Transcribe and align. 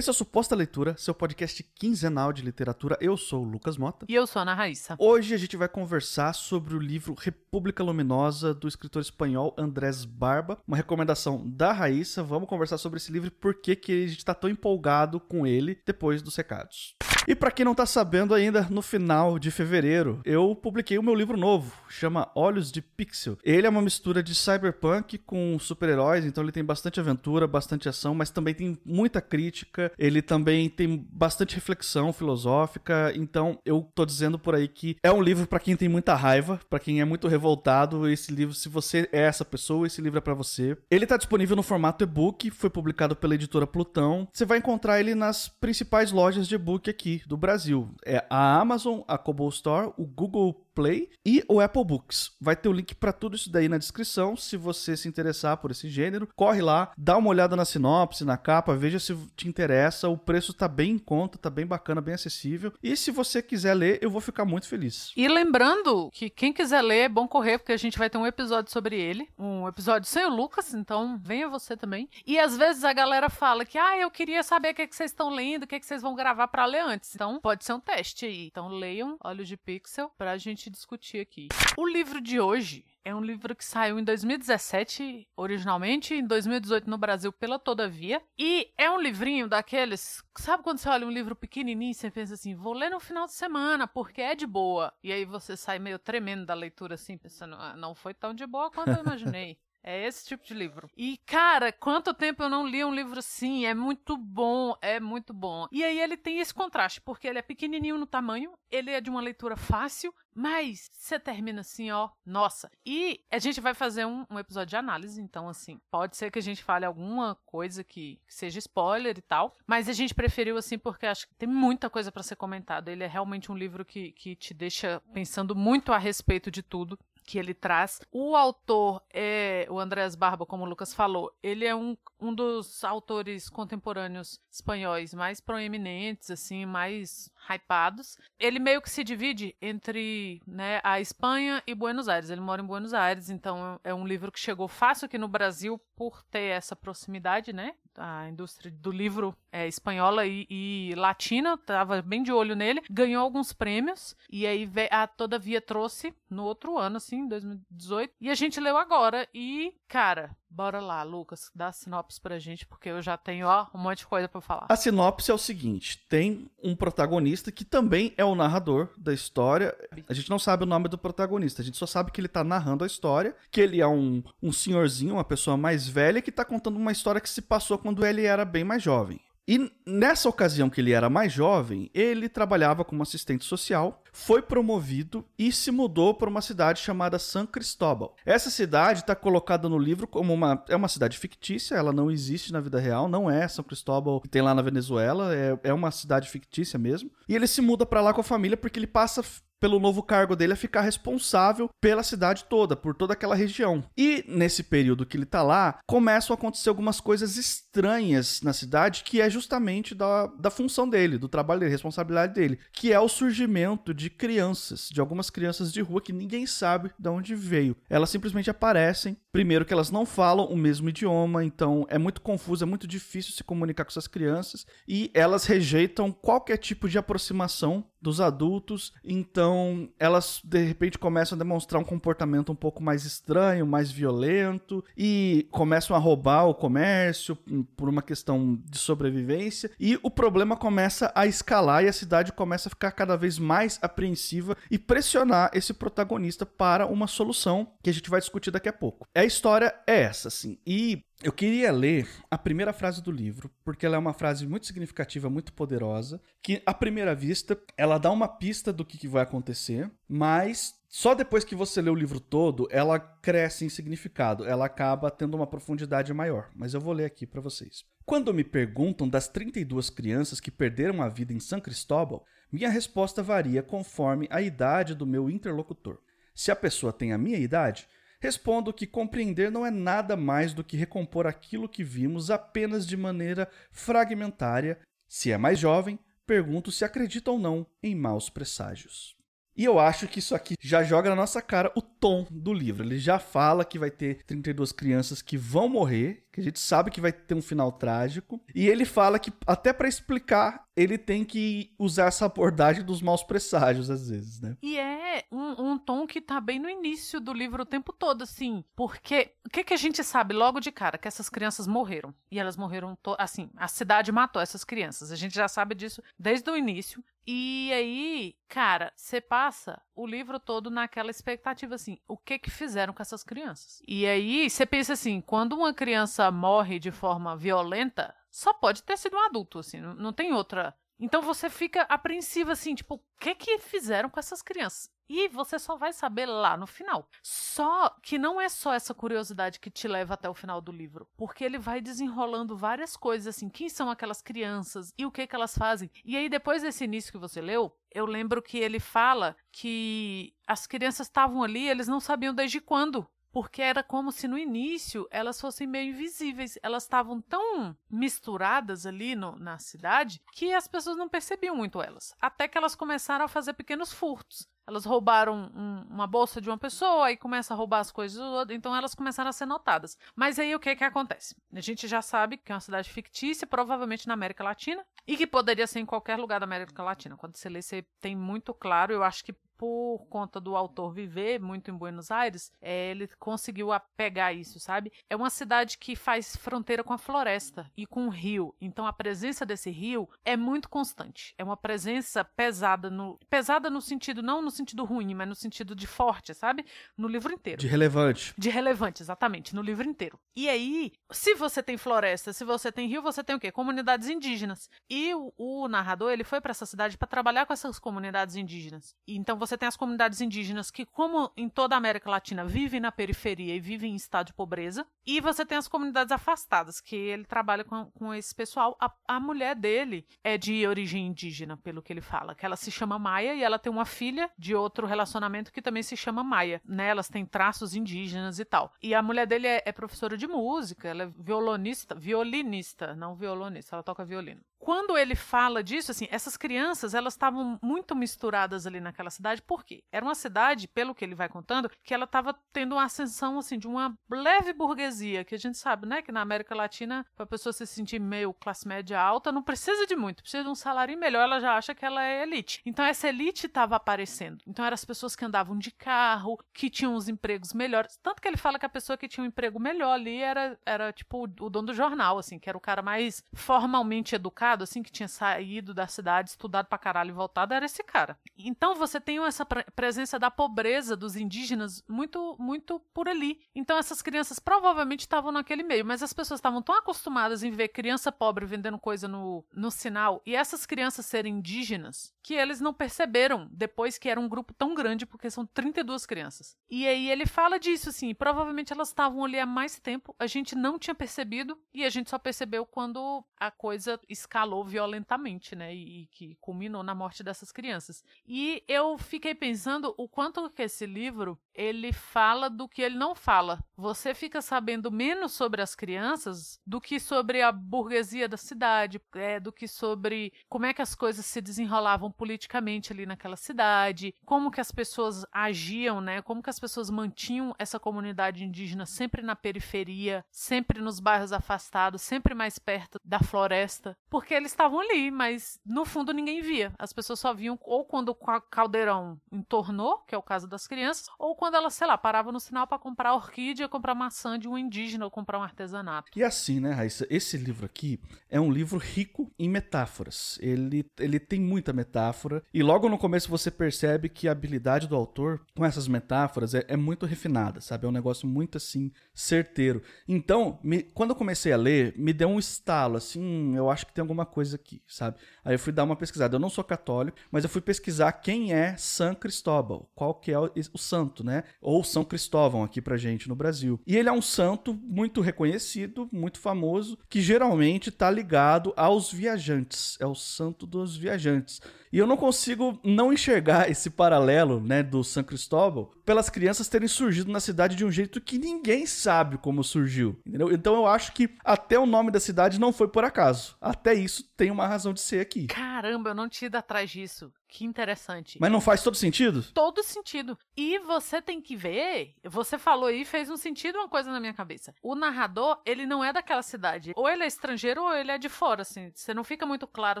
Esse 0.00 0.08
é 0.08 0.12
o 0.12 0.14
Suposta 0.14 0.56
Leitura, 0.56 0.96
seu 0.96 1.12
podcast 1.12 1.62
quinzenal 1.74 2.32
de 2.32 2.40
literatura. 2.40 2.96
Eu 3.02 3.18
sou 3.18 3.44
o 3.44 3.46
Lucas 3.46 3.76
Mota. 3.76 4.06
E 4.08 4.14
eu 4.14 4.26
sou 4.26 4.40
a 4.40 4.42
Ana 4.44 4.54
Raíssa. 4.54 4.96
Hoje 4.98 5.34
a 5.34 5.36
gente 5.36 5.58
vai 5.58 5.68
conversar 5.68 6.32
sobre 6.32 6.74
o 6.74 6.78
livro 6.78 7.12
República 7.12 7.84
Luminosa, 7.84 8.54
do 8.54 8.66
escritor 8.66 9.02
espanhol 9.02 9.54
Andrés 9.58 10.06
Barba. 10.06 10.56
Uma 10.66 10.78
recomendação 10.78 11.46
da 11.46 11.70
Raíssa. 11.70 12.22
Vamos 12.22 12.48
conversar 12.48 12.78
sobre 12.78 12.96
esse 12.96 13.12
livro 13.12 13.28
e 13.28 13.30
por 13.30 13.60
que, 13.60 13.76
que 13.76 13.92
a 13.92 14.08
gente 14.08 14.20
está 14.20 14.32
tão 14.32 14.48
empolgado 14.48 15.20
com 15.20 15.46
ele 15.46 15.78
depois 15.84 16.22
dos 16.22 16.34
recados. 16.34 16.96
E 17.28 17.34
para 17.34 17.50
quem 17.50 17.64
não 17.64 17.74
tá 17.74 17.86
sabendo 17.86 18.34
ainda, 18.34 18.66
no 18.70 18.82
final 18.82 19.38
de 19.38 19.50
fevereiro, 19.50 20.20
eu 20.24 20.54
publiquei 20.54 20.98
o 20.98 21.02
meu 21.02 21.14
livro 21.14 21.36
novo, 21.36 21.72
chama 21.88 22.30
Olhos 22.34 22.72
de 22.72 22.80
Pixel. 22.80 23.38
Ele 23.44 23.66
é 23.66 23.70
uma 23.70 23.82
mistura 23.82 24.22
de 24.22 24.34
cyberpunk 24.34 25.18
com 25.18 25.58
super-heróis, 25.58 26.24
então 26.24 26.42
ele 26.42 26.52
tem 26.52 26.64
bastante 26.64 26.98
aventura, 26.98 27.46
bastante 27.46 27.88
ação, 27.88 28.14
mas 28.14 28.30
também 28.30 28.54
tem 28.54 28.78
muita 28.84 29.20
crítica, 29.20 29.89
ele 29.98 30.22
também 30.22 30.68
tem 30.68 31.06
bastante 31.12 31.54
reflexão 31.54 32.12
filosófica, 32.12 33.12
então 33.14 33.58
eu 33.64 33.88
tô 33.94 34.04
dizendo 34.04 34.38
por 34.38 34.54
aí 34.54 34.68
que 34.68 34.96
é 35.02 35.12
um 35.12 35.22
livro 35.22 35.46
para 35.46 35.60
quem 35.60 35.76
tem 35.76 35.88
muita 35.88 36.14
raiva, 36.14 36.60
para 36.68 36.78
quem 36.78 37.00
é 37.00 37.04
muito 37.04 37.28
revoltado, 37.28 38.08
esse 38.08 38.32
livro, 38.32 38.54
se 38.54 38.68
você 38.68 39.08
é 39.12 39.22
essa 39.22 39.44
pessoa, 39.44 39.86
esse 39.86 40.00
livro 40.00 40.18
é 40.18 40.20
para 40.20 40.34
você. 40.34 40.76
Ele 40.90 41.06
tá 41.06 41.16
disponível 41.16 41.56
no 41.56 41.62
formato 41.62 42.04
e-book, 42.04 42.50
foi 42.50 42.70
publicado 42.70 43.14
pela 43.16 43.34
editora 43.34 43.66
Plutão. 43.66 44.28
Você 44.32 44.44
vai 44.44 44.58
encontrar 44.58 45.00
ele 45.00 45.14
nas 45.14 45.48
principais 45.48 46.12
lojas 46.12 46.48
de 46.48 46.54
e-book 46.54 46.88
aqui 46.88 47.22
do 47.26 47.36
Brasil. 47.36 47.88
É 48.04 48.24
a 48.30 48.60
Amazon, 48.60 49.00
a 49.06 49.18
Kobo 49.18 49.48
Store, 49.48 49.92
o 49.96 50.04
Google 50.04 50.66
Play 50.74 51.10
e 51.24 51.44
o 51.48 51.60
Apple 51.60 51.84
Books. 51.84 52.32
Vai 52.40 52.56
ter 52.56 52.68
o 52.68 52.72
link 52.72 52.94
para 52.94 53.12
tudo 53.12 53.36
isso 53.36 53.50
daí 53.50 53.68
na 53.68 53.78
descrição, 53.78 54.36
se 54.36 54.56
você 54.56 54.96
se 54.96 55.08
interessar 55.08 55.56
por 55.56 55.70
esse 55.70 55.88
gênero. 55.88 56.28
Corre 56.34 56.62
lá, 56.62 56.92
dá 56.96 57.16
uma 57.16 57.28
olhada 57.28 57.56
na 57.56 57.64
sinopse, 57.64 58.24
na 58.24 58.36
capa, 58.36 58.74
veja 58.74 58.98
se 58.98 59.14
te 59.36 59.48
interessa. 59.48 60.08
O 60.08 60.18
preço 60.18 60.52
tá 60.52 60.68
bem 60.68 60.92
em 60.92 60.98
conta, 60.98 61.38
tá 61.38 61.50
bem 61.50 61.66
bacana, 61.66 62.00
bem 62.00 62.14
acessível. 62.14 62.72
E 62.82 62.96
se 62.96 63.10
você 63.10 63.42
quiser 63.42 63.74
ler, 63.74 63.98
eu 64.02 64.10
vou 64.10 64.20
ficar 64.20 64.44
muito 64.44 64.68
feliz. 64.68 65.12
E 65.16 65.28
lembrando 65.28 66.10
que 66.12 66.30
quem 66.30 66.52
quiser 66.52 66.82
ler, 66.82 67.00
é 67.00 67.08
bom 67.08 67.26
correr, 67.26 67.58
porque 67.58 67.72
a 67.72 67.76
gente 67.76 67.98
vai 67.98 68.10
ter 68.10 68.18
um 68.18 68.26
episódio 68.26 68.72
sobre 68.72 68.98
ele. 68.98 69.28
Um 69.38 69.66
episódio 69.68 70.08
sem 70.08 70.24
o 70.24 70.28
Lucas, 70.28 70.74
então 70.74 71.18
venha 71.18 71.48
você 71.48 71.76
também. 71.76 72.08
E 72.26 72.38
às 72.38 72.56
vezes 72.56 72.84
a 72.84 72.92
galera 72.92 73.28
fala 73.28 73.64
que, 73.64 73.78
ah, 73.78 73.98
eu 73.98 74.10
queria 74.10 74.42
saber 74.42 74.72
o 74.72 74.74
que, 74.74 74.82
é 74.82 74.86
que 74.86 74.96
vocês 74.96 75.10
estão 75.10 75.30
lendo, 75.30 75.64
o 75.64 75.66
que, 75.66 75.74
é 75.74 75.80
que 75.80 75.86
vocês 75.86 76.02
vão 76.02 76.14
gravar 76.14 76.48
para 76.48 76.66
ler 76.66 76.82
antes. 76.82 77.14
Então 77.14 77.40
pode 77.40 77.64
ser 77.64 77.72
um 77.72 77.80
teste 77.80 78.26
aí. 78.26 78.46
Então 78.46 78.68
leiam 78.68 79.16
Olhos 79.22 79.48
de 79.48 79.56
Pixel 79.56 80.10
pra 80.18 80.36
gente 80.36 80.59
discutir 80.68 81.20
aqui. 81.20 81.48
O 81.76 81.86
livro 81.86 82.20
de 82.20 82.40
hoje 82.40 82.84
é 83.04 83.14
um 83.14 83.20
livro 83.22 83.56
que 83.56 83.64
saiu 83.64 83.98
em 83.98 84.04
2017, 84.04 85.26
originalmente, 85.36 86.14
em 86.14 86.26
2018 86.26 86.90
no 86.90 86.98
Brasil 86.98 87.32
pela 87.32 87.58
Todavia. 87.58 88.22
E 88.38 88.70
é 88.76 88.90
um 88.90 89.00
livrinho 89.00 89.48
daqueles. 89.48 90.22
Sabe 90.36 90.62
quando 90.62 90.78
você 90.78 90.88
olha 90.88 91.06
um 91.06 91.10
livro 91.10 91.34
pequenininho 91.34 91.92
e 91.92 91.94
você 91.94 92.10
pensa 92.10 92.34
assim, 92.34 92.54
vou 92.54 92.72
ler 92.72 92.90
no 92.90 93.00
final 93.00 93.26
de 93.26 93.32
semana, 93.32 93.86
porque 93.86 94.20
é 94.20 94.34
de 94.34 94.46
boa. 94.46 94.92
E 95.02 95.12
aí 95.12 95.24
você 95.24 95.56
sai 95.56 95.78
meio 95.78 95.98
tremendo 95.98 96.44
da 96.44 96.54
leitura, 96.54 96.94
assim, 96.94 97.16
pensando, 97.16 97.54
ah, 97.54 97.74
não 97.74 97.94
foi 97.94 98.12
tão 98.12 98.34
de 98.34 98.46
boa 98.46 98.70
quanto 98.70 98.90
eu 98.90 99.02
imaginei. 99.02 99.58
É 99.82 100.06
esse 100.06 100.26
tipo 100.26 100.44
de 100.44 100.54
livro. 100.54 100.90
E, 100.96 101.16
cara, 101.24 101.72
quanto 101.72 102.12
tempo 102.12 102.42
eu 102.42 102.50
não 102.50 102.66
li 102.66 102.84
um 102.84 102.94
livro 102.94 103.18
assim? 103.18 103.64
É 103.64 103.74
muito 103.74 104.16
bom, 104.16 104.74
é 104.80 105.00
muito 105.00 105.32
bom. 105.32 105.66
E 105.72 105.82
aí 105.82 105.98
ele 105.98 106.16
tem 106.16 106.38
esse 106.38 106.52
contraste, 106.52 107.00
porque 107.00 107.26
ele 107.26 107.38
é 107.38 107.42
pequenininho 107.42 107.96
no 107.96 108.06
tamanho, 108.06 108.52
ele 108.70 108.90
é 108.90 109.00
de 109.00 109.08
uma 109.08 109.20
leitura 109.20 109.56
fácil, 109.56 110.14
mas 110.34 110.90
você 110.92 111.18
termina 111.18 111.60
assim, 111.60 111.90
ó, 111.90 112.10
nossa. 112.24 112.70
E 112.84 113.20
a 113.30 113.38
gente 113.38 113.60
vai 113.60 113.74
fazer 113.74 114.04
um, 114.04 114.26
um 114.30 114.38
episódio 114.38 114.70
de 114.70 114.76
análise, 114.76 115.20
então, 115.20 115.48
assim, 115.48 115.80
pode 115.90 116.16
ser 116.16 116.30
que 116.30 116.38
a 116.38 116.42
gente 116.42 116.62
fale 116.62 116.84
alguma 116.84 117.34
coisa 117.46 117.82
que, 117.82 118.20
que 118.26 118.34
seja 118.34 118.58
spoiler 118.58 119.16
e 119.18 119.22
tal, 119.22 119.56
mas 119.66 119.88
a 119.88 119.92
gente 119.92 120.14
preferiu 120.14 120.56
assim 120.56 120.78
porque 120.78 121.06
acho 121.06 121.26
que 121.26 121.34
tem 121.34 121.48
muita 121.48 121.88
coisa 121.90 122.12
para 122.12 122.22
ser 122.22 122.36
comentada. 122.36 122.90
Ele 122.92 123.04
é 123.04 123.06
realmente 123.06 123.50
um 123.50 123.56
livro 123.56 123.84
que, 123.84 124.12
que 124.12 124.36
te 124.36 124.52
deixa 124.52 125.02
pensando 125.12 125.54
muito 125.54 125.92
a 125.92 125.98
respeito 125.98 126.50
de 126.50 126.62
tudo 126.62 126.98
que 127.30 127.38
ele 127.38 127.54
traz. 127.54 128.00
O 128.10 128.34
autor 128.34 129.00
é 129.08 129.64
o 129.70 129.78
Andrés 129.78 130.16
Barba, 130.16 130.44
como 130.44 130.64
o 130.64 130.68
Lucas 130.68 130.92
falou, 130.92 131.32
ele 131.40 131.64
é 131.64 131.72
um, 131.72 131.96
um 132.18 132.34
dos 132.34 132.82
autores 132.82 133.48
contemporâneos 133.48 134.40
espanhóis 134.50 135.14
mais 135.14 135.40
proeminentes, 135.40 136.28
assim, 136.28 136.66
mais 136.66 137.30
hypados. 137.48 138.18
Ele 138.36 138.58
meio 138.58 138.82
que 138.82 138.90
se 138.90 139.04
divide 139.04 139.54
entre 139.62 140.42
né, 140.44 140.80
a 140.82 141.00
Espanha 141.00 141.62
e 141.68 141.72
Buenos 141.72 142.08
Aires. 142.08 142.30
Ele 142.30 142.40
mora 142.40 142.62
em 142.62 142.66
Buenos 142.66 142.92
Aires, 142.92 143.30
então 143.30 143.78
é 143.84 143.94
um 143.94 144.04
livro 144.04 144.32
que 144.32 144.40
chegou 144.40 144.66
fácil 144.66 145.06
aqui 145.06 145.16
no 145.16 145.28
Brasil 145.28 145.80
por 145.94 146.24
ter 146.24 146.50
essa 146.56 146.74
proximidade, 146.74 147.52
né? 147.52 147.74
A 147.96 148.28
indústria 148.28 148.72
do 148.72 148.90
livro 148.90 149.36
é, 149.52 149.66
espanhola 149.66 150.26
e, 150.26 150.46
e 150.48 150.94
latina, 150.96 151.56
tava 151.58 152.02
bem 152.02 152.22
de 152.22 152.32
olho 152.32 152.54
nele, 152.54 152.82
ganhou 152.90 153.22
alguns 153.22 153.52
prêmios, 153.52 154.16
e 154.30 154.46
aí 154.46 154.68
a 154.90 155.06
Todavia 155.06 155.60
trouxe 155.60 156.14
no 156.28 156.44
outro 156.44 156.78
ano, 156.78 156.96
assim, 156.96 157.28
2018, 157.28 158.14
e 158.20 158.30
a 158.30 158.34
gente 158.34 158.60
leu 158.60 158.76
agora, 158.76 159.28
e, 159.34 159.74
cara, 159.88 160.36
Bora 160.52 160.80
lá, 160.80 161.04
Lucas, 161.04 161.48
dá 161.54 161.68
a 161.68 161.72
sinopse 161.72 162.20
pra 162.20 162.40
gente, 162.40 162.66
porque 162.66 162.88
eu 162.88 163.00
já 163.00 163.16
tenho, 163.16 163.46
ó, 163.46 163.68
um 163.72 163.78
monte 163.78 163.98
de 163.98 164.06
coisa 164.08 164.28
para 164.28 164.40
falar. 164.40 164.66
A 164.68 164.74
sinopse 164.74 165.30
é 165.30 165.34
o 165.34 165.38
seguinte: 165.38 166.04
tem 166.08 166.50
um 166.60 166.74
protagonista 166.74 167.52
que 167.52 167.64
também 167.64 168.12
é 168.16 168.24
o 168.24 168.34
narrador 168.34 168.88
da 168.98 169.14
história. 169.14 169.72
A 170.08 170.12
gente 170.12 170.28
não 170.28 170.40
sabe 170.40 170.64
o 170.64 170.66
nome 170.66 170.88
do 170.88 170.98
protagonista, 170.98 171.62
a 171.62 171.64
gente 171.64 171.76
só 171.76 171.86
sabe 171.86 172.10
que 172.10 172.20
ele 172.20 172.26
tá 172.26 172.42
narrando 172.42 172.82
a 172.82 172.86
história, 172.86 173.36
que 173.48 173.60
ele 173.60 173.80
é 173.80 173.86
um, 173.86 174.24
um 174.42 174.52
senhorzinho, 174.52 175.14
uma 175.14 175.24
pessoa 175.24 175.56
mais 175.56 175.86
velha, 175.86 176.20
que 176.20 176.32
tá 176.32 176.44
contando 176.44 176.76
uma 176.76 176.90
história 176.90 177.20
que 177.20 177.30
se 177.30 177.42
passou 177.42 177.78
quando 177.78 178.04
ele 178.04 178.24
era 178.24 178.44
bem 178.44 178.64
mais 178.64 178.82
jovem. 178.82 179.20
E 179.48 179.70
nessa 179.86 180.28
ocasião 180.28 180.70
que 180.70 180.80
ele 180.80 180.92
era 180.92 181.10
mais 181.10 181.32
jovem, 181.32 181.90
ele 181.92 182.28
trabalhava 182.28 182.84
como 182.84 183.02
assistente 183.02 183.44
social, 183.44 184.02
foi 184.12 184.40
promovido 184.40 185.24
e 185.38 185.50
se 185.50 185.70
mudou 185.70 186.14
para 186.14 186.28
uma 186.28 186.40
cidade 186.40 186.80
chamada 186.80 187.18
San 187.18 187.46
Cristóbal. 187.46 188.14
Essa 188.24 188.50
cidade 188.50 189.00
está 189.00 189.14
colocada 189.14 189.68
no 189.68 189.78
livro 189.78 190.06
como 190.06 190.32
uma 190.32 190.64
é 190.68 190.76
uma 190.76 190.88
cidade 190.88 191.18
fictícia, 191.18 191.74
ela 191.74 191.92
não 191.92 192.10
existe 192.10 192.52
na 192.52 192.60
vida 192.60 192.78
real, 192.78 193.08
não 193.08 193.30
é 193.30 193.46
São 193.48 193.64
Cristóbal 193.64 194.20
que 194.20 194.28
tem 194.28 194.42
lá 194.42 194.54
na 194.54 194.62
Venezuela, 194.62 195.34
é, 195.34 195.58
é 195.64 195.72
uma 195.72 195.90
cidade 195.90 196.28
fictícia 196.28 196.78
mesmo. 196.78 197.10
E 197.28 197.34
ele 197.34 197.46
se 197.46 197.60
muda 197.60 197.84
para 197.84 198.00
lá 198.00 198.12
com 198.14 198.20
a 198.20 198.24
família 198.24 198.56
porque 198.56 198.78
ele 198.78 198.86
passa 198.86 199.22
pelo 199.60 199.78
novo 199.78 200.02
cargo 200.02 200.34
dele, 200.34 200.54
a 200.54 200.56
ficar 200.56 200.80
responsável 200.80 201.68
pela 201.80 202.02
cidade 202.02 202.44
toda, 202.48 202.74
por 202.74 202.94
toda 202.94 203.12
aquela 203.12 203.34
região. 203.34 203.84
E 203.96 204.24
nesse 204.26 204.62
período 204.62 205.04
que 205.04 205.16
ele 205.16 205.26
tá 205.26 205.42
lá, 205.42 205.78
começam 205.86 206.34
a 206.34 206.38
acontecer 206.38 206.70
algumas 206.70 207.00
coisas 207.00 207.36
estranhas 207.36 208.40
na 208.42 208.52
cidade, 208.52 209.04
que 209.04 209.20
é 209.20 209.28
justamente 209.28 209.94
da, 209.94 210.26
da 210.26 210.50
função 210.50 210.88
dele, 210.88 211.18
do 211.18 211.28
trabalho 211.28 211.60
dele, 211.60 211.70
responsabilidade 211.70 212.34
dele, 212.34 212.58
que 212.72 212.92
é 212.92 212.98
o 212.98 213.08
surgimento 213.08 213.92
de 213.92 214.08
crianças, 214.08 214.88
de 214.90 215.00
algumas 215.00 215.28
crianças 215.28 215.72
de 215.72 215.80
rua 215.82 216.00
que 216.00 216.12
ninguém 216.12 216.46
sabe 216.46 216.90
de 216.98 217.08
onde 217.08 217.34
veio. 217.34 217.76
Elas 217.88 218.10
simplesmente 218.10 218.50
aparecem. 218.50 219.16
Primeiro 219.32 219.64
que 219.64 219.72
elas 219.72 219.90
não 219.90 220.04
falam 220.04 220.46
o 220.46 220.56
mesmo 220.56 220.88
idioma, 220.88 221.44
então 221.44 221.86
é 221.88 221.98
muito 221.98 222.20
confuso, 222.20 222.64
é 222.64 222.66
muito 222.66 222.86
difícil 222.86 223.32
se 223.32 223.44
comunicar 223.44 223.84
com 223.84 223.90
essas 223.90 224.08
crianças 224.08 224.66
e 224.88 225.10
elas 225.14 225.44
rejeitam 225.44 226.10
qualquer 226.10 226.56
tipo 226.56 226.88
de 226.88 226.98
aproximação 226.98 227.84
dos 228.00 228.20
adultos, 228.20 228.92
então 229.04 229.88
elas 229.98 230.40
de 230.44 230.62
repente 230.62 230.98
começam 230.98 231.36
a 231.36 231.38
demonstrar 231.38 231.80
um 231.80 231.84
comportamento 231.84 232.50
um 232.52 232.54
pouco 232.54 232.82
mais 232.82 233.04
estranho, 233.04 233.66
mais 233.66 233.90
violento 233.90 234.84
e 234.96 235.46
começam 235.50 235.94
a 235.94 235.98
roubar 235.98 236.46
o 236.46 236.54
comércio 236.54 237.36
por 237.76 237.88
uma 237.88 238.02
questão 238.02 238.58
de 238.64 238.78
sobrevivência 238.78 239.70
e 239.78 239.98
o 240.02 240.10
problema 240.10 240.56
começa 240.56 241.12
a 241.14 241.26
escalar 241.26 241.84
e 241.84 241.88
a 241.88 241.92
cidade 241.92 242.32
começa 242.32 242.68
a 242.68 242.70
ficar 242.70 242.92
cada 242.92 243.16
vez 243.16 243.38
mais 243.38 243.78
apreensiva 243.82 244.56
e 244.70 244.78
pressionar 244.78 245.50
esse 245.52 245.74
protagonista 245.74 246.46
para 246.46 246.86
uma 246.86 247.06
solução 247.06 247.72
que 247.82 247.90
a 247.90 247.92
gente 247.92 248.10
vai 248.10 248.20
discutir 248.20 248.50
daqui 248.50 248.68
a 248.68 248.72
pouco. 248.72 249.06
A 249.14 249.24
história 249.24 249.74
é 249.86 250.00
essa, 250.02 250.28
assim. 250.28 250.58
E 250.66 251.04
eu 251.22 251.32
queria 251.32 251.70
ler 251.70 252.08
a 252.30 252.38
primeira 252.38 252.72
frase 252.72 253.02
do 253.02 253.10
livro, 253.10 253.50
porque 253.62 253.84
ela 253.84 253.96
é 253.96 253.98
uma 253.98 254.14
frase 254.14 254.46
muito 254.46 254.66
significativa, 254.66 255.28
muito 255.28 255.52
poderosa, 255.52 256.20
que 256.42 256.62
à 256.64 256.72
primeira 256.72 257.14
vista 257.14 257.60
ela 257.76 257.98
dá 257.98 258.10
uma 258.10 258.26
pista 258.26 258.72
do 258.72 258.84
que, 258.84 259.06
vai 259.06 259.22
acontecer, 259.22 259.90
mas 260.08 260.74
só 260.88 261.14
depois 261.14 261.44
que 261.44 261.54
você 261.54 261.82
lê 261.82 261.90
o 261.90 261.94
livro 261.94 262.20
todo, 262.20 262.66
ela 262.70 262.98
cresce 262.98 263.66
em 263.66 263.68
significado, 263.68 264.44
ela 264.44 264.64
acaba 264.64 265.10
tendo 265.10 265.34
uma 265.34 265.46
profundidade 265.46 266.12
maior. 266.14 266.50
Mas 266.54 266.72
eu 266.72 266.80
vou 266.80 266.92
ler 266.92 267.04
aqui 267.04 267.26
para 267.26 267.40
vocês. 267.40 267.84
Quando 268.06 268.32
me 268.32 268.42
perguntam 268.42 269.08
das 269.08 269.28
32 269.28 269.90
crianças 269.90 270.40
que 270.40 270.50
perderam 270.50 271.02
a 271.02 271.08
vida 271.08 271.32
em 271.32 271.40
São 271.40 271.60
Cristóbal, 271.60 272.24
minha 272.50 272.70
resposta 272.70 273.22
varia 273.22 273.62
conforme 273.62 274.26
a 274.30 274.40
idade 274.40 274.94
do 274.94 275.06
meu 275.06 275.28
interlocutor. 275.28 275.98
Se 276.34 276.50
a 276.50 276.56
pessoa 276.56 276.92
tem 276.92 277.12
a 277.12 277.18
minha 277.18 277.38
idade, 277.38 277.86
Respondo 278.20 278.72
que 278.72 278.86
compreender 278.86 279.50
não 279.50 279.64
é 279.64 279.70
nada 279.70 280.14
mais 280.14 280.52
do 280.52 280.62
que 280.62 280.76
recompor 280.76 281.26
aquilo 281.26 281.68
que 281.68 281.82
vimos 281.82 282.30
apenas 282.30 282.86
de 282.86 282.96
maneira 282.96 283.48
fragmentária. 283.72 284.78
Se 285.08 285.32
é 285.32 285.38
mais 285.38 285.58
jovem, 285.58 285.98
pergunto 286.26 286.70
se 286.70 286.84
acredita 286.84 287.30
ou 287.30 287.38
não 287.38 287.66
em 287.82 287.94
maus 287.94 288.28
presságios. 288.28 289.16
E 289.56 289.64
eu 289.64 289.78
acho 289.78 290.06
que 290.06 290.20
isso 290.20 290.34
aqui 290.34 290.54
já 290.60 290.82
joga 290.82 291.10
na 291.10 291.16
nossa 291.16 291.42
cara 291.42 291.72
o 291.74 291.82
tom 291.82 292.26
do 292.30 292.52
livro. 292.52 292.84
Ele 292.84 292.98
já 292.98 293.18
fala 293.18 293.64
que 293.64 293.78
vai 293.78 293.90
ter 293.90 294.22
32 294.24 294.70
crianças 294.70 295.20
que 295.22 295.36
vão 295.36 295.68
morrer, 295.68 296.24
que 296.32 296.40
a 296.40 296.44
gente 296.44 296.60
sabe 296.60 296.90
que 296.90 297.00
vai 297.00 297.12
ter 297.12 297.34
um 297.34 297.42
final 297.42 297.72
trágico. 297.72 298.40
E 298.54 298.68
ele 298.68 298.84
fala 298.84 299.18
que, 299.18 299.32
até 299.46 299.72
para 299.72 299.88
explicar, 299.88 300.64
ele 300.76 300.96
tem 300.96 301.24
que 301.24 301.74
usar 301.78 302.06
essa 302.06 302.26
abordagem 302.26 302.84
dos 302.84 303.02
maus 303.02 303.22
presságios, 303.22 303.90
às 303.90 304.08
vezes, 304.08 304.40
né? 304.40 304.56
E 304.62 304.78
é 304.78 305.24
um, 305.30 305.72
um 305.72 305.78
tom 305.78 306.06
que 306.06 306.20
tá 306.20 306.40
bem 306.40 306.58
no 306.58 306.70
início 306.70 307.20
do 307.20 307.32
livro 307.32 307.62
o 307.62 307.66
tempo 307.66 307.92
todo, 307.92 308.22
assim. 308.22 308.64
Porque 308.76 309.32
o 309.44 309.50
que, 309.50 309.64
que 309.64 309.74
a 309.74 309.76
gente 309.76 310.02
sabe 310.04 310.32
logo 310.32 310.60
de 310.60 310.70
cara? 310.70 310.98
Que 310.98 311.08
essas 311.08 311.28
crianças 311.28 311.66
morreram. 311.66 312.14
E 312.30 312.38
elas 312.38 312.56
morreram, 312.56 312.96
assim, 313.18 313.50
a 313.56 313.68
cidade 313.68 314.12
matou 314.12 314.40
essas 314.40 314.64
crianças. 314.64 315.10
A 315.10 315.16
gente 315.16 315.34
já 315.34 315.48
sabe 315.48 315.74
disso 315.74 316.02
desde 316.18 316.48
o 316.50 316.56
início. 316.56 317.04
E 317.26 317.70
aí, 317.72 318.34
cara, 318.48 318.92
você 318.96 319.20
passa 319.20 319.80
o 320.00 320.06
livro 320.06 320.40
todo 320.40 320.70
naquela 320.70 321.10
expectativa 321.10 321.74
assim, 321.74 321.98
o 322.08 322.16
que 322.16 322.38
que 322.38 322.50
fizeram 322.50 322.92
com 322.92 323.02
essas 323.02 323.22
crianças? 323.22 323.82
E 323.86 324.06
aí, 324.06 324.48
você 324.48 324.64
pensa 324.64 324.94
assim, 324.94 325.20
quando 325.20 325.52
uma 325.52 325.74
criança 325.74 326.30
morre 326.30 326.78
de 326.78 326.90
forma 326.90 327.36
violenta, 327.36 328.14
só 328.30 328.52
pode 328.54 328.82
ter 328.82 328.96
sido 328.96 329.16
um 329.16 329.26
adulto, 329.26 329.58
assim, 329.58 329.80
não, 329.80 329.94
não 329.94 330.12
tem 330.12 330.32
outra. 330.32 330.74
Então 331.00 331.22
você 331.22 331.48
fica 331.48 331.82
apreensivo 331.82 332.50
assim, 332.50 332.74
tipo, 332.74 332.96
o 332.96 333.02
que 333.18 333.34
que 333.34 333.58
fizeram 333.58 334.10
com 334.10 334.20
essas 334.20 334.42
crianças? 334.42 334.90
E 335.08 335.26
você 335.28 335.58
só 335.58 335.76
vai 335.76 335.92
saber 335.92 336.26
lá 336.26 336.56
no 336.56 336.68
final. 336.68 337.08
Só 337.20 337.90
que 338.00 338.16
não 338.16 338.40
é 338.40 338.48
só 338.48 338.72
essa 338.72 338.94
curiosidade 338.94 339.58
que 339.58 339.68
te 339.68 339.88
leva 339.88 340.14
até 340.14 340.28
o 340.28 340.34
final 340.34 340.60
do 340.60 340.70
livro, 340.70 341.08
porque 341.16 341.42
ele 341.42 341.58
vai 341.58 341.80
desenrolando 341.80 342.56
várias 342.56 342.96
coisas 342.96 343.34
assim, 343.34 343.48
quem 343.48 343.68
são 343.68 343.90
aquelas 343.90 344.22
crianças 344.22 344.92
e 344.96 345.04
o 345.04 345.10
que 345.10 345.26
que 345.26 345.34
elas 345.34 345.58
fazem. 345.58 345.90
E 346.04 346.16
aí 346.16 346.28
depois 346.28 346.62
desse 346.62 346.84
início 346.84 347.10
que 347.10 347.18
você 347.18 347.40
leu, 347.40 347.74
eu 347.90 348.06
lembro 348.06 348.40
que 348.40 348.58
ele 348.58 348.78
fala 348.78 349.36
que 349.50 350.32
as 350.46 350.66
crianças 350.66 351.08
estavam 351.08 351.42
ali, 351.42 351.68
eles 351.68 351.88
não 351.88 351.98
sabiam 351.98 352.32
desde 352.32 352.60
quando 352.60 353.04
porque 353.32 353.62
era 353.62 353.82
como 353.82 354.12
se 354.12 354.26
no 354.26 354.38
início 354.38 355.06
elas 355.10 355.40
fossem 355.40 355.66
meio 355.66 355.90
invisíveis. 355.90 356.58
Elas 356.62 356.84
estavam 356.84 357.20
tão 357.20 357.76
misturadas 357.90 358.86
ali 358.86 359.14
no, 359.14 359.36
na 359.36 359.58
cidade 359.58 360.20
que 360.32 360.52
as 360.52 360.66
pessoas 360.66 360.96
não 360.96 361.08
percebiam 361.08 361.56
muito 361.56 361.82
elas. 361.82 362.14
Até 362.20 362.48
que 362.48 362.58
elas 362.58 362.74
começaram 362.74 363.24
a 363.24 363.28
fazer 363.28 363.52
pequenos 363.54 363.92
furtos. 363.92 364.48
Elas 364.66 364.84
roubaram 364.84 365.50
um, 365.52 365.82
uma 365.90 366.06
bolsa 366.06 366.40
de 366.40 366.48
uma 366.48 366.58
pessoa 366.58 367.10
e 367.10 367.16
começa 367.16 367.52
a 367.52 367.56
roubar 367.56 367.80
as 367.80 367.90
coisas 367.90 368.16
do 368.16 368.24
outro, 368.24 368.54
então 368.54 368.74
elas 368.74 368.94
começaram 368.94 369.28
a 369.28 369.32
ser 369.32 369.44
notadas. 369.44 369.98
Mas 370.14 370.38
aí 370.38 370.54
o 370.54 370.60
que 370.60 370.76
que 370.76 370.84
acontece? 370.84 371.34
A 371.52 371.60
gente 371.60 371.88
já 371.88 372.00
sabe 372.00 372.36
que 372.36 372.52
é 372.52 372.54
uma 372.54 372.60
cidade 372.60 372.88
fictícia, 372.88 373.48
provavelmente 373.48 374.06
na 374.06 374.14
América 374.14 374.44
Latina, 374.44 374.86
e 375.08 375.16
que 375.16 375.26
poderia 375.26 375.66
ser 375.66 375.80
em 375.80 375.86
qualquer 375.86 376.16
lugar 376.16 376.38
da 376.38 376.44
América 376.44 376.84
Latina. 376.84 377.16
Quando 377.16 377.36
você 377.36 377.48
lê, 377.48 377.60
você 377.60 377.84
tem 378.00 378.14
muito 378.14 378.54
claro, 378.54 378.92
eu 378.92 379.02
acho 379.02 379.24
que 379.24 379.34
por 379.60 380.06
conta 380.08 380.40
do 380.40 380.56
autor 380.56 380.90
viver 380.90 381.38
muito 381.38 381.70
em 381.70 381.76
Buenos 381.76 382.10
Aires, 382.10 382.50
é, 382.62 382.92
ele 382.92 383.06
conseguiu 383.18 383.68
pegar 383.94 384.32
isso, 384.32 384.58
sabe? 384.58 384.90
É 385.10 385.14
uma 385.14 385.28
cidade 385.28 385.76
que 385.76 385.94
faz 385.94 386.34
fronteira 386.34 386.82
com 386.82 386.94
a 386.94 386.98
floresta 386.98 387.70
e 387.76 387.84
com 387.84 388.06
o 388.06 388.08
rio. 388.08 388.54
Então 388.58 388.86
a 388.86 388.92
presença 388.92 389.44
desse 389.44 389.70
rio 389.70 390.08
é 390.24 390.34
muito 390.34 390.66
constante. 390.66 391.34
É 391.36 391.44
uma 391.44 391.58
presença 391.58 392.24
pesada 392.24 392.88
no 392.88 393.18
pesada 393.28 393.68
no 393.68 393.82
sentido 393.82 394.22
não 394.22 394.40
no 394.40 394.50
sentido 394.50 394.82
ruim, 394.82 395.12
mas 395.12 395.28
no 395.28 395.34
sentido 395.34 395.74
de 395.74 395.86
forte, 395.86 396.32
sabe? 396.32 396.64
No 396.96 397.06
livro 397.06 397.30
inteiro. 397.30 397.60
De 397.60 397.66
relevante. 397.66 398.32
De 398.38 398.48
relevante, 398.48 399.02
exatamente, 399.02 399.54
no 399.54 399.60
livro 399.60 399.86
inteiro. 399.86 400.18
E 400.34 400.48
aí, 400.48 400.90
se 401.12 401.34
você 401.34 401.62
tem 401.62 401.76
floresta, 401.76 402.32
se 402.32 402.46
você 402.46 402.72
tem 402.72 402.88
rio, 402.88 403.02
você 403.02 403.22
tem 403.22 403.36
o 403.36 403.40
quê? 403.40 403.52
Comunidades 403.52 404.08
indígenas. 404.08 404.70
E 404.88 405.14
o, 405.14 405.34
o 405.36 405.68
narrador, 405.68 406.12
ele 406.12 406.24
foi 406.24 406.40
para 406.40 406.52
essa 406.52 406.64
cidade 406.64 406.96
para 406.96 407.06
trabalhar 407.06 407.44
com 407.44 407.52
essas 407.52 407.78
comunidades 407.78 408.36
indígenas. 408.36 408.96
E 409.06 409.16
então 409.16 409.36
você 409.36 409.49
tem 409.56 409.68
as 409.68 409.76
comunidades 409.76 410.20
indígenas 410.20 410.70
que, 410.70 410.84
como 410.84 411.30
em 411.36 411.48
toda 411.48 411.74
a 411.74 411.78
América 411.78 412.10
Latina, 412.10 412.44
vivem 412.44 412.80
na 412.80 412.92
periferia 412.92 413.54
e 413.54 413.60
vivem 413.60 413.92
em 413.92 413.96
estado 413.96 414.28
de 414.28 414.34
pobreza. 414.34 414.86
E 415.06 415.20
você 415.20 415.44
tem 415.44 415.58
as 415.58 415.68
comunidades 415.68 416.12
afastadas, 416.12 416.80
que 416.80 416.96
ele 416.96 417.24
trabalha 417.24 417.64
com, 417.64 417.86
com 417.92 418.14
esse 418.14 418.34
pessoal. 418.34 418.76
A, 418.80 418.92
a 419.08 419.20
mulher 419.20 419.54
dele 419.54 420.06
é 420.22 420.36
de 420.36 420.66
origem 420.66 421.06
indígena, 421.06 421.56
pelo 421.56 421.82
que 421.82 421.92
ele 421.92 422.00
fala, 422.00 422.34
que 422.34 422.44
ela 422.44 422.56
se 422.56 422.70
chama 422.70 422.98
Maia 422.98 423.34
e 423.34 423.42
ela 423.42 423.58
tem 423.58 423.72
uma 423.72 423.84
filha 423.84 424.30
de 424.38 424.54
outro 424.54 424.86
relacionamento 424.86 425.52
que 425.52 425.62
também 425.62 425.82
se 425.82 425.96
chama 425.96 426.22
Maia. 426.22 426.60
Né? 426.64 426.88
Elas 426.88 427.08
têm 427.08 427.24
traços 427.24 427.74
indígenas 427.74 428.38
e 428.38 428.44
tal. 428.44 428.72
E 428.82 428.94
a 428.94 429.02
mulher 429.02 429.26
dele 429.26 429.46
é, 429.46 429.62
é 429.64 429.72
professora 429.72 430.16
de 430.16 430.26
música, 430.26 430.88
ela 430.88 431.04
é 431.04 431.12
violonista, 431.18 431.94
violinista, 431.94 432.94
não 432.94 433.14
violonista, 433.14 433.76
ela 433.76 433.82
toca 433.82 434.04
violino 434.04 434.40
quando 434.60 434.96
ele 434.96 435.14
fala 435.14 435.64
disso, 435.64 435.90
assim, 435.90 436.06
essas 436.10 436.36
crianças, 436.36 436.94
elas 436.94 437.14
estavam 437.14 437.58
muito 437.62 437.96
misturadas 437.96 438.66
ali 438.66 438.78
naquela 438.78 439.08
cidade, 439.08 439.40
por 439.40 439.64
quê? 439.64 439.82
Era 439.90 440.04
uma 440.04 440.14
cidade, 440.14 440.68
pelo 440.68 440.94
que 440.94 441.02
ele 441.02 441.14
vai 441.14 441.30
contando, 441.30 441.70
que 441.82 441.94
ela 441.94 442.04
estava 442.04 442.38
tendo 442.52 442.74
uma 442.74 442.84
ascensão, 442.84 443.38
assim, 443.38 443.58
de 443.58 443.66
uma 443.66 443.96
leve 444.10 444.52
burguesia, 444.52 445.24
que 445.24 445.34
a 445.34 445.38
gente 445.38 445.56
sabe, 445.56 445.88
né, 445.88 446.02
que 446.02 446.12
na 446.12 446.20
América 446.20 446.54
Latina, 446.54 447.06
para 447.16 447.24
a 447.24 447.26
pessoa 447.26 447.54
se 447.54 447.66
sentir 447.66 447.98
meio 447.98 448.34
classe 448.34 448.68
média 448.68 449.00
alta, 449.00 449.32
não 449.32 449.42
precisa 449.42 449.86
de 449.86 449.96
muito, 449.96 450.22
precisa 450.22 450.44
de 450.44 450.50
um 450.50 450.54
salário 450.54 450.96
melhor, 450.98 451.22
ela 451.22 451.40
já 451.40 451.56
acha 451.56 451.74
que 451.74 451.84
ela 451.84 452.04
é 452.04 452.22
elite. 452.22 452.60
Então, 452.66 452.84
essa 452.84 453.08
elite 453.08 453.46
estava 453.46 453.76
aparecendo. 453.76 454.44
Então, 454.46 454.64
eram 454.64 454.74
as 454.74 454.84
pessoas 454.84 455.16
que 455.16 455.24
andavam 455.24 455.56
de 455.58 455.70
carro, 455.70 456.38
que 456.52 456.68
tinham 456.68 456.94
os 456.94 457.08
empregos 457.08 457.54
melhores. 457.54 457.98
Tanto 458.02 458.20
que 458.20 458.28
ele 458.28 458.36
fala 458.36 458.58
que 458.58 458.66
a 458.66 458.68
pessoa 458.68 458.98
que 458.98 459.08
tinha 459.08 459.24
um 459.24 459.28
emprego 459.28 459.58
melhor 459.58 459.94
ali 459.94 460.18
era, 460.18 460.58
era 460.66 460.92
tipo, 460.92 461.22
o 461.24 461.48
dono 461.48 461.68
do 461.68 461.74
jornal, 461.74 462.18
assim, 462.18 462.38
que 462.38 462.48
era 462.48 462.58
o 462.58 462.60
cara 462.60 462.82
mais 462.82 463.22
formalmente 463.32 464.14
educado 464.14 464.49
assim, 464.64 464.82
que 464.82 464.92
tinha 464.92 465.08
saído 465.08 465.72
da 465.72 465.86
cidade, 465.86 466.30
estudado 466.30 466.66
pra 466.66 466.78
caralho 466.78 467.10
e 467.10 467.12
voltado, 467.12 467.54
era 467.54 467.66
esse 467.66 467.82
cara. 467.82 468.18
Então 468.36 468.74
você 468.74 469.00
tem 469.00 469.18
essa 469.24 469.44
pre 469.44 469.64
presença 469.74 470.18
da 470.18 470.30
pobreza 470.30 470.96
dos 470.96 471.16
indígenas 471.16 471.82
muito, 471.88 472.36
muito 472.38 472.80
por 472.92 473.08
ali. 473.08 473.40
Então 473.54 473.78
essas 473.78 474.02
crianças 474.02 474.38
provavelmente 474.38 475.00
estavam 475.00 475.32
naquele 475.32 475.62
meio, 475.62 475.84
mas 475.84 476.02
as 476.02 476.12
pessoas 476.12 476.38
estavam 476.38 476.62
tão 476.62 476.74
acostumadas 476.74 477.42
em 477.42 477.50
ver 477.50 477.68
criança 477.68 478.10
pobre 478.10 478.46
vendendo 478.46 478.78
coisa 478.78 479.06
no, 479.06 479.44
no 479.52 479.70
sinal 479.70 480.22
e 480.26 480.34
essas 480.34 480.66
crianças 480.66 481.06
serem 481.06 481.34
indígenas 481.38 482.12
que 482.22 482.34
eles 482.34 482.60
não 482.60 482.72
perceberam 482.72 483.48
depois 483.50 483.98
que 483.98 484.08
era 484.08 484.20
um 484.20 484.28
grupo 484.28 484.52
tão 484.54 484.74
grande, 484.74 485.06
porque 485.06 485.30
são 485.30 485.46
32 485.46 486.06
crianças. 486.06 486.56
E 486.68 486.86
aí 486.86 487.10
ele 487.10 487.26
fala 487.26 487.58
disso, 487.58 487.88
assim, 487.88 488.14
provavelmente 488.14 488.72
elas 488.72 488.88
estavam 488.88 489.24
ali 489.24 489.38
há 489.38 489.46
mais 489.46 489.78
tempo, 489.78 490.14
a 490.18 490.26
gente 490.26 490.54
não 490.54 490.78
tinha 490.78 490.94
percebido 490.94 491.58
e 491.72 491.84
a 491.84 491.90
gente 491.90 492.10
só 492.10 492.18
percebeu 492.18 492.66
quando 492.66 493.24
a 493.38 493.50
coisa 493.50 493.98
escalou 494.40 494.64
violentamente, 494.64 495.54
né? 495.54 495.74
E, 495.74 496.02
e 496.02 496.06
que 496.06 496.34
culminou 496.40 496.82
na 496.82 496.94
morte 496.94 497.22
dessas 497.22 497.52
crianças. 497.52 498.02
E 498.26 498.64
eu 498.66 498.96
fiquei 498.96 499.34
pensando 499.34 499.94
o 499.98 500.08
quanto 500.08 500.48
que 500.50 500.62
esse 500.62 500.86
livro 500.86 501.38
ele 501.60 501.92
fala 501.92 502.48
do 502.48 502.66
que 502.66 502.80
ele 502.80 502.96
não 502.96 503.14
fala. 503.14 503.62
Você 503.76 504.14
fica 504.14 504.40
sabendo 504.40 504.90
menos 504.90 505.32
sobre 505.32 505.60
as 505.60 505.74
crianças 505.74 506.58
do 506.66 506.80
que 506.80 506.98
sobre 506.98 507.42
a 507.42 507.52
burguesia 507.52 508.26
da 508.26 508.38
cidade, 508.38 508.98
é, 509.14 509.38
do 509.38 509.52
que 509.52 509.68
sobre 509.68 510.32
como 510.48 510.64
é 510.64 510.72
que 510.72 510.80
as 510.80 510.94
coisas 510.94 511.26
se 511.26 511.38
desenrolavam 511.42 512.10
politicamente 512.10 512.94
ali 512.94 513.04
naquela 513.04 513.36
cidade, 513.36 514.14
como 514.24 514.50
que 514.50 514.60
as 514.60 514.72
pessoas 514.72 515.26
agiam, 515.30 516.00
né? 516.00 516.22
Como 516.22 516.42
que 516.42 516.48
as 516.48 516.58
pessoas 516.58 516.88
mantinham 516.88 517.54
essa 517.58 517.78
comunidade 517.78 518.42
indígena 518.42 518.86
sempre 518.86 519.20
na 519.20 519.36
periferia, 519.36 520.24
sempre 520.30 520.80
nos 520.80 520.98
bairros 520.98 521.32
afastados, 521.32 522.00
sempre 522.00 522.34
mais 522.34 522.58
perto 522.58 522.98
da 523.04 523.20
floresta, 523.20 523.98
porque 524.08 524.32
eles 524.32 524.52
estavam 524.52 524.80
ali, 524.80 525.10
mas 525.10 525.60
no 525.64 525.84
fundo 525.84 526.14
ninguém 526.14 526.40
via. 526.40 526.72
As 526.78 526.92
pessoas 526.92 527.20
só 527.20 527.34
viam 527.34 527.58
ou 527.60 527.84
quando 527.84 528.08
o 528.08 528.40
caldeirão 528.50 529.20
entornou, 529.30 529.98
que 530.06 530.14
é 530.14 530.18
o 530.18 530.22
caso 530.22 530.48
das 530.48 530.66
crianças, 530.66 531.06
ou 531.18 531.36
quando 531.36 531.49
elas, 531.54 531.74
sei 531.74 531.86
lá, 531.86 531.96
paravam 531.98 532.32
no 532.32 532.40
sinal 532.40 532.66
para 532.66 532.78
comprar 532.78 533.14
orquídea, 533.14 533.68
comprar 533.68 533.94
maçã 533.94 534.38
de 534.38 534.48
um 534.48 534.56
indígena 534.56 535.04
ou 535.04 535.10
comprar 535.10 535.38
um 535.38 535.42
artesanato. 535.42 536.10
E 536.16 536.22
assim, 536.22 536.60
né, 536.60 536.72
Raíssa, 536.72 537.06
esse 537.10 537.36
livro 537.36 537.66
aqui 537.66 538.00
é 538.28 538.40
um 538.40 538.50
livro 538.50 538.78
rico 538.78 539.30
em 539.38 539.48
metáforas. 539.48 540.38
Ele, 540.40 540.84
ele 540.98 541.18
tem 541.18 541.40
muita 541.40 541.72
metáfora 541.72 541.90
metáfora. 541.90 542.42
E 542.52 542.62
logo 542.62 542.88
no 542.88 542.98
começo 542.98 543.28
você 543.28 543.50
percebe 543.50 544.08
que 544.08 544.28
a 544.28 544.32
habilidade 544.32 544.86
do 544.86 544.96
autor 544.96 545.40
com 545.56 545.64
essas 545.64 545.88
metáforas 545.88 546.54
é, 546.54 546.64
é 546.68 546.76
muito 546.76 547.06
refinada, 547.06 547.60
sabe? 547.60 547.86
É 547.86 547.88
um 547.88 547.92
negócio 547.92 548.28
muito 548.28 548.56
assim, 548.56 548.92
certeiro. 549.14 549.82
Então, 550.06 550.58
me, 550.62 550.82
quando 550.82 551.10
eu 551.10 551.16
comecei 551.16 551.52
a 551.52 551.56
ler, 551.56 551.94
me 551.96 552.12
deu 552.12 552.28
um 552.28 552.38
estalo, 552.38 552.96
assim, 552.96 553.20
hum, 553.20 553.56
eu 553.56 553.70
acho 553.70 553.86
que 553.86 553.92
tem 553.92 554.02
alguma 554.02 554.26
coisa 554.26 554.56
aqui, 554.56 554.82
sabe? 554.86 555.18
Aí 555.44 555.54
eu 555.54 555.58
fui 555.58 555.72
dar 555.72 555.84
uma 555.84 555.96
pesquisada. 555.96 556.36
Eu 556.36 556.40
não 556.40 556.50
sou 556.50 556.64
católico, 556.64 557.18
mas 557.30 557.44
eu 557.44 557.50
fui 557.50 557.60
pesquisar 557.60 558.12
quem 558.12 558.52
é 558.52 558.76
San 558.76 559.14
Cristóbal, 559.14 559.90
qual 559.94 560.14
que 560.14 560.32
é 560.32 560.38
o, 560.38 560.50
o 560.72 560.78
santo, 560.78 561.24
né? 561.24 561.29
Ou 561.60 561.84
São 561.84 562.04
Cristóvão 562.04 562.62
aqui 562.62 562.80
pra 562.80 562.96
gente 562.96 563.28
no 563.28 563.34
Brasil. 563.34 563.80
E 563.86 563.96
ele 563.96 564.08
é 564.08 564.12
um 564.12 564.22
santo 564.22 564.74
muito 564.74 565.20
reconhecido, 565.20 566.08
muito 566.12 566.38
famoso, 566.38 566.98
que 567.08 567.20
geralmente 567.20 567.90
tá 567.90 568.10
ligado 568.10 568.72
aos 568.76 569.12
viajantes. 569.12 569.96
É 570.00 570.06
o 570.06 570.14
santo 570.14 570.66
dos 570.66 570.96
viajantes. 570.96 571.60
E 571.92 571.98
eu 571.98 572.06
não 572.06 572.16
consigo 572.16 572.78
não 572.84 573.12
enxergar 573.12 573.68
esse 573.68 573.90
paralelo, 573.90 574.60
né, 574.60 574.82
do 574.82 575.02
São 575.02 575.24
Cristóbal 575.24 575.92
pelas 576.04 576.30
crianças 576.30 576.68
terem 576.68 576.88
surgido 576.88 577.30
na 577.30 577.40
cidade 577.40 577.76
de 577.76 577.84
um 577.84 577.90
jeito 577.90 578.20
que 578.20 578.38
ninguém 578.38 578.86
sabe 578.86 579.38
como 579.38 579.62
surgiu, 579.62 580.20
entendeu? 580.26 580.52
Então 580.52 580.74
eu 580.74 580.86
acho 580.86 581.12
que 581.12 581.34
até 581.44 581.78
o 581.78 581.86
nome 581.86 582.10
da 582.10 582.20
cidade 582.20 582.60
não 582.60 582.72
foi 582.72 582.88
por 582.88 583.04
acaso. 583.04 583.56
Até 583.60 583.94
isso 583.94 584.24
tem 584.36 584.50
uma 584.50 584.66
razão 584.66 584.92
de 584.92 585.00
ser 585.00 585.20
aqui. 585.20 585.46
Caramba, 585.46 586.10
eu 586.10 586.14
não 586.14 586.28
tinha 586.28 586.46
ido 586.46 586.56
atrás 586.56 586.90
disso. 586.90 587.32
Que 587.50 587.64
interessante. 587.64 588.38
Mas 588.40 588.52
não 588.52 588.60
faz 588.60 588.82
todo 588.82 588.96
sentido? 588.96 589.42
Todo 589.52 589.82
sentido. 589.82 590.38
E 590.56 590.78
você 590.78 591.20
tem 591.20 591.40
que 591.40 591.56
ver, 591.56 592.14
você 592.24 592.58
falou 592.58 592.86
aí, 592.86 593.04
fez 593.04 593.28
um 593.28 593.36
sentido 593.36 593.76
uma 593.76 593.88
coisa 593.88 594.10
na 594.10 594.20
minha 594.20 594.32
cabeça. 594.32 594.74
O 594.82 594.94
narrador, 594.94 595.60
ele 595.66 595.84
não 595.84 596.04
é 596.04 596.12
daquela 596.12 596.42
cidade. 596.42 596.92
Ou 596.94 597.08
ele 597.08 597.24
é 597.24 597.26
estrangeiro 597.26 597.82
ou 597.82 597.94
ele 597.94 598.12
é 598.12 598.18
de 598.18 598.28
fora, 598.28 598.62
assim. 598.62 598.92
Você 598.94 599.12
não 599.12 599.24
fica 599.24 599.44
muito 599.44 599.66
claro 599.66 600.00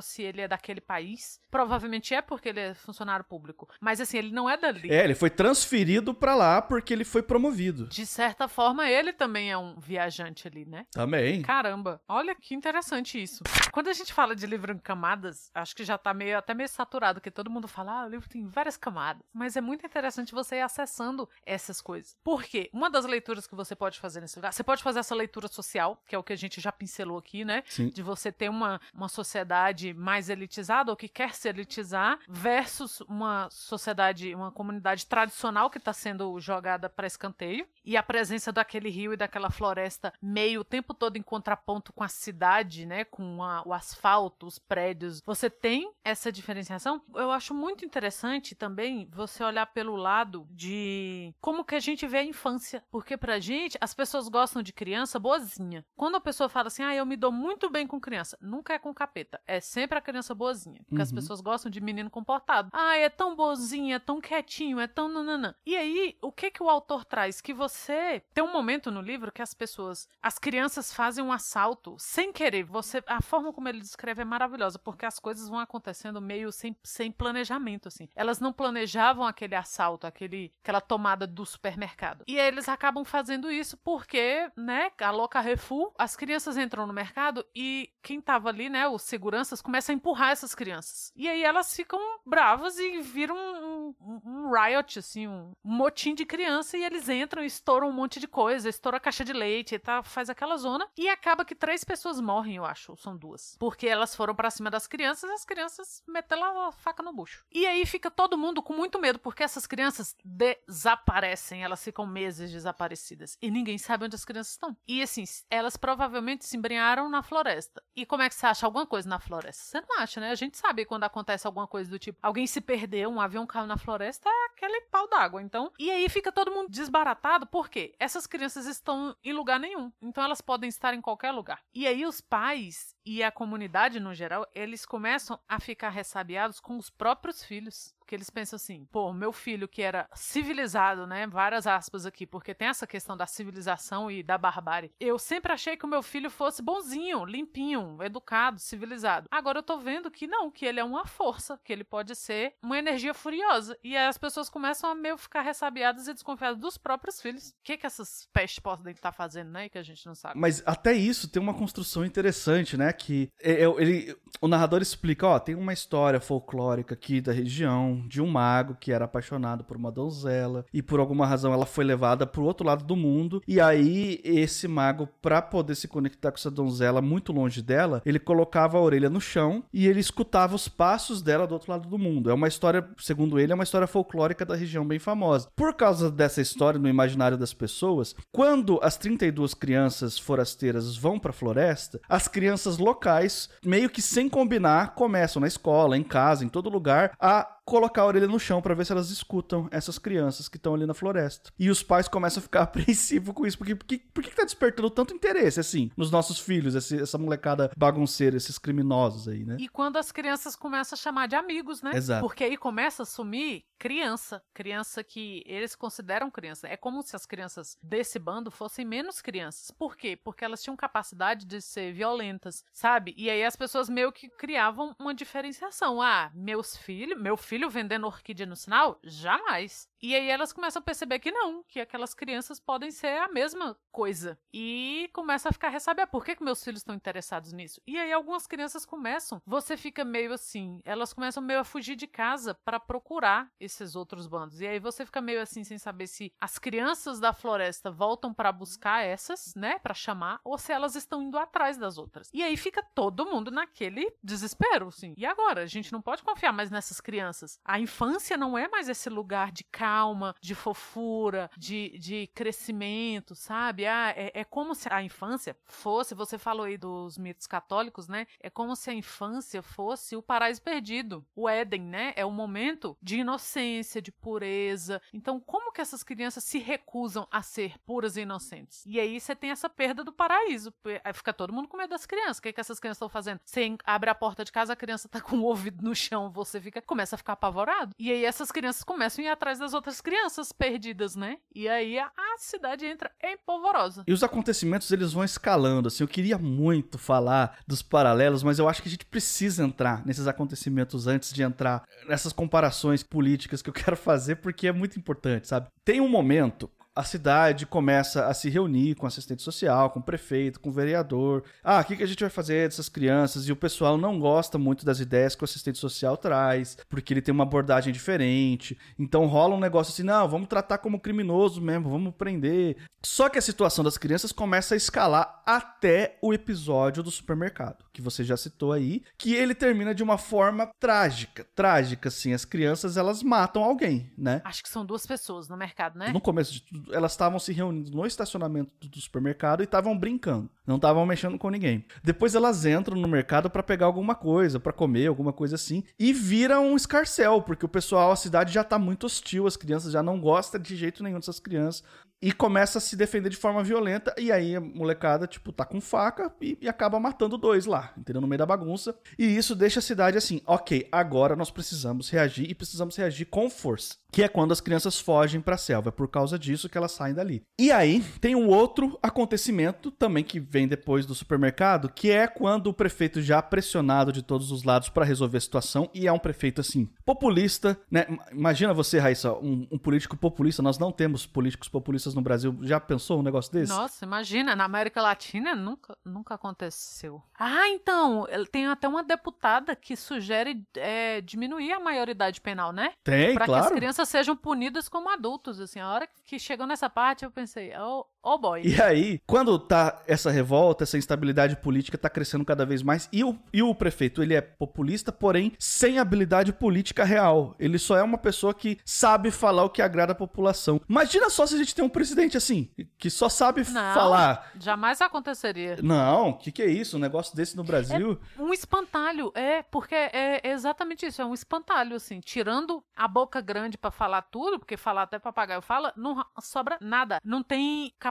se 0.00 0.22
ele 0.22 0.40
é 0.40 0.48
daquele 0.48 0.80
país. 0.80 1.40
Provavelmente 1.50 2.14
é 2.14 2.22
porque 2.22 2.50
ele 2.50 2.60
é 2.60 2.74
funcionário 2.74 3.24
público. 3.24 3.68
Mas 3.80 4.00
assim, 4.00 4.18
ele 4.18 4.30
não 4.30 4.48
é 4.48 4.56
dali. 4.56 4.90
É, 4.90 5.04
ele 5.04 5.14
foi 5.14 5.30
transferido 5.30 6.14
para 6.14 6.34
lá 6.34 6.62
porque 6.62 6.92
ele 6.92 7.04
foi 7.04 7.22
promovido. 7.22 7.88
De 7.88 8.06
certa 8.06 8.46
forma, 8.46 8.88
ele 8.88 9.12
também 9.12 9.50
é 9.50 9.58
um 9.58 9.78
viajante 9.80 10.46
ali, 10.46 10.64
né? 10.64 10.86
Também. 10.92 11.42
Caramba, 11.42 12.00
olha 12.08 12.34
que 12.34 12.54
interessante 12.54 13.20
isso. 13.20 13.42
Quando 13.72 13.88
a 13.88 13.92
gente 13.92 14.12
fala 14.12 14.36
de 14.36 14.46
livro 14.46 14.72
em 14.72 14.78
camadas, 14.78 15.50
acho 15.54 15.74
que 15.74 15.84
já 15.84 15.98
tá 15.98 16.14
meio 16.14 16.38
até 16.38 16.54
meio 16.54 16.68
saturado, 16.68 17.20
que 17.20 17.30
todo 17.40 17.50
mundo 17.50 17.66
fala, 17.66 18.02
ah, 18.02 18.06
o 18.06 18.08
livro 18.10 18.28
tem 18.28 18.46
várias 18.46 18.76
camadas. 18.76 19.22
Mas 19.32 19.56
é 19.56 19.62
muito 19.62 19.86
interessante 19.86 20.34
você 20.34 20.56
ir 20.56 20.60
acessando 20.60 21.26
essas 21.46 21.80
coisas. 21.80 22.14
Por 22.22 22.42
quê? 22.42 22.68
Uma 22.70 22.90
das 22.90 23.06
leituras 23.06 23.46
que 23.46 23.54
você 23.54 23.74
pode 23.74 23.98
fazer 23.98 24.20
nesse 24.20 24.36
lugar, 24.36 24.52
você 24.52 24.62
pode 24.62 24.82
fazer 24.82 24.98
essa 24.98 25.14
leitura 25.14 25.48
social, 25.48 26.02
que 26.06 26.14
é 26.14 26.18
o 26.18 26.22
que 26.22 26.34
a 26.34 26.36
gente 26.36 26.60
já 26.60 26.70
pincelou 26.70 27.16
aqui, 27.16 27.42
né? 27.42 27.62
Sim. 27.66 27.88
De 27.88 28.02
você 28.02 28.30
ter 28.30 28.50
uma, 28.50 28.78
uma 28.92 29.08
sociedade 29.08 29.94
mais 29.94 30.28
elitizada 30.28 30.90
ou 30.90 30.96
que 30.96 31.08
quer 31.08 31.34
se 31.34 31.48
elitizar, 31.48 32.18
versus 32.28 33.00
uma 33.02 33.48
sociedade, 33.50 34.34
uma 34.34 34.52
comunidade 34.52 35.06
tradicional 35.06 35.70
que 35.70 35.78
está 35.78 35.94
sendo 35.94 36.38
jogada 36.40 36.90
para 36.90 37.06
escanteio. 37.06 37.66
E 37.82 37.96
a 37.96 38.02
presença 38.02 38.52
daquele 38.52 38.90
rio 38.90 39.14
e 39.14 39.16
daquela 39.16 39.48
floresta 39.48 40.12
meio 40.20 40.60
o 40.60 40.64
tempo 40.64 40.92
todo 40.92 41.16
em 41.16 41.22
contraponto 41.22 41.90
com 41.90 42.04
a 42.04 42.08
cidade, 42.08 42.84
né? 42.84 43.04
Com 43.04 43.42
a, 43.42 43.62
o 43.64 43.72
asfalto, 43.72 44.46
os 44.46 44.58
prédios. 44.58 45.22
Você 45.24 45.48
tem 45.48 45.90
essa 46.04 46.30
diferenciação? 46.30 47.00
Eu 47.14 47.29
acho 47.32 47.54
muito 47.54 47.84
interessante 47.84 48.54
também 48.54 49.08
você 49.12 49.42
olhar 49.44 49.66
pelo 49.66 49.96
lado 49.96 50.46
de 50.50 51.34
como 51.40 51.64
que 51.64 51.74
a 51.74 51.80
gente 51.80 52.06
vê 52.06 52.18
a 52.18 52.24
infância. 52.24 52.82
Porque 52.90 53.16
pra 53.16 53.38
gente, 53.38 53.76
as 53.80 53.94
pessoas 53.94 54.28
gostam 54.28 54.62
de 54.62 54.72
criança 54.72 55.18
boazinha. 55.18 55.84
Quando 55.96 56.16
a 56.16 56.20
pessoa 56.20 56.48
fala 56.48 56.68
assim, 56.68 56.82
ah, 56.82 56.94
eu 56.94 57.06
me 57.06 57.16
dou 57.16 57.32
muito 57.32 57.68
bem 57.70 57.86
com 57.86 58.00
criança, 58.00 58.36
nunca 58.40 58.74
é 58.74 58.78
com 58.78 58.92
capeta. 58.94 59.40
É 59.46 59.60
sempre 59.60 59.98
a 59.98 60.00
criança 60.00 60.34
boazinha. 60.34 60.80
Porque 60.88 61.02
as 61.02 61.10
Uhum. 61.10 61.16
pessoas 61.16 61.40
gostam 61.40 61.70
de 61.70 61.80
menino 61.80 62.10
comportado. 62.10 62.70
Ah, 62.72 62.96
é 62.96 63.08
tão 63.08 63.34
boazinho, 63.34 63.94
é 63.94 63.98
tão 63.98 64.20
quietinho, 64.20 64.78
é 64.80 64.86
tão 64.86 65.08
nananã. 65.08 65.54
E 65.66 65.76
aí, 65.76 66.16
o 66.22 66.30
que 66.32 66.50
que 66.50 66.62
o 66.62 66.68
autor 66.70 67.04
traz? 67.04 67.40
Que 67.40 67.52
você 67.54 68.22
tem 68.34 68.42
um 68.44 68.52
momento 68.52 68.90
no 68.90 69.00
livro 69.00 69.32
que 69.32 69.42
as 69.42 69.54
pessoas, 69.54 70.08
as 70.22 70.38
crianças 70.38 70.92
fazem 70.92 71.24
um 71.24 71.32
assalto 71.32 71.96
sem 71.98 72.32
querer. 72.32 72.64
Você, 72.64 73.02
a 73.06 73.20
forma 73.20 73.52
como 73.52 73.68
ele 73.68 73.80
descreve 73.80 74.22
é 74.22 74.24
maravilhosa, 74.24 74.78
porque 74.78 75.04
as 75.06 75.18
coisas 75.18 75.48
vão 75.48 75.58
acontecendo 75.58 76.20
meio 76.20 76.50
sem, 76.52 76.76
sem 76.82 77.10
planejamento, 77.20 77.88
assim. 77.88 78.08
Elas 78.16 78.40
não 78.40 78.50
planejavam 78.50 79.26
aquele 79.26 79.54
assalto, 79.54 80.06
aquele, 80.06 80.50
aquela 80.62 80.80
tomada 80.80 81.26
do 81.26 81.44
supermercado. 81.44 82.24
E 82.26 82.38
eles 82.38 82.66
acabam 82.66 83.04
fazendo 83.04 83.52
isso 83.52 83.76
porque, 83.76 84.50
né, 84.56 84.90
alô 85.02 85.28
Carrefour, 85.28 85.92
as 85.98 86.16
crianças 86.16 86.56
entram 86.56 86.86
no 86.86 86.94
mercado 86.94 87.44
e 87.54 87.92
quem 88.02 88.22
tava 88.22 88.48
ali, 88.48 88.70
né, 88.70 88.88
os 88.88 89.02
seguranças, 89.02 89.60
começam 89.60 89.92
a 89.92 89.96
empurrar 89.96 90.30
essas 90.30 90.54
crianças. 90.54 91.12
E 91.14 91.28
aí 91.28 91.44
elas 91.44 91.74
ficam 91.74 92.00
bravas 92.24 92.78
e 92.78 93.02
viram 93.02 93.36
um, 93.36 93.94
um, 94.00 94.20
um 94.24 94.50
riot, 94.50 94.98
assim, 94.98 95.28
um, 95.28 95.52
motim 95.62 96.14
de 96.14 96.24
criança 96.24 96.78
e 96.78 96.84
eles 96.84 97.08
entram 97.08 97.42
e 97.42 97.46
estouram 97.46 97.90
um 97.90 97.92
monte 97.92 98.18
de 98.18 98.26
coisa, 98.26 98.68
estoura 98.68 98.96
a 98.96 99.00
caixa 99.00 99.24
de 99.24 99.34
leite, 99.34 99.78
tá, 99.78 100.02
faz 100.02 100.30
aquela 100.30 100.56
zona 100.56 100.88
e 100.96 101.06
acaba 101.06 101.44
que 101.44 101.54
três 101.54 101.84
pessoas 101.84 102.18
morrem, 102.18 102.56
eu 102.56 102.64
acho, 102.64 102.92
ou 102.92 102.96
são 102.96 103.14
duas. 103.14 103.56
Porque 103.58 103.86
elas 103.86 104.14
foram 104.14 104.34
pra 104.34 104.50
cima 104.50 104.70
das 104.70 104.86
crianças 104.86 105.28
e 105.28 105.34
as 105.34 105.44
crianças 105.44 106.02
meteram 106.08 106.68
a 106.68 106.72
faca 106.72 107.02
no 107.02 107.09
bucho. 107.14 107.44
E 107.50 107.66
aí 107.66 107.84
fica 107.86 108.10
todo 108.10 108.38
mundo 108.38 108.62
com 108.62 108.72
muito 108.72 108.98
medo, 108.98 109.18
porque 109.18 109.42
essas 109.42 109.66
crianças 109.66 110.16
desaparecem, 110.24 111.62
elas 111.62 111.82
ficam 111.82 112.06
meses 112.06 112.50
desaparecidas 112.50 113.38
e 113.40 113.50
ninguém 113.50 113.78
sabe 113.78 114.04
onde 114.04 114.16
as 114.16 114.24
crianças 114.24 114.52
estão. 114.52 114.76
E 114.86 115.02
assim, 115.02 115.24
elas 115.48 115.76
provavelmente 115.76 116.44
se 116.44 116.56
embrenharam 116.56 117.08
na 117.08 117.22
floresta. 117.22 117.82
E 117.94 118.06
como 118.06 118.22
é 118.22 118.28
que 118.28 118.34
você 118.34 118.46
acha 118.46 118.66
alguma 118.66 118.86
coisa 118.86 119.08
na 119.08 119.18
floresta? 119.18 119.62
Você 119.62 119.80
não 119.80 120.00
acha, 120.00 120.20
né? 120.20 120.30
A 120.30 120.34
gente 120.34 120.56
sabe 120.56 120.84
quando 120.84 121.04
acontece 121.04 121.46
alguma 121.46 121.66
coisa 121.66 121.90
do 121.90 121.98
tipo, 121.98 122.18
alguém 122.22 122.46
se 122.46 122.60
perdeu, 122.60 123.10
um 123.10 123.20
avião 123.20 123.46
caiu 123.46 123.66
na 123.66 123.76
floresta, 123.76 124.28
é 124.28 124.49
aquele 124.60 124.82
pau 124.82 125.08
d'água. 125.08 125.42
Então, 125.42 125.72
e 125.78 125.90
aí 125.90 126.08
fica 126.08 126.30
todo 126.30 126.52
mundo 126.52 126.70
desbaratado, 126.70 127.46
porque 127.46 127.94
essas 127.98 128.26
crianças 128.26 128.66
estão 128.66 129.16
em 129.24 129.32
lugar 129.32 129.58
nenhum. 129.58 129.90
Então 130.02 130.22
elas 130.22 130.40
podem 130.40 130.68
estar 130.68 130.92
em 130.92 131.00
qualquer 131.00 131.32
lugar. 131.32 131.62
E 131.74 131.86
aí 131.86 132.04
os 132.04 132.20
pais 132.20 132.94
e 133.04 133.22
a 133.22 133.32
comunidade 133.32 133.98
no 133.98 134.14
geral, 134.14 134.46
eles 134.54 134.84
começam 134.84 135.40
a 135.48 135.58
ficar 135.58 135.88
ressabiados 135.88 136.60
com 136.60 136.76
os 136.76 136.90
próprios 136.90 137.42
filhos. 137.42 137.94
Porque 138.10 138.16
eles 138.16 138.28
pensam 138.28 138.56
assim, 138.56 138.88
pô, 138.90 139.12
meu 139.12 139.32
filho 139.32 139.68
que 139.68 139.80
era 139.80 140.08
civilizado, 140.16 141.06
né? 141.06 141.28
Várias 141.28 141.64
aspas 141.64 142.04
aqui, 142.04 142.26
porque 142.26 142.52
tem 142.52 142.66
essa 142.66 142.84
questão 142.84 143.16
da 143.16 143.24
civilização 143.24 144.10
e 144.10 144.20
da 144.20 144.36
barbárie. 144.36 144.90
Eu 144.98 145.16
sempre 145.16 145.52
achei 145.52 145.76
que 145.76 145.84
o 145.84 145.88
meu 145.88 146.02
filho 146.02 146.28
fosse 146.28 146.60
bonzinho, 146.60 147.24
limpinho, 147.24 147.98
educado, 148.02 148.58
civilizado. 148.58 149.28
Agora 149.30 149.60
eu 149.60 149.62
tô 149.62 149.78
vendo 149.78 150.10
que 150.10 150.26
não, 150.26 150.50
que 150.50 150.66
ele 150.66 150.80
é 150.80 150.84
uma 150.84 151.06
força, 151.06 151.56
que 151.62 151.72
ele 151.72 151.84
pode 151.84 152.16
ser 152.16 152.54
uma 152.60 152.76
energia 152.76 153.14
furiosa. 153.14 153.78
E 153.84 153.96
aí 153.96 154.08
as 154.08 154.18
pessoas 154.18 154.50
começam 154.50 154.90
a 154.90 154.94
meio 154.96 155.16
ficar 155.16 155.42
ressabiadas 155.42 156.08
e 156.08 156.12
desconfiadas 156.12 156.58
dos 156.58 156.76
próprios 156.76 157.22
filhos. 157.22 157.50
O 157.50 157.54
que 157.62 157.76
que 157.76 157.86
essas 157.86 158.28
pestes 158.32 158.58
podem 158.58 158.92
estar 158.92 159.12
fazendo, 159.12 159.50
né? 159.52 159.68
Que 159.68 159.78
a 159.78 159.84
gente 159.84 160.04
não 160.04 160.16
sabe. 160.16 160.36
Mas 160.36 160.64
até 160.66 160.92
isso 160.92 161.28
tem 161.30 161.40
uma 161.40 161.54
construção 161.54 162.04
interessante, 162.04 162.76
né? 162.76 162.92
Que 162.92 163.30
é- 163.40 163.62
é- 163.62 163.80
ele, 163.80 164.16
o 164.40 164.48
narrador 164.48 164.82
explica, 164.82 165.28
ó, 165.28 165.38
tem 165.38 165.54
uma 165.54 165.72
história 165.72 166.20
folclórica 166.20 166.94
aqui 166.94 167.20
da 167.20 167.30
região 167.30 167.99
de 168.06 168.20
um 168.20 168.26
mago 168.26 168.76
que 168.78 168.92
era 168.92 169.04
apaixonado 169.04 169.64
por 169.64 169.76
uma 169.76 169.90
donzela 169.90 170.64
e 170.72 170.82
por 170.82 171.00
alguma 171.00 171.26
razão 171.26 171.52
ela 171.52 171.66
foi 171.66 171.84
levada 171.84 172.26
pro 172.26 172.44
outro 172.44 172.66
lado 172.66 172.84
do 172.84 172.96
mundo 172.96 173.42
e 173.46 173.60
aí 173.60 174.20
esse 174.24 174.66
mago 174.68 175.08
pra 175.20 175.42
poder 175.42 175.74
se 175.74 175.88
conectar 175.88 176.30
com 176.30 176.38
essa 176.38 176.50
donzela 176.50 177.02
muito 177.02 177.32
longe 177.32 177.62
dela, 177.62 178.02
ele 178.04 178.18
colocava 178.18 178.78
a 178.78 178.80
orelha 178.80 179.10
no 179.10 179.20
chão 179.20 179.64
e 179.72 179.86
ele 179.86 180.00
escutava 180.00 180.54
os 180.54 180.68
passos 180.68 181.22
dela 181.22 181.46
do 181.46 181.52
outro 181.52 181.70
lado 181.70 181.88
do 181.88 181.98
mundo. 181.98 182.30
É 182.30 182.34
uma 182.34 182.48
história, 182.48 182.86
segundo 182.98 183.38
ele, 183.38 183.52
é 183.52 183.54
uma 183.54 183.64
história 183.64 183.86
folclórica 183.86 184.44
da 184.44 184.54
região 184.54 184.86
bem 184.86 184.98
famosa. 184.98 185.48
Por 185.54 185.74
causa 185.74 186.10
dessa 186.10 186.40
história 186.40 186.78
no 186.78 186.88
imaginário 186.88 187.36
das 187.36 187.52
pessoas, 187.52 188.14
quando 188.32 188.78
as 188.82 188.96
32 188.96 189.54
crianças 189.54 190.18
forasteiras 190.18 190.96
vão 190.96 191.18
pra 191.18 191.32
floresta, 191.32 192.00
as 192.08 192.28
crianças 192.28 192.78
locais, 192.78 193.48
meio 193.64 193.90
que 193.90 194.02
sem 194.02 194.28
combinar, 194.28 194.94
começam 194.94 195.40
na 195.40 195.46
escola, 195.46 195.96
em 195.96 196.02
casa, 196.02 196.44
em 196.44 196.48
todo 196.48 196.70
lugar, 196.70 197.12
a 197.20 197.59
colocar 197.70 198.02
a 198.02 198.06
orelha 198.06 198.26
no 198.26 198.38
chão 198.40 198.60
pra 198.60 198.74
ver 198.74 198.84
se 198.84 198.92
elas 198.92 199.10
escutam 199.10 199.68
essas 199.70 199.98
crianças 199.98 200.48
que 200.48 200.56
estão 200.56 200.74
ali 200.74 200.84
na 200.86 200.94
floresta. 200.94 201.50
E 201.58 201.70
os 201.70 201.82
pais 201.82 202.08
começam 202.08 202.40
a 202.40 202.42
ficar 202.42 202.62
apreensivos 202.64 203.34
com 203.34 203.46
isso, 203.46 203.56
porque 203.56 203.74
por 203.74 204.22
que 204.24 204.30
tá 204.34 204.44
despertando 204.44 204.90
tanto 204.90 205.14
interesse, 205.14 205.60
assim, 205.60 205.90
nos 205.96 206.10
nossos 206.10 206.38
filhos, 206.40 206.74
esse- 206.74 207.00
essa 207.00 207.16
molecada 207.16 207.70
bagunceira, 207.76 208.36
esses 208.36 208.58
criminosos 208.58 209.28
aí, 209.28 209.44
né? 209.44 209.56
E 209.60 209.68
quando 209.68 209.96
as 209.98 210.10
crianças 210.10 210.56
começam 210.56 210.96
a 210.96 211.00
chamar 211.00 211.26
de 211.28 211.36
amigos, 211.36 211.80
né? 211.82 211.92
Exato. 211.94 212.22
Porque 212.26 212.42
aí 212.44 212.56
começa 212.56 213.02
a 213.04 213.06
sumir 213.06 213.64
criança. 213.78 214.42
Criança 214.52 215.02
que 215.02 215.42
eles 215.46 215.74
consideram 215.74 216.30
criança. 216.30 216.66
É 216.68 216.76
como 216.76 217.02
se 217.02 217.14
as 217.16 217.24
crianças 217.24 217.78
desse 217.82 218.18
bando 218.18 218.50
fossem 218.50 218.84
menos 218.84 219.20
crianças. 219.22 219.70
Por 219.70 219.96
quê? 219.96 220.16
Porque 220.22 220.44
elas 220.44 220.62
tinham 220.62 220.76
capacidade 220.76 221.46
de 221.46 221.60
ser 221.62 221.92
violentas, 221.92 222.62
sabe? 222.72 223.14
E 223.16 223.30
aí 223.30 223.42
as 223.44 223.56
pessoas 223.56 223.88
meio 223.88 224.12
que 224.12 224.28
criavam 224.28 224.94
uma 224.98 225.14
diferenciação. 225.14 226.00
Ah, 226.02 226.30
meus 226.34 226.76
filhos, 226.76 227.20
meu 227.20 227.36
filho 227.36 227.59
vendendo 227.68 228.06
orquídea 228.06 228.46
no 228.46 228.54
sinal? 228.54 229.00
Jamais. 229.02 229.89
E 230.02 230.14
aí 230.14 230.30
elas 230.30 230.52
começam 230.52 230.80
a 230.80 230.82
perceber 230.82 231.18
que 231.18 231.30
não, 231.30 231.62
que 231.62 231.78
aquelas 231.78 232.14
crianças 232.14 232.58
podem 232.58 232.90
ser 232.90 233.18
a 233.18 233.28
mesma 233.28 233.76
coisa. 233.92 234.38
E 234.52 235.10
começa 235.12 235.50
a 235.50 235.52
ficar 235.52 235.68
ressabiar. 235.68 236.08
Por 236.08 236.24
que, 236.24 236.34
que 236.36 236.42
meus 236.42 236.64
filhos 236.64 236.80
estão 236.80 236.94
interessados 236.94 237.52
nisso? 237.52 237.82
E 237.86 237.98
aí 237.98 238.10
algumas 238.10 238.46
crianças 238.46 238.86
começam, 238.86 239.42
você 239.44 239.76
fica 239.76 240.04
meio 240.04 240.32
assim, 240.32 240.80
elas 240.84 241.12
começam 241.12 241.42
meio 241.42 241.60
a 241.60 241.64
fugir 241.64 241.96
de 241.96 242.06
casa 242.06 242.54
para 242.64 242.80
procurar 242.80 243.50
esses 243.60 243.94
outros 243.94 244.26
bandos. 244.26 244.60
E 244.60 244.66
aí 244.66 244.78
você 244.78 245.04
fica 245.04 245.20
meio 245.20 245.42
assim 245.42 245.64
sem 245.64 245.76
saber 245.76 246.06
se 246.06 246.32
as 246.40 246.58
crianças 246.58 247.20
da 247.20 247.34
floresta 247.34 247.90
voltam 247.90 248.32
para 248.32 248.50
buscar 248.52 249.04
essas, 249.04 249.54
né, 249.54 249.78
para 249.80 249.92
chamar, 249.92 250.40
ou 250.42 250.56
se 250.56 250.72
elas 250.72 250.94
estão 250.94 251.20
indo 251.20 251.38
atrás 251.38 251.76
das 251.76 251.98
outras. 251.98 252.30
E 252.32 252.42
aí 252.42 252.56
fica 252.56 252.82
todo 252.94 253.26
mundo 253.26 253.50
naquele 253.50 254.10
desespero, 254.22 254.88
assim. 254.88 255.12
E 255.16 255.26
agora? 255.26 255.62
A 255.62 255.66
gente 255.66 255.92
não 255.92 256.00
pode 256.00 256.22
confiar 256.22 256.52
mais 256.52 256.70
nessas 256.70 257.00
crianças. 257.00 257.58
A 257.62 257.78
infância 257.78 258.36
não 258.36 258.56
é 258.56 258.66
mais 258.68 258.88
esse 258.88 259.10
lugar 259.10 259.52
de 259.52 259.64
calma 259.64 259.89
calma, 259.90 260.36
de 260.40 260.54
fofura, 260.54 261.50
de, 261.56 261.98
de 261.98 262.28
crescimento, 262.28 263.34
sabe? 263.34 263.86
Ah, 263.86 264.14
é, 264.16 264.40
é 264.40 264.44
como 264.44 264.72
se 264.72 264.88
a 264.92 265.02
infância 265.02 265.56
fosse, 265.66 266.14
você 266.14 266.38
falou 266.38 266.66
aí 266.66 266.78
dos 266.78 267.18
mitos 267.18 267.46
católicos, 267.46 268.06
né? 268.06 268.26
É 268.38 268.48
como 268.48 268.76
se 268.76 268.88
a 268.88 268.94
infância 268.94 269.62
fosse 269.62 270.14
o 270.14 270.22
paraíso 270.22 270.62
perdido, 270.62 271.26
o 271.34 271.48
Éden, 271.48 271.82
né? 271.82 272.12
É 272.14 272.24
o 272.24 272.30
momento 272.30 272.96
de 273.02 273.18
inocência, 273.18 274.00
de 274.00 274.12
pureza. 274.12 275.02
Então, 275.12 275.40
como 275.40 275.72
que 275.72 275.80
essas 275.80 276.04
crianças 276.04 276.44
se 276.44 276.58
recusam 276.58 277.26
a 277.30 277.42
ser 277.42 277.76
puras 277.84 278.16
e 278.16 278.20
inocentes? 278.20 278.84
E 278.86 279.00
aí 279.00 279.18
você 279.18 279.34
tem 279.34 279.50
essa 279.50 279.68
perda 279.68 280.04
do 280.04 280.12
paraíso. 280.12 280.72
Aí 281.02 281.12
fica 281.12 281.32
todo 281.32 281.52
mundo 281.52 281.66
com 281.66 281.76
medo 281.76 281.90
das 281.90 282.06
crianças. 282.06 282.38
O 282.38 282.42
que, 282.42 282.50
é 282.50 282.52
que 282.52 282.60
essas 282.60 282.78
crianças 282.78 282.98
estão 282.98 283.08
fazendo? 283.08 283.40
Você 283.44 283.76
abre 283.84 284.08
a 284.08 284.14
porta 284.14 284.44
de 284.44 284.52
casa, 284.52 284.72
a 284.72 284.76
criança 284.76 285.08
tá 285.08 285.20
com 285.20 285.38
o 285.38 285.44
ouvido 285.44 285.82
no 285.82 285.94
chão, 285.94 286.30
você 286.30 286.60
fica 286.60 286.80
começa 286.80 287.16
a 287.16 287.18
ficar 287.18 287.32
apavorado. 287.32 287.92
E 287.98 288.12
aí 288.12 288.24
essas 288.24 288.52
crianças 288.52 288.84
começam 288.84 289.24
a 289.24 289.28
ir 289.28 289.30
atrás 289.30 289.58
das 289.58 289.74
outras 289.74 289.79
crianças 290.00 290.52
perdidas, 290.52 291.16
né? 291.16 291.38
E 291.54 291.68
aí 291.68 291.98
a 291.98 292.10
cidade 292.38 292.84
entra 292.84 293.10
em 293.22 293.36
polvorosa. 293.38 294.04
E 294.06 294.12
os 294.12 294.22
acontecimentos 294.22 294.90
eles 294.90 295.12
vão 295.12 295.24
escalando, 295.24 295.88
assim. 295.88 296.02
Eu 296.02 296.08
queria 296.08 296.38
muito 296.38 296.98
falar 296.98 297.58
dos 297.66 297.82
paralelos, 297.82 298.42
mas 298.42 298.58
eu 298.58 298.68
acho 298.68 298.82
que 298.82 298.88
a 298.88 298.90
gente 298.90 299.04
precisa 299.04 299.62
entrar 299.62 300.04
nesses 300.06 300.26
acontecimentos 300.26 301.06
antes 301.06 301.32
de 301.32 301.42
entrar 301.42 301.84
nessas 302.08 302.32
comparações 302.32 303.02
políticas 303.02 303.62
que 303.62 303.68
eu 303.68 303.74
quero 303.74 303.96
fazer, 303.96 304.36
porque 304.36 304.66
é 304.66 304.72
muito 304.72 304.98
importante, 304.98 305.48
sabe? 305.48 305.68
Tem 305.84 306.00
um 306.00 306.08
momento 306.08 306.70
a 306.94 307.04
cidade 307.04 307.66
começa 307.66 308.26
a 308.26 308.34
se 308.34 308.50
reunir 308.50 308.96
com 308.96 309.06
assistente 309.06 309.42
social, 309.42 309.90
com 309.90 310.00
prefeito, 310.00 310.60
com 310.60 310.72
vereador. 310.72 311.44
Ah, 311.62 311.80
o 311.80 311.84
que, 311.84 311.96
que 311.96 312.02
a 312.02 312.06
gente 312.06 312.20
vai 312.20 312.30
fazer 312.30 312.68
dessas 312.68 312.88
crianças? 312.88 313.48
E 313.48 313.52
o 313.52 313.56
pessoal 313.56 313.96
não 313.96 314.18
gosta 314.18 314.58
muito 314.58 314.84
das 314.84 314.98
ideias 314.98 315.34
que 315.34 315.42
o 315.42 315.44
assistente 315.44 315.78
social 315.78 316.16
traz, 316.16 316.76
porque 316.88 317.14
ele 317.14 317.22
tem 317.22 317.32
uma 317.32 317.44
abordagem 317.44 317.92
diferente. 317.92 318.76
Então 318.98 319.26
rola 319.26 319.54
um 319.54 319.60
negócio 319.60 319.92
assim: 319.92 320.02
não, 320.02 320.28
vamos 320.28 320.48
tratar 320.48 320.78
como 320.78 321.00
criminoso 321.00 321.60
mesmo, 321.60 321.90
vamos 321.90 322.14
prender. 322.14 322.76
Só 323.02 323.28
que 323.28 323.38
a 323.38 323.42
situação 323.42 323.82
das 323.82 323.96
crianças 323.96 324.32
começa 324.32 324.74
a 324.74 324.76
escalar 324.76 325.42
até 325.46 326.18
o 326.20 326.34
episódio 326.34 327.02
do 327.02 327.10
supermercado, 327.10 327.84
que 327.92 328.02
você 328.02 328.22
já 328.22 328.36
citou 328.36 328.72
aí, 328.72 329.02
que 329.16 329.34
ele 329.34 329.54
termina 329.54 329.94
de 329.94 330.02
uma 330.02 330.18
forma 330.18 330.70
trágica. 330.78 331.46
Trágica, 331.54 332.08
assim. 332.08 332.34
As 332.34 332.44
crianças 332.44 332.96
elas 332.96 333.22
matam 333.22 333.62
alguém, 333.62 334.12
né? 334.18 334.42
Acho 334.44 334.62
que 334.62 334.68
são 334.68 334.84
duas 334.84 335.06
pessoas 335.06 335.48
no 335.48 335.56
mercado, 335.56 335.98
né? 335.98 336.12
No 336.12 336.20
começo 336.20 336.52
de 336.52 336.62
tudo 336.62 336.79
elas 336.90 337.12
estavam 337.12 337.38
se 337.38 337.52
reunindo 337.52 337.90
no 337.90 338.06
estacionamento 338.06 338.88
do 338.88 339.00
supermercado 339.00 339.60
e 339.60 339.64
estavam 339.64 339.96
brincando. 339.96 340.48
Não 340.66 340.76
estavam 340.76 341.04
mexendo 341.04 341.38
com 341.38 341.50
ninguém. 341.50 341.84
Depois 342.02 342.34
elas 342.34 342.64
entram 342.64 342.96
no 342.96 343.08
mercado 343.08 343.50
para 343.50 343.62
pegar 343.62 343.86
alguma 343.86 344.14
coisa, 344.14 344.60
para 344.60 344.72
comer, 344.72 345.06
alguma 345.06 345.32
coisa 345.32 345.56
assim, 345.56 345.82
e 345.98 346.12
vira 346.12 346.60
um 346.60 346.76
escarcel, 346.76 347.42
porque 347.42 347.66
o 347.66 347.68
pessoal, 347.68 348.12
a 348.12 348.16
cidade 348.16 348.52
já 348.52 348.62
tá 348.62 348.78
muito 348.78 349.06
hostil, 349.06 349.46
as 349.46 349.56
crianças 349.56 349.92
já 349.92 350.02
não 350.02 350.20
gostam 350.20 350.60
de 350.60 350.76
jeito 350.76 351.02
nenhum 351.02 351.18
dessas 351.18 351.40
crianças 351.40 351.82
e 352.22 352.32
começa 352.32 352.78
a 352.78 352.80
se 352.80 352.96
defender 352.96 353.30
de 353.30 353.36
forma 353.36 353.62
violenta, 353.64 354.14
e 354.18 354.30
aí 354.30 354.54
a 354.54 354.60
molecada, 354.60 355.26
tipo, 355.26 355.52
tá 355.52 355.64
com 355.64 355.80
faca 355.80 356.30
e, 356.40 356.58
e, 356.60 356.68
acaba 356.68 357.00
matando 357.00 357.38
dois 357.38 357.64
lá, 357.64 357.92
entendeu? 357.96 358.20
No 358.20 358.28
meio 358.28 358.38
da 358.38 358.46
bagunça. 358.46 358.94
E 359.18 359.24
isso 359.24 359.54
deixa 359.54 359.78
a 359.78 359.82
cidade 359.82 360.18
assim, 360.18 360.42
ok, 360.46 360.86
agora 360.92 361.34
nós 361.34 361.50
precisamos 361.50 362.10
reagir 362.10 362.50
e 362.50 362.54
precisamos 362.54 362.94
reagir 362.96 363.24
com 363.24 363.48
força. 363.48 363.94
Que 364.10 364.22
é 364.22 364.28
quando 364.28 364.52
as 364.52 364.60
crianças 364.60 364.98
fogem 364.98 365.40
pra 365.40 365.56
selva. 365.56 365.88
É 365.88 365.92
por 365.92 366.08
causa 366.08 366.38
disso 366.38 366.68
que 366.68 366.76
elas 366.76 366.92
saem 366.92 367.14
dali. 367.14 367.42
E 367.58 367.70
aí 367.70 368.02
tem 368.20 368.34
um 368.34 368.48
outro 368.48 368.98
acontecimento 369.02 369.90
também 369.90 370.24
que 370.24 370.40
vem 370.40 370.66
depois 370.66 371.06
do 371.06 371.14
supermercado, 371.14 371.88
que 371.88 372.10
é 372.10 372.26
quando 372.26 372.68
o 372.68 372.74
prefeito 372.74 373.20
já 373.22 373.40
pressionado 373.42 374.12
de 374.12 374.22
todos 374.22 374.50
os 374.50 374.64
lados 374.64 374.88
para 374.88 375.04
resolver 375.04 375.38
a 375.38 375.40
situação, 375.40 375.90
e 375.94 376.06
é 376.06 376.12
um 376.12 376.18
prefeito 376.18 376.60
assim, 376.60 376.88
populista, 377.04 377.78
né? 377.90 378.06
Imagina 378.32 378.72
você, 378.72 378.98
Raíssa, 378.98 379.32
um, 379.34 379.66
um 379.70 379.78
político 379.78 380.16
populista. 380.16 380.62
Nós 380.62 380.78
não 380.78 380.92
temos 380.92 381.26
políticos 381.26 381.68
populistas 381.68 382.14
no 382.14 382.22
Brasil. 382.22 382.56
Já 382.62 382.80
pensou 382.80 383.20
um 383.20 383.22
negócio 383.22 383.52
desse? 383.52 383.72
Nossa, 383.72 384.04
imagina, 384.04 384.56
na 384.56 384.64
América 384.64 385.02
Latina 385.02 385.54
nunca, 385.54 385.96
nunca 386.04 386.34
aconteceu. 386.34 387.22
Ah, 387.38 387.68
então, 387.68 388.26
tem 388.50 388.66
até 388.66 388.88
uma 388.88 389.02
deputada 389.02 389.74
que 389.74 389.96
sugere 389.96 390.64
é, 390.76 391.20
diminuir 391.20 391.72
a 391.72 391.80
maioridade 391.80 392.40
penal, 392.40 392.72
né? 392.72 392.92
Tem, 393.02 393.34
pra 393.34 393.46
claro. 393.46 393.62
que 393.62 393.68
as 393.68 393.74
crianças 393.74 393.99
sejam 394.04 394.36
punidas 394.36 394.88
como 394.88 395.08
adultos, 395.08 395.60
assim. 395.60 395.80
A 395.80 395.90
hora 395.92 396.08
que 396.24 396.38
chegou 396.38 396.66
nessa 396.66 396.88
parte, 396.88 397.24
eu 397.24 397.30
pensei, 397.30 397.72
oh, 397.78 398.06
oh 398.22 398.38
boy. 398.38 398.62
E 398.64 398.80
aí, 398.80 399.20
quando 399.26 399.58
tá 399.58 400.02
essa 400.06 400.30
revolta, 400.30 400.84
essa 400.84 400.98
instabilidade 400.98 401.56
política 401.56 401.98
tá 401.98 402.08
crescendo 402.08 402.44
cada 402.44 402.64
vez 402.66 402.82
mais, 402.82 403.08
e 403.12 403.24
o, 403.24 403.38
e 403.52 403.62
o 403.62 403.74
prefeito, 403.74 404.22
ele 404.22 404.34
é 404.34 404.40
populista, 404.40 405.12
porém 405.12 405.52
sem 405.58 405.98
habilidade 405.98 406.52
política 406.52 407.04
real. 407.04 407.54
Ele 407.58 407.78
só 407.78 407.96
é 407.96 408.02
uma 408.02 408.18
pessoa 408.18 408.54
que 408.54 408.78
sabe 408.84 409.30
falar 409.30 409.64
o 409.64 409.70
que 409.70 409.82
agrada 409.82 410.12
a 410.12 410.14
população. 410.14 410.80
Imagina 410.88 411.30
só 411.30 411.46
se 411.46 411.54
a 411.54 411.58
gente 411.58 411.74
tem 411.74 411.84
um 411.84 411.88
presidente 411.88 412.36
assim, 412.36 412.70
que 412.98 413.10
só 413.10 413.28
sabe 413.28 413.62
Não, 413.70 413.94
falar. 413.94 414.52
Jamais 414.58 415.00
aconteceria. 415.00 415.78
Não, 415.82 416.30
o 416.30 416.38
que, 416.38 416.52
que 416.52 416.62
é 416.62 416.66
isso? 416.66 416.96
Um 416.96 417.00
negócio 417.00 417.34
desse 417.34 417.56
no 417.56 417.64
Brasil? 417.64 418.18
É 418.38 418.42
um 418.42 418.52
espantalho, 418.52 419.32
é, 419.34 419.62
porque 419.62 419.94
é 419.94 420.40
exatamente 420.44 421.06
isso, 421.06 421.22
é 421.22 421.24
um 421.24 421.34
espantalho, 421.34 421.96
assim, 421.96 422.20
tirando 422.20 422.82
a 422.96 423.08
boca 423.08 423.40
grande 423.40 423.78
para 423.78 423.90
falar 423.90 424.22
tudo, 424.22 424.58
porque 424.58 424.76
falar 424.76 425.02
até 425.02 425.18
papagaio 425.18 425.62
fala, 425.62 425.92
não 425.96 426.24
sobra 426.40 426.78
nada. 426.80 427.20
Não 427.24 427.42
tem 427.42 427.92
capacidade 427.98 428.09